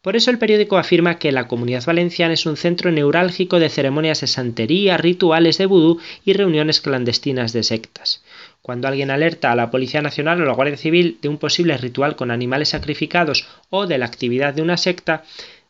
Por 0.00 0.14
eso 0.14 0.30
el 0.30 0.38
periódico 0.38 0.78
afirma 0.78 1.18
que 1.18 1.32
la 1.32 1.48
comunidad 1.48 1.84
valenciana 1.84 2.34
es 2.34 2.46
un 2.46 2.56
centro 2.56 2.92
neurálgico 2.92 3.58
de 3.58 3.68
ceremonias 3.68 4.20
de 4.20 4.28
santería, 4.28 4.96
rituales 4.96 5.58
de 5.58 5.66
vudú 5.66 5.98
y 6.24 6.32
reuniones 6.34 6.80
clandestinas 6.80 7.52
de 7.52 7.64
sectas. 7.64 8.22
Cuando 8.62 8.86
alguien 8.86 9.10
alerta 9.10 9.50
a 9.50 9.56
la 9.56 9.70
Policía 9.70 10.02
Nacional 10.02 10.40
o 10.40 10.44
la 10.44 10.52
Guardia 10.52 10.76
Civil 10.76 11.18
de 11.20 11.28
un 11.28 11.38
posible 11.38 11.76
ritual 11.76 12.14
con 12.14 12.30
animales 12.30 12.68
sacrificados 12.68 13.48
o 13.68 13.88
de 13.88 13.98
la 13.98 14.06
actividad 14.06 14.54
de 14.54 14.62
una 14.62 14.76
secta, 14.76 15.24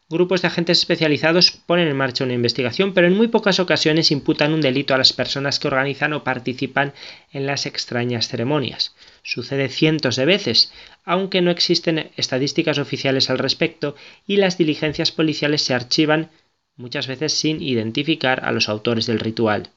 Grupos 0.09 0.40
de 0.40 0.46
agentes 0.46 0.78
especializados 0.78 1.50
ponen 1.50 1.88
en 1.88 1.96
marcha 1.96 2.22
una 2.22 2.34
investigación, 2.34 2.94
pero 2.94 3.09
en 3.09 3.16
muy 3.16 3.26
pocas 3.26 3.59
ocasiones 3.59 4.12
imputan 4.12 4.54
un 4.54 4.61
delito 4.61 4.94
a 4.94 4.98
las 4.98 5.12
personas 5.12 5.59
que 5.59 5.66
organizan 5.66 6.12
o 6.12 6.22
participan 6.22 6.92
en 7.32 7.44
las 7.44 7.66
extrañas 7.66 8.28
ceremonias. 8.28 8.94
Sucede 9.24 9.68
cientos 9.68 10.14
de 10.14 10.24
veces, 10.24 10.72
aunque 11.04 11.42
no 11.42 11.50
existen 11.50 12.12
estadísticas 12.16 12.78
oficiales 12.78 13.30
al 13.30 13.38
respecto 13.38 13.96
y 14.28 14.36
las 14.36 14.57
diligencias 14.57 15.11
policiales 15.11 15.62
se 15.62 15.74
archivan 15.74 16.30
muchas 16.76 17.09
veces 17.09 17.32
sin 17.32 17.61
identificar 17.61 18.44
a 18.44 18.52
los 18.52 18.68
autores 18.68 19.07
del 19.07 19.18
ritual. 19.18 19.70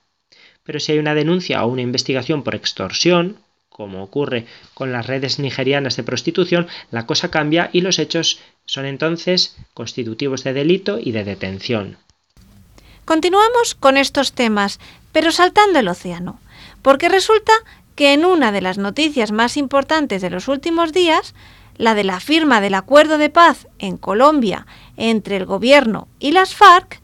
Pero 0.63 0.79
si 0.79 0.91
hay 0.91 0.99
una 0.99 1.15
denuncia 1.15 1.65
o 1.65 1.71
una 1.71 1.81
investigación 1.81 2.43
por 2.43 2.53
extorsión, 2.53 3.39
como 3.79 4.03
ocurre 4.03 4.45
con 4.73 4.91
las 4.91 5.07
redes 5.07 5.39
nigerianas 5.39 5.95
de 5.95 6.03
prostitución, 6.03 6.67
la 6.91 7.05
cosa 7.05 7.31
cambia 7.31 7.69
y 7.71 7.79
los 7.79 7.97
hechos 7.97 8.41
son 8.65 8.83
entonces 8.83 9.55
constitutivos 9.73 10.43
de 10.43 10.51
delito 10.51 10.99
y 11.01 11.13
de 11.13 11.23
detención. 11.23 11.95
Continuamos 13.05 13.75
con 13.75 13.95
estos 13.95 14.33
temas, 14.33 14.81
pero 15.13 15.31
saltando 15.31 15.79
el 15.79 15.87
océano, 15.87 16.41
porque 16.81 17.07
resulta 17.07 17.53
que 17.95 18.11
en 18.11 18.25
una 18.25 18.51
de 18.51 18.59
las 18.59 18.77
noticias 18.77 19.31
más 19.31 19.55
importantes 19.55 20.21
de 20.21 20.29
los 20.29 20.49
últimos 20.49 20.91
días, 20.91 21.33
la 21.77 21.95
de 21.95 22.03
la 22.03 22.19
firma 22.19 22.59
del 22.59 22.73
acuerdo 22.73 23.17
de 23.17 23.29
paz 23.29 23.65
en 23.79 23.95
Colombia 23.95 24.67
entre 24.97 25.37
el 25.37 25.45
gobierno 25.45 26.09
y 26.19 26.33
las 26.33 26.53
FARC, 26.53 26.99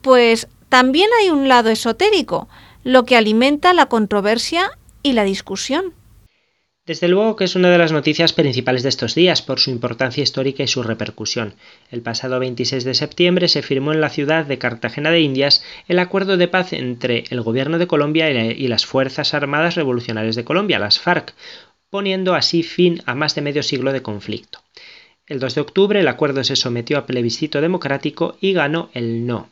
pues 0.00 0.48
también 0.70 1.10
hay 1.20 1.28
un 1.28 1.48
lado 1.48 1.68
esotérico, 1.68 2.48
lo 2.82 3.04
que 3.04 3.18
alimenta 3.18 3.74
la 3.74 3.90
controversia 3.90 4.70
y 5.02 5.12
la 5.12 5.24
discusión. 5.24 5.92
Desde 6.86 7.08
luego 7.08 7.34
que 7.34 7.44
es 7.44 7.56
una 7.56 7.70
de 7.70 7.78
las 7.78 7.92
noticias 7.92 8.34
principales 8.34 8.82
de 8.82 8.90
estos 8.90 9.14
días 9.14 9.40
por 9.40 9.58
su 9.58 9.70
importancia 9.70 10.22
histórica 10.22 10.62
y 10.64 10.66
su 10.66 10.82
repercusión. 10.82 11.54
El 11.90 12.02
pasado 12.02 12.38
26 12.38 12.84
de 12.84 12.92
septiembre 12.92 13.48
se 13.48 13.62
firmó 13.62 13.94
en 13.94 14.02
la 14.02 14.10
ciudad 14.10 14.44
de 14.44 14.58
Cartagena 14.58 15.10
de 15.10 15.20
Indias 15.20 15.64
el 15.88 15.98
acuerdo 15.98 16.36
de 16.36 16.46
paz 16.46 16.74
entre 16.74 17.24
el 17.30 17.40
gobierno 17.40 17.78
de 17.78 17.86
Colombia 17.86 18.30
y 18.30 18.68
las 18.68 18.84
Fuerzas 18.84 19.32
Armadas 19.32 19.76
Revolucionarias 19.76 20.36
de 20.36 20.44
Colombia, 20.44 20.78
las 20.78 21.00
FARC, 21.00 21.32
poniendo 21.88 22.34
así 22.34 22.62
fin 22.62 23.02
a 23.06 23.14
más 23.14 23.34
de 23.34 23.40
medio 23.40 23.62
siglo 23.62 23.90
de 23.90 24.02
conflicto. 24.02 24.58
El 25.26 25.38
2 25.38 25.54
de 25.54 25.60
octubre 25.62 26.00
el 26.00 26.08
acuerdo 26.08 26.44
se 26.44 26.54
sometió 26.54 26.98
a 26.98 27.06
plebiscito 27.06 27.62
democrático 27.62 28.36
y 28.42 28.52
ganó 28.52 28.90
el 28.92 29.26
no. 29.26 29.48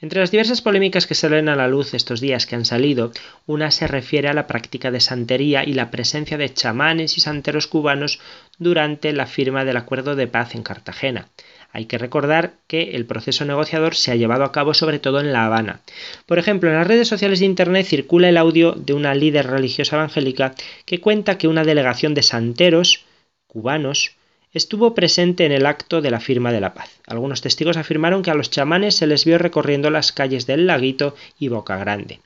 Entre 0.00 0.20
las 0.20 0.30
diversas 0.30 0.62
polémicas 0.62 1.06
que 1.06 1.14
salen 1.14 1.48
a 1.48 1.56
la 1.56 1.68
luz 1.68 1.94
estos 1.94 2.20
días 2.20 2.46
que 2.46 2.56
han 2.56 2.64
salido, 2.64 3.12
una 3.46 3.70
se 3.70 3.86
refiere 3.86 4.28
a 4.28 4.32
la 4.32 4.46
práctica 4.46 4.90
de 4.90 5.00
santería 5.00 5.64
y 5.64 5.74
la 5.74 5.90
presencia 5.90 6.38
de 6.38 6.52
chamanes 6.52 7.16
y 7.16 7.20
santeros 7.20 7.66
cubanos 7.66 8.20
durante 8.58 9.12
la 9.12 9.26
firma 9.26 9.64
del 9.64 9.76
acuerdo 9.76 10.16
de 10.16 10.26
paz 10.26 10.54
en 10.54 10.62
Cartagena. 10.62 11.28
Hay 11.72 11.84
que 11.84 11.98
recordar 11.98 12.54
que 12.66 12.96
el 12.96 13.06
proceso 13.06 13.44
negociador 13.44 13.94
se 13.94 14.10
ha 14.10 14.16
llevado 14.16 14.44
a 14.44 14.52
cabo 14.52 14.74
sobre 14.74 14.98
todo 14.98 15.20
en 15.20 15.32
La 15.32 15.46
Habana. 15.46 15.80
Por 16.26 16.38
ejemplo, 16.38 16.68
en 16.68 16.76
las 16.76 16.86
redes 16.86 17.06
sociales 17.06 17.38
de 17.38 17.46
Internet 17.46 17.86
circula 17.86 18.28
el 18.28 18.38
audio 18.38 18.72
de 18.72 18.92
una 18.92 19.14
líder 19.14 19.46
religiosa 19.46 19.96
evangélica 19.96 20.54
que 20.84 21.00
cuenta 21.00 21.38
que 21.38 21.46
una 21.46 21.62
delegación 21.62 22.14
de 22.14 22.22
santeros 22.22 23.04
cubanos 23.46 24.16
estuvo 24.52 24.94
presente 24.94 25.46
en 25.46 25.52
el 25.52 25.66
acto 25.66 26.00
de 26.00 26.10
la 26.10 26.20
firma 26.20 26.52
de 26.52 26.60
la 26.60 26.74
paz. 26.74 27.00
Algunos 27.06 27.40
testigos 27.40 27.76
afirmaron 27.76 28.22
que 28.22 28.30
a 28.30 28.34
los 28.34 28.50
chamanes 28.50 28.96
se 28.96 29.06
les 29.06 29.24
vio 29.24 29.38
recorriendo 29.38 29.90
las 29.90 30.12
calles 30.12 30.46
del 30.46 30.66
Laguito 30.66 31.14
y 31.38 31.48
Boca 31.48 31.76
Grande. 31.76 32.20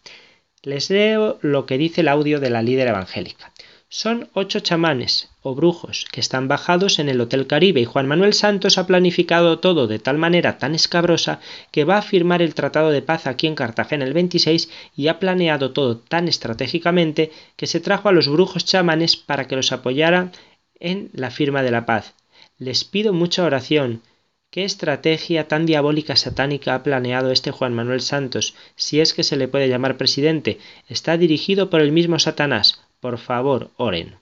Les 0.63 0.89
leo 0.91 1.39
lo 1.43 1.67
que 1.67 1.79
dice 1.79 2.01
el 2.01 2.09
audio 2.09 2.41
de 2.41 2.51
la 2.51 2.63
líder 2.63 2.89
evangélica. 2.89 3.53
Son 3.97 4.29
ocho 4.33 4.59
chamanes 4.59 5.31
o 5.43 5.55
brujos 5.55 6.07
que 6.11 6.19
están 6.19 6.49
bajados 6.49 6.99
en 6.99 7.09
el 7.09 7.21
Hotel 7.21 7.47
Caribe 7.47 7.81
y 7.81 7.85
Juan 7.85 8.09
Manuel 8.09 8.33
Santos 8.33 8.77
ha 8.77 8.89
planificado 8.89 9.61
todo 9.61 9.87
de 9.87 10.01
tal 10.01 10.19
manera 10.19 10.59
tan 10.59 10.75
escabrosa 10.75 11.39
que 11.71 11.85
va 11.85 11.99
a 11.99 12.03
firmar 12.03 12.43
el 12.43 12.55
Tratado 12.55 12.91
de 12.91 13.03
Paz 13.03 13.29
aquí 13.29 13.47
en 13.47 13.55
Cartagena 13.55 14.05
el 14.05 14.13
26 14.13 14.69
y 14.97 15.07
ha 15.07 15.21
planeado 15.21 15.73
todo 15.73 15.99
tan 15.99 16.27
estratégicamente 16.27 17.31
que 17.57 17.69
se 17.69 17.79
trajo 17.79 18.09
a 18.09 18.13
los 18.13 18.27
brujos 18.27 18.65
chamanes 18.65 19.17
para 19.17 19.47
que 19.47 19.55
los 19.55 19.71
apoyaran 19.71 20.33
en 20.81 21.11
la 21.13 21.31
firma 21.31 21.63
de 21.63 21.71
la 21.71 21.87
paz. 21.87 22.15
Les 22.59 22.85
pido 22.85 23.13
mucha 23.13 23.45
oración. 23.45 24.03
¿Qué 24.51 24.65
estrategia 24.65 25.49
tan 25.49 25.67
diabólica 25.67 26.15
satánica 26.15 26.75
ha 26.75 26.83
planeado 26.83 27.33
este 27.33 27.51
Juan 27.51 27.75
Manuel 27.75 28.01
Santos, 28.01 28.55
si 28.77 29.01
es 29.01 29.13
que 29.13 29.25
se 29.25 29.37
le 29.37 29.49
puede 29.49 29.69
llamar 29.69 29.97
presidente? 29.97 30.59
Está 30.89 31.17
dirigido 31.17 31.71
por 31.71 31.81
el 31.81 31.91
mismo 31.91 32.19
Satanás. 32.19 32.81
Por 33.01 33.19
favor, 33.19 33.71
oren. 33.77 34.17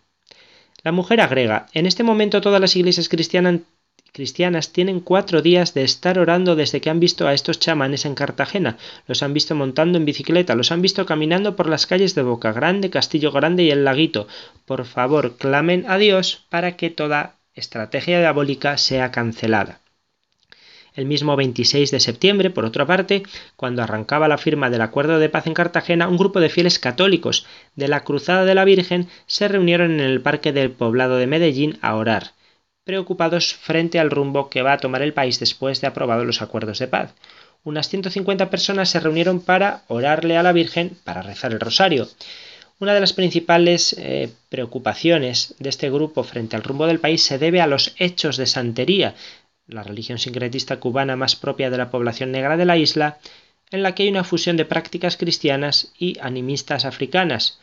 La 0.85 0.91
mujer 0.91 1.21
agrega, 1.21 1.67
en 1.75 1.87
este 1.87 2.03
momento 2.03 2.41
todas 2.41 2.61
las 2.61 2.75
iglesias 2.75 3.09
cristianas 3.09 3.61
cristianas 4.13 4.75
tienen 4.75 5.01
cuatro 5.01 5.41
días 5.41 5.73
de 5.73 5.85
estar 5.85 6.19
orando 6.19 6.55
desde 6.55 6.83
que 6.83 6.91
han 6.91 7.01
visto 7.01 7.27
a 7.27 7.33
estos 7.33 7.59
chamanes 7.59 8.05
en 8.05 8.15
Cartagena. 8.15 8.77
Los 9.07 9.23
han 9.23 9.33
visto 9.33 9.55
montando 9.55 9.97
en 9.97 10.05
bicicleta, 10.05 10.55
los 10.55 10.71
han 10.71 10.83
visto 10.83 11.07
caminando 11.07 11.57
por 11.57 11.67
las 11.67 11.87
calles 11.87 12.15
de 12.15 12.23
Boca 12.23 12.53
Grande, 12.53 12.91
Castillo 12.91 13.33
Grande 13.33 13.63
y 13.63 13.71
el 13.71 13.85
Laguito. 13.85 14.29
Por 14.67 14.85
favor, 14.85 15.37
clamen 15.39 15.87
a 15.89 15.97
Dios 15.97 16.45
para 16.51 16.77
que 16.77 16.91
toda 16.91 17.37
estrategia 17.55 18.21
diabólica 18.21 18.77
sea 18.77 19.11
cancelada. 19.11 19.81
El 20.95 21.07
mismo 21.07 21.35
26 21.35 21.91
de 21.91 22.01
septiembre, 22.01 22.51
por 22.51 22.67
otra 22.67 22.85
parte, 22.85 23.23
cuando 23.57 23.83
arrancaba 23.83 24.29
la 24.29 24.37
firma 24.37 24.69
del 24.69 24.83
acuerdo 24.83 25.21
de 25.21 25.31
paz 25.31 25.47
en 25.47 25.55
Cartagena, 25.55 26.09
un 26.09 26.19
grupo 26.19 26.39
de 26.39 26.51
fieles 26.51 26.79
católicos 26.79 27.47
de 27.77 27.89
la 27.89 28.05
Cruzada 28.05 28.45
de 28.45 28.55
la 28.55 28.67
Virgen 28.67 29.09
se 29.27 29.49
reunieron 29.49 29.93
en 29.93 30.01
el 30.01 30.21
parque 30.21 30.53
del 30.53 30.71
poblado 30.71 31.17
de 31.17 31.27
Medellín 31.27 31.79
a 31.81 31.95
orar 31.95 32.33
preocupados 32.85 33.55
frente 33.55 33.99
al 33.99 34.11
rumbo 34.11 34.51
que 34.51 34.63
va 34.63 34.75
a 34.75 34.79
tomar 34.79 35.03
el 35.03 35.13
país 35.13 35.39
después 35.39 35.81
de 35.81 35.87
aprobados 35.87 36.27
los 36.27 36.43
acuerdos 36.43 36.79
de 36.79 36.89
paz. 36.89 37.15
Unas 37.65 37.89
150 37.89 38.51
personas 38.51 38.91
se 38.91 39.01
reunieron 39.01 39.41
para 39.41 39.83
orarle 39.87 40.37
a 40.37 40.43
la 40.43 40.53
Virgen, 40.53 40.97
para 41.05 41.23
rezar 41.23 41.53
el 41.53 41.61
rosario. 41.61 42.09
Una 42.81 42.95
de 42.95 43.01
las 43.01 43.13
principales 43.13 43.95
eh, 43.97 44.33
preocupaciones 44.49 45.55
de 45.61 45.69
este 45.69 45.89
grupo 45.89 46.25
frente 46.25 46.57
al 46.57 46.65
rumbo 46.65 46.89
del 46.89 46.99
país 46.99 47.23
se 47.23 47.39
debe 47.39 47.61
a 47.61 47.69
los 47.69 47.95
hechos 47.99 48.37
de 48.37 48.47
santería, 48.47 49.15
la 49.69 49.85
religión 49.85 50.19
sincretista 50.19 50.81
cubana 50.81 51.15
más 51.15 51.37
propia 51.37 51.71
de 51.71 51.79
la 51.79 51.91
población 51.91 52.33
negra 52.33 52.57
de 52.57 52.65
la 52.65 52.77
isla, 52.77 53.19
en 53.71 53.85
la 53.85 53.95
que 53.95 54.03
hay 54.03 54.09
una 54.09 54.25
fusión 54.25 54.57
de 54.57 54.65
prácticas 54.65 55.17
cristianas 55.17 55.93
y 55.97 56.19
animistas 56.21 56.85
africanas. 56.85 57.61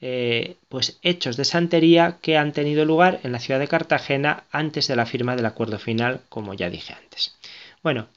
Eh, 0.00 0.56
pues 0.68 0.98
hechos 1.02 1.38
de 1.38 1.46
santería 1.46 2.18
que 2.20 2.36
han 2.36 2.52
tenido 2.52 2.84
lugar 2.84 3.20
en 3.22 3.32
la 3.32 3.40
ciudad 3.40 3.60
de 3.60 3.68
Cartagena 3.68 4.44
antes 4.50 4.88
de 4.88 4.96
la 4.96 5.06
firma 5.06 5.36
del 5.36 5.46
acuerdo 5.46 5.78
final, 5.78 6.20
como 6.28 6.52
ya 6.52 6.68
dije 6.68 6.92
antes. 6.92 7.34
Bueno, 7.82 8.08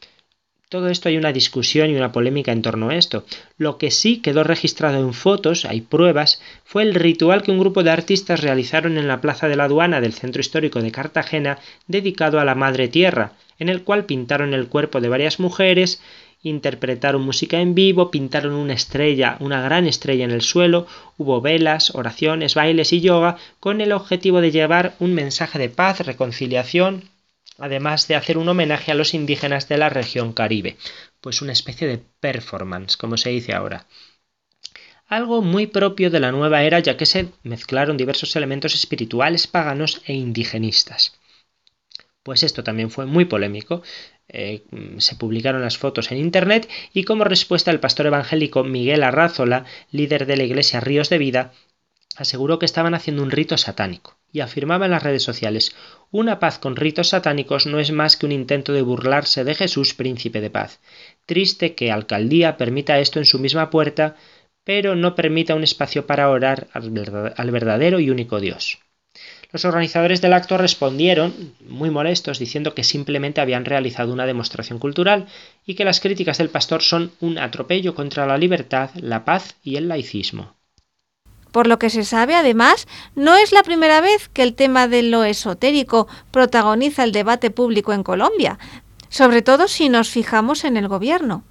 todo 0.70 0.90
esto 0.90 1.10
hay 1.10 1.18
una 1.18 1.34
discusión 1.34 1.90
y 1.90 1.96
una 1.96 2.12
polémica 2.12 2.52
en 2.52 2.62
torno 2.62 2.90
a 2.90 2.96
esto. 2.96 3.26
Lo 3.58 3.80
que 3.80 3.90
sí 3.90 4.22
quedó 4.22 4.44
registrado 4.44 5.00
en 5.00 5.14
fotos, 5.14 5.66
hay 5.66 5.82
pruebas, 5.82 6.42
fue 6.64 6.84
el 6.84 6.94
ritual 6.94 7.42
que 7.42 7.52
un 7.52 7.58
grupo 7.60 7.82
de 7.82 7.90
artistas 7.90 8.42
realizaron 8.42 9.00
en 9.00 9.08
la 9.08 9.20
plaza 9.20 9.48
de 9.48 9.56
la 9.56 9.64
aduana 9.64 10.00
del 10.00 10.14
centro 10.14 10.42
histórico 10.42 10.80
de 10.82 10.92
Cartagena 10.92 11.58
dedicado 11.88 12.40
a 12.40 12.46
la 12.46 12.54
Madre 12.54 12.88
Tierra, 12.88 13.34
en 13.58 13.70
el 13.70 13.84
cual 13.84 14.06
pintaron 14.06 14.54
el 14.54 14.68
cuerpo 14.68 15.02
de 15.02 15.10
varias 15.10 15.40
mujeres 15.40 16.02
interpretaron 16.42 17.22
música 17.22 17.60
en 17.60 17.76
vivo, 17.76 18.12
pintaron 18.12 18.54
una 18.54 18.74
estrella, 18.74 19.38
una 19.40 19.62
gran 19.62 19.88
estrella 19.88 20.24
en 20.24 20.32
el 20.32 20.42
suelo, 20.42 20.88
hubo 21.18 21.42
velas, 21.42 21.94
oraciones, 21.96 22.56
bailes 22.56 22.94
y 22.94 23.02
yoga 23.02 23.38
con 23.60 23.82
el 23.82 23.92
objetivo 23.92 24.42
de 24.42 24.52
llevar 24.52 24.96
un 25.00 25.14
mensaje 25.14 25.60
de 25.60 25.70
paz, 25.70 26.00
reconciliación, 26.00 27.10
además 27.58 28.08
de 28.08 28.16
hacer 28.16 28.38
un 28.38 28.48
homenaje 28.48 28.92
a 28.92 28.96
los 28.96 29.14
indígenas 29.14 29.68
de 29.68 29.78
la 29.78 29.90
región 29.90 30.34
caribe, 30.34 30.78
pues 31.22 31.42
una 31.42 31.52
especie 31.52 31.88
de 31.88 32.02
performance, 32.20 32.96
como 32.98 33.18
se 33.18 33.30
dice 33.30 33.54
ahora. 33.54 33.86
Algo 35.08 35.42
muy 35.42 35.66
propio 35.66 36.12
de 36.12 36.20
la 36.20 36.32
nueva 36.32 36.62
era 36.64 36.80
ya 36.80 36.96
que 36.96 37.08
se 37.08 37.30
mezclaron 37.42 37.98
diversos 37.98 38.36
elementos 38.36 38.76
espirituales 38.76 39.48
paganos 39.48 40.02
e 40.06 40.14
indigenistas. 40.14 41.20
Pues 42.22 42.44
esto 42.44 42.64
también 42.64 42.92
fue 42.92 43.08
muy 43.08 43.26
polémico. 43.26 43.82
Eh, 44.30 44.64
se 45.00 45.16
publicaron 45.16 45.62
las 45.62 45.78
fotos 45.78 46.12
en 46.12 46.20
Internet 46.20 46.70
y 46.94 47.04
como 47.04 47.24
respuesta 47.24 47.72
el 47.72 47.80
pastor 47.80 48.06
evangélico 48.06 48.64
Miguel 48.64 49.04
Arrázola, 49.04 49.66
líder 49.92 50.28
de 50.28 50.38
la 50.38 50.44
iglesia 50.44 50.80
Ríos 50.80 51.10
de 51.10 51.18
Vida, 51.18 51.52
aseguró 52.16 52.60
que 52.60 52.66
estaban 52.66 52.94
haciendo 52.94 53.24
un 53.24 53.32
rito 53.32 53.58
satánico 53.58 54.18
y 54.32 54.42
afirmaba 54.42 54.86
en 54.86 54.92
las 54.92 55.04
redes 55.04 55.24
sociales 55.24 55.76
una 56.12 56.40
paz 56.40 56.60
con 56.60 56.76
ritos 56.76 57.10
satánicos 57.10 57.66
no 57.66 57.80
es 57.80 57.92
más 57.92 58.18
que 58.18 58.26
un 58.26 58.32
intento 58.32 58.74
de 58.74 58.82
burlarse 58.82 59.44
de 59.44 59.56
Jesús, 59.56 59.94
príncipe 59.94 60.42
de 60.42 60.50
paz. 60.50 60.80
Triste 61.26 61.74
que 61.74 61.92
Alcaldía 61.92 62.58
permita 62.58 63.00
esto 63.00 63.20
en 63.20 63.26
su 63.26 63.40
misma 63.40 63.70
puerta, 63.70 64.16
pero 64.64 64.96
no 64.96 65.16
permita 65.16 65.56
un 65.56 65.64
espacio 65.64 66.06
para 66.06 66.30
orar 66.30 66.68
al 66.74 67.52
verdadero 67.52 68.00
y 68.00 68.10
único 68.10 68.40
Dios. 68.40 68.80
Los 69.52 69.66
organizadores 69.66 70.22
del 70.22 70.34
acto 70.34 70.60
respondieron, 70.60 71.56
muy 71.68 71.90
molestos, 71.90 72.38
diciendo 72.38 72.76
que 72.76 72.84
simplemente 72.84 73.42
habían 73.42 73.66
realizado 73.66 74.14
una 74.14 74.28
demostración 74.28 74.78
cultural 74.78 75.28
y 75.66 75.74
que 75.74 75.86
las 75.86 76.00
críticas 76.00 76.38
del 76.38 76.50
pastor 76.50 76.84
son 76.84 77.12
un 77.20 77.40
atropello 77.40 77.96
contra 77.96 78.28
la 78.28 78.38
libertad, 78.38 78.92
la 78.96 79.26
paz 79.26 79.56
y 79.64 79.78
el 79.78 79.88
laicismo. 79.88 80.54
Por 81.52 81.66
lo 81.66 81.80
que 81.80 81.90
se 81.90 82.04
sabe, 82.04 82.36
además, 82.36 82.88
no 83.16 83.36
es 83.38 83.52
la 83.52 83.64
primera 83.64 84.02
vez 84.02 84.30
que 84.30 84.44
el 84.44 84.54
tema 84.54 84.88
de 84.88 85.02
lo 85.02 85.24
esotérico 85.24 86.08
protagoniza 86.30 87.04
el 87.04 87.12
debate 87.12 87.50
público 87.50 87.92
en 87.92 88.04
Colombia, 88.04 88.60
sobre 89.10 89.42
todo 89.42 89.68
si 89.68 89.90
nos 89.90 90.10
fijamos 90.10 90.64
en 90.64 90.78
el 90.78 90.88
gobierno. 90.88 91.44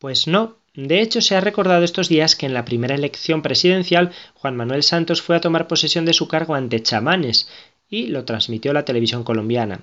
Pues 0.00 0.26
no. 0.26 0.57
De 0.80 1.00
hecho, 1.00 1.20
se 1.20 1.34
ha 1.34 1.40
recordado 1.40 1.82
estos 1.82 2.08
días 2.08 2.36
que 2.36 2.46
en 2.46 2.54
la 2.54 2.64
primera 2.64 2.94
elección 2.94 3.42
presidencial 3.42 4.12
Juan 4.34 4.54
Manuel 4.54 4.84
Santos 4.84 5.20
fue 5.20 5.34
a 5.34 5.40
tomar 5.40 5.66
posesión 5.66 6.04
de 6.04 6.12
su 6.12 6.28
cargo 6.28 6.54
ante 6.54 6.80
chamanes 6.80 7.48
y 7.90 8.06
lo 8.06 8.24
transmitió 8.24 8.72
la 8.72 8.84
televisión 8.84 9.24
colombiana. 9.24 9.80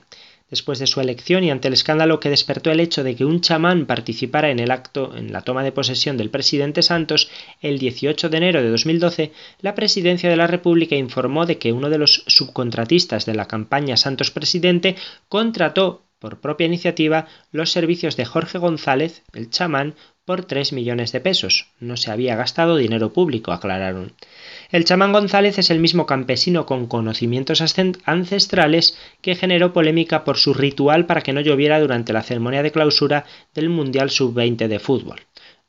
Después 0.49 0.79
de 0.79 0.87
su 0.87 1.01
elección 1.01 1.43
y 1.43 1.51
ante 1.51 1.67
el 1.67 1.73
escándalo 1.73 2.21
que 2.21 2.29
despertó 2.29 2.71
el 2.71 2.79
hecho 2.79 3.03
de 3.03 3.13
que 3.17 3.25
un 3.25 3.41
chamán 3.41 3.87
participara 3.87 4.51
en 4.51 4.59
el 4.59 4.71
acto 4.71 5.13
en 5.17 5.33
la 5.33 5.41
toma 5.41 5.65
de 5.65 5.73
posesión 5.73 6.15
del 6.15 6.29
presidente 6.29 6.81
Santos, 6.81 7.29
el 7.59 7.77
18 7.77 8.29
de 8.29 8.37
enero 8.37 8.63
de 8.63 8.69
2012, 8.69 9.33
la 9.59 9.75
Presidencia 9.75 10.29
de 10.29 10.37
la 10.37 10.47
República 10.47 10.95
informó 10.95 11.45
de 11.45 11.57
que 11.57 11.73
uno 11.73 11.89
de 11.89 11.97
los 11.97 12.23
subcontratistas 12.27 13.25
de 13.25 13.35
la 13.35 13.49
campaña 13.49 13.97
Santos 13.97 14.31
Presidente 14.31 14.95
contrató 15.27 16.05
por 16.19 16.39
propia 16.39 16.65
iniciativa 16.65 17.27
los 17.51 17.71
servicios 17.71 18.15
de 18.15 18.25
Jorge 18.25 18.57
González, 18.57 19.23
el 19.33 19.49
chamán, 19.49 19.95
por 20.25 20.45
3 20.45 20.73
millones 20.73 21.11
de 21.11 21.21
pesos. 21.21 21.67
No 21.79 21.97
se 21.97 22.11
había 22.11 22.35
gastado 22.35 22.77
dinero 22.77 23.13
público, 23.13 23.51
aclararon. 23.51 24.13
El 24.71 24.83
chamán 24.83 25.13
González 25.13 25.59
es 25.59 25.69
el 25.69 25.79
mismo 25.79 26.05
campesino 26.05 26.65
con 26.65 26.87
conocimientos 26.87 27.61
ancestrales 28.05 28.97
que 29.21 29.35
generó 29.35 29.71
polémica 29.71 30.23
por 30.23 30.37
su 30.37 30.53
ritual 30.53 31.05
para 31.05 31.21
que 31.21 31.33
no 31.33 31.41
lloviera 31.41 31.79
durante 31.79 32.13
la 32.13 32.23
ceremonia 32.23 32.63
de 32.63 32.71
clausura 32.71 33.25
del 33.53 33.69
Mundial 33.69 34.09
Sub-20 34.09 34.67
de 34.67 34.79
fútbol. 34.79 35.21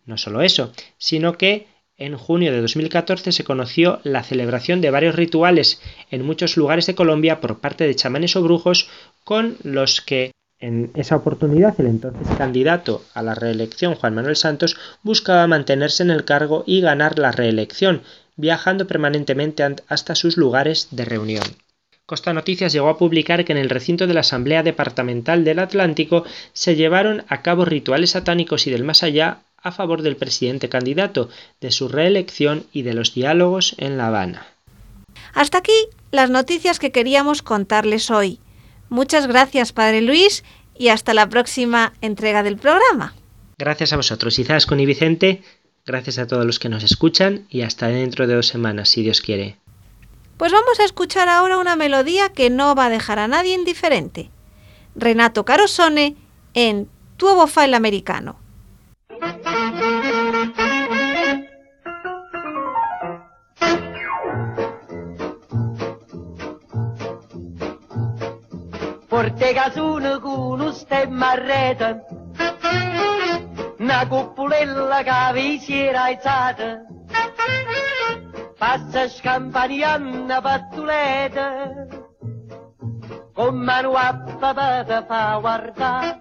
No 0.06 0.16
solo 0.16 0.42
eso, 0.42 0.72
sino 0.98 1.36
que 1.36 1.66
en 1.98 2.16
junio 2.16 2.52
de 2.52 2.60
2014 2.60 3.32
se 3.32 3.44
conoció 3.44 4.00
la 4.04 4.22
celebración 4.22 4.80
de 4.80 4.90
varios 4.90 5.14
rituales 5.14 5.80
en 6.10 6.24
muchos 6.24 6.56
lugares 6.56 6.86
de 6.86 6.94
Colombia 6.94 7.40
por 7.40 7.58
parte 7.60 7.86
de 7.86 7.94
chamanes 7.94 8.36
o 8.36 8.42
brujos 8.42 8.88
con 9.24 9.56
los 9.62 10.00
que 10.00 10.32
en 10.58 10.90
esa 10.94 11.16
oportunidad, 11.16 11.78
el 11.78 11.86
entonces 11.86 12.26
candidato 12.36 13.02
a 13.14 13.22
la 13.22 13.34
reelección, 13.34 13.94
Juan 13.94 14.14
Manuel 14.14 14.36
Santos, 14.36 14.76
buscaba 15.02 15.46
mantenerse 15.46 16.02
en 16.02 16.10
el 16.10 16.24
cargo 16.24 16.64
y 16.66 16.80
ganar 16.80 17.18
la 17.18 17.32
reelección, 17.32 18.02
viajando 18.36 18.86
permanentemente 18.86 19.64
hasta 19.88 20.14
sus 20.14 20.36
lugares 20.36 20.88
de 20.90 21.04
reunión. 21.04 21.44
Costa 22.06 22.32
Noticias 22.32 22.72
llegó 22.72 22.88
a 22.88 22.98
publicar 22.98 23.44
que 23.44 23.52
en 23.52 23.58
el 23.58 23.68
recinto 23.68 24.06
de 24.06 24.14
la 24.14 24.20
Asamblea 24.20 24.62
Departamental 24.62 25.44
del 25.44 25.58
Atlántico 25.58 26.24
se 26.52 26.76
llevaron 26.76 27.24
a 27.28 27.42
cabo 27.42 27.64
rituales 27.64 28.10
satánicos 28.10 28.66
y 28.66 28.70
del 28.70 28.84
más 28.84 29.02
allá 29.02 29.40
a 29.60 29.72
favor 29.72 30.02
del 30.02 30.16
presidente 30.16 30.68
candidato, 30.68 31.28
de 31.60 31.72
su 31.72 31.88
reelección 31.88 32.64
y 32.72 32.82
de 32.82 32.94
los 32.94 33.12
diálogos 33.12 33.74
en 33.78 33.98
La 33.98 34.06
Habana. 34.06 34.46
Hasta 35.34 35.58
aquí 35.58 35.72
las 36.12 36.30
noticias 36.30 36.78
que 36.78 36.92
queríamos 36.92 37.42
contarles 37.42 38.10
hoy. 38.12 38.38
Muchas 38.88 39.26
gracias, 39.26 39.72
Padre 39.72 40.00
Luis, 40.00 40.44
y 40.78 40.88
hasta 40.88 41.14
la 41.14 41.28
próxima 41.28 41.92
entrega 42.00 42.42
del 42.42 42.56
programa. 42.56 43.14
Gracias 43.58 43.92
a 43.92 43.96
vosotros, 43.96 44.38
Izaskun 44.38 44.80
y 44.80 44.86
Vicente. 44.86 45.42
Gracias 45.86 46.18
a 46.18 46.26
todos 46.26 46.44
los 46.44 46.58
que 46.58 46.68
nos 46.68 46.82
escuchan 46.82 47.46
y 47.48 47.62
hasta 47.62 47.88
dentro 47.88 48.26
de 48.26 48.34
dos 48.34 48.48
semanas, 48.48 48.88
si 48.90 49.02
Dios 49.02 49.20
quiere. 49.20 49.56
Pues 50.36 50.52
vamos 50.52 50.78
a 50.80 50.84
escuchar 50.84 51.28
ahora 51.28 51.56
una 51.56 51.76
melodía 51.76 52.28
que 52.28 52.50
no 52.50 52.74
va 52.74 52.86
a 52.86 52.90
dejar 52.90 53.18
a 53.18 53.28
nadie 53.28 53.54
indiferente. 53.54 54.30
Renato 54.94 55.44
Carosone 55.44 56.16
en 56.54 56.88
Tuobo 57.16 57.46
File 57.46 57.76
Americano. 57.76 58.38
Porte 69.16 69.54
casuna 69.54 70.18
con 70.20 70.60
un 70.60 70.74
stemma 70.74 71.32
rete, 71.36 72.04
una 73.78 74.06
cuppolella 74.06 75.02
che 75.02 75.32
vi 75.32 75.58
si 75.58 75.74
era 75.74 76.02
alzata, 76.02 76.82
passa 78.58 79.08
scampanianna 79.08 80.42
pattuleta, 80.42 81.86
con 83.32 83.56
mano 83.56 83.94
a 83.94 84.12
papà 84.38 84.84
te 84.84 85.04
fa 85.08 85.38
guardare. 85.40 86.20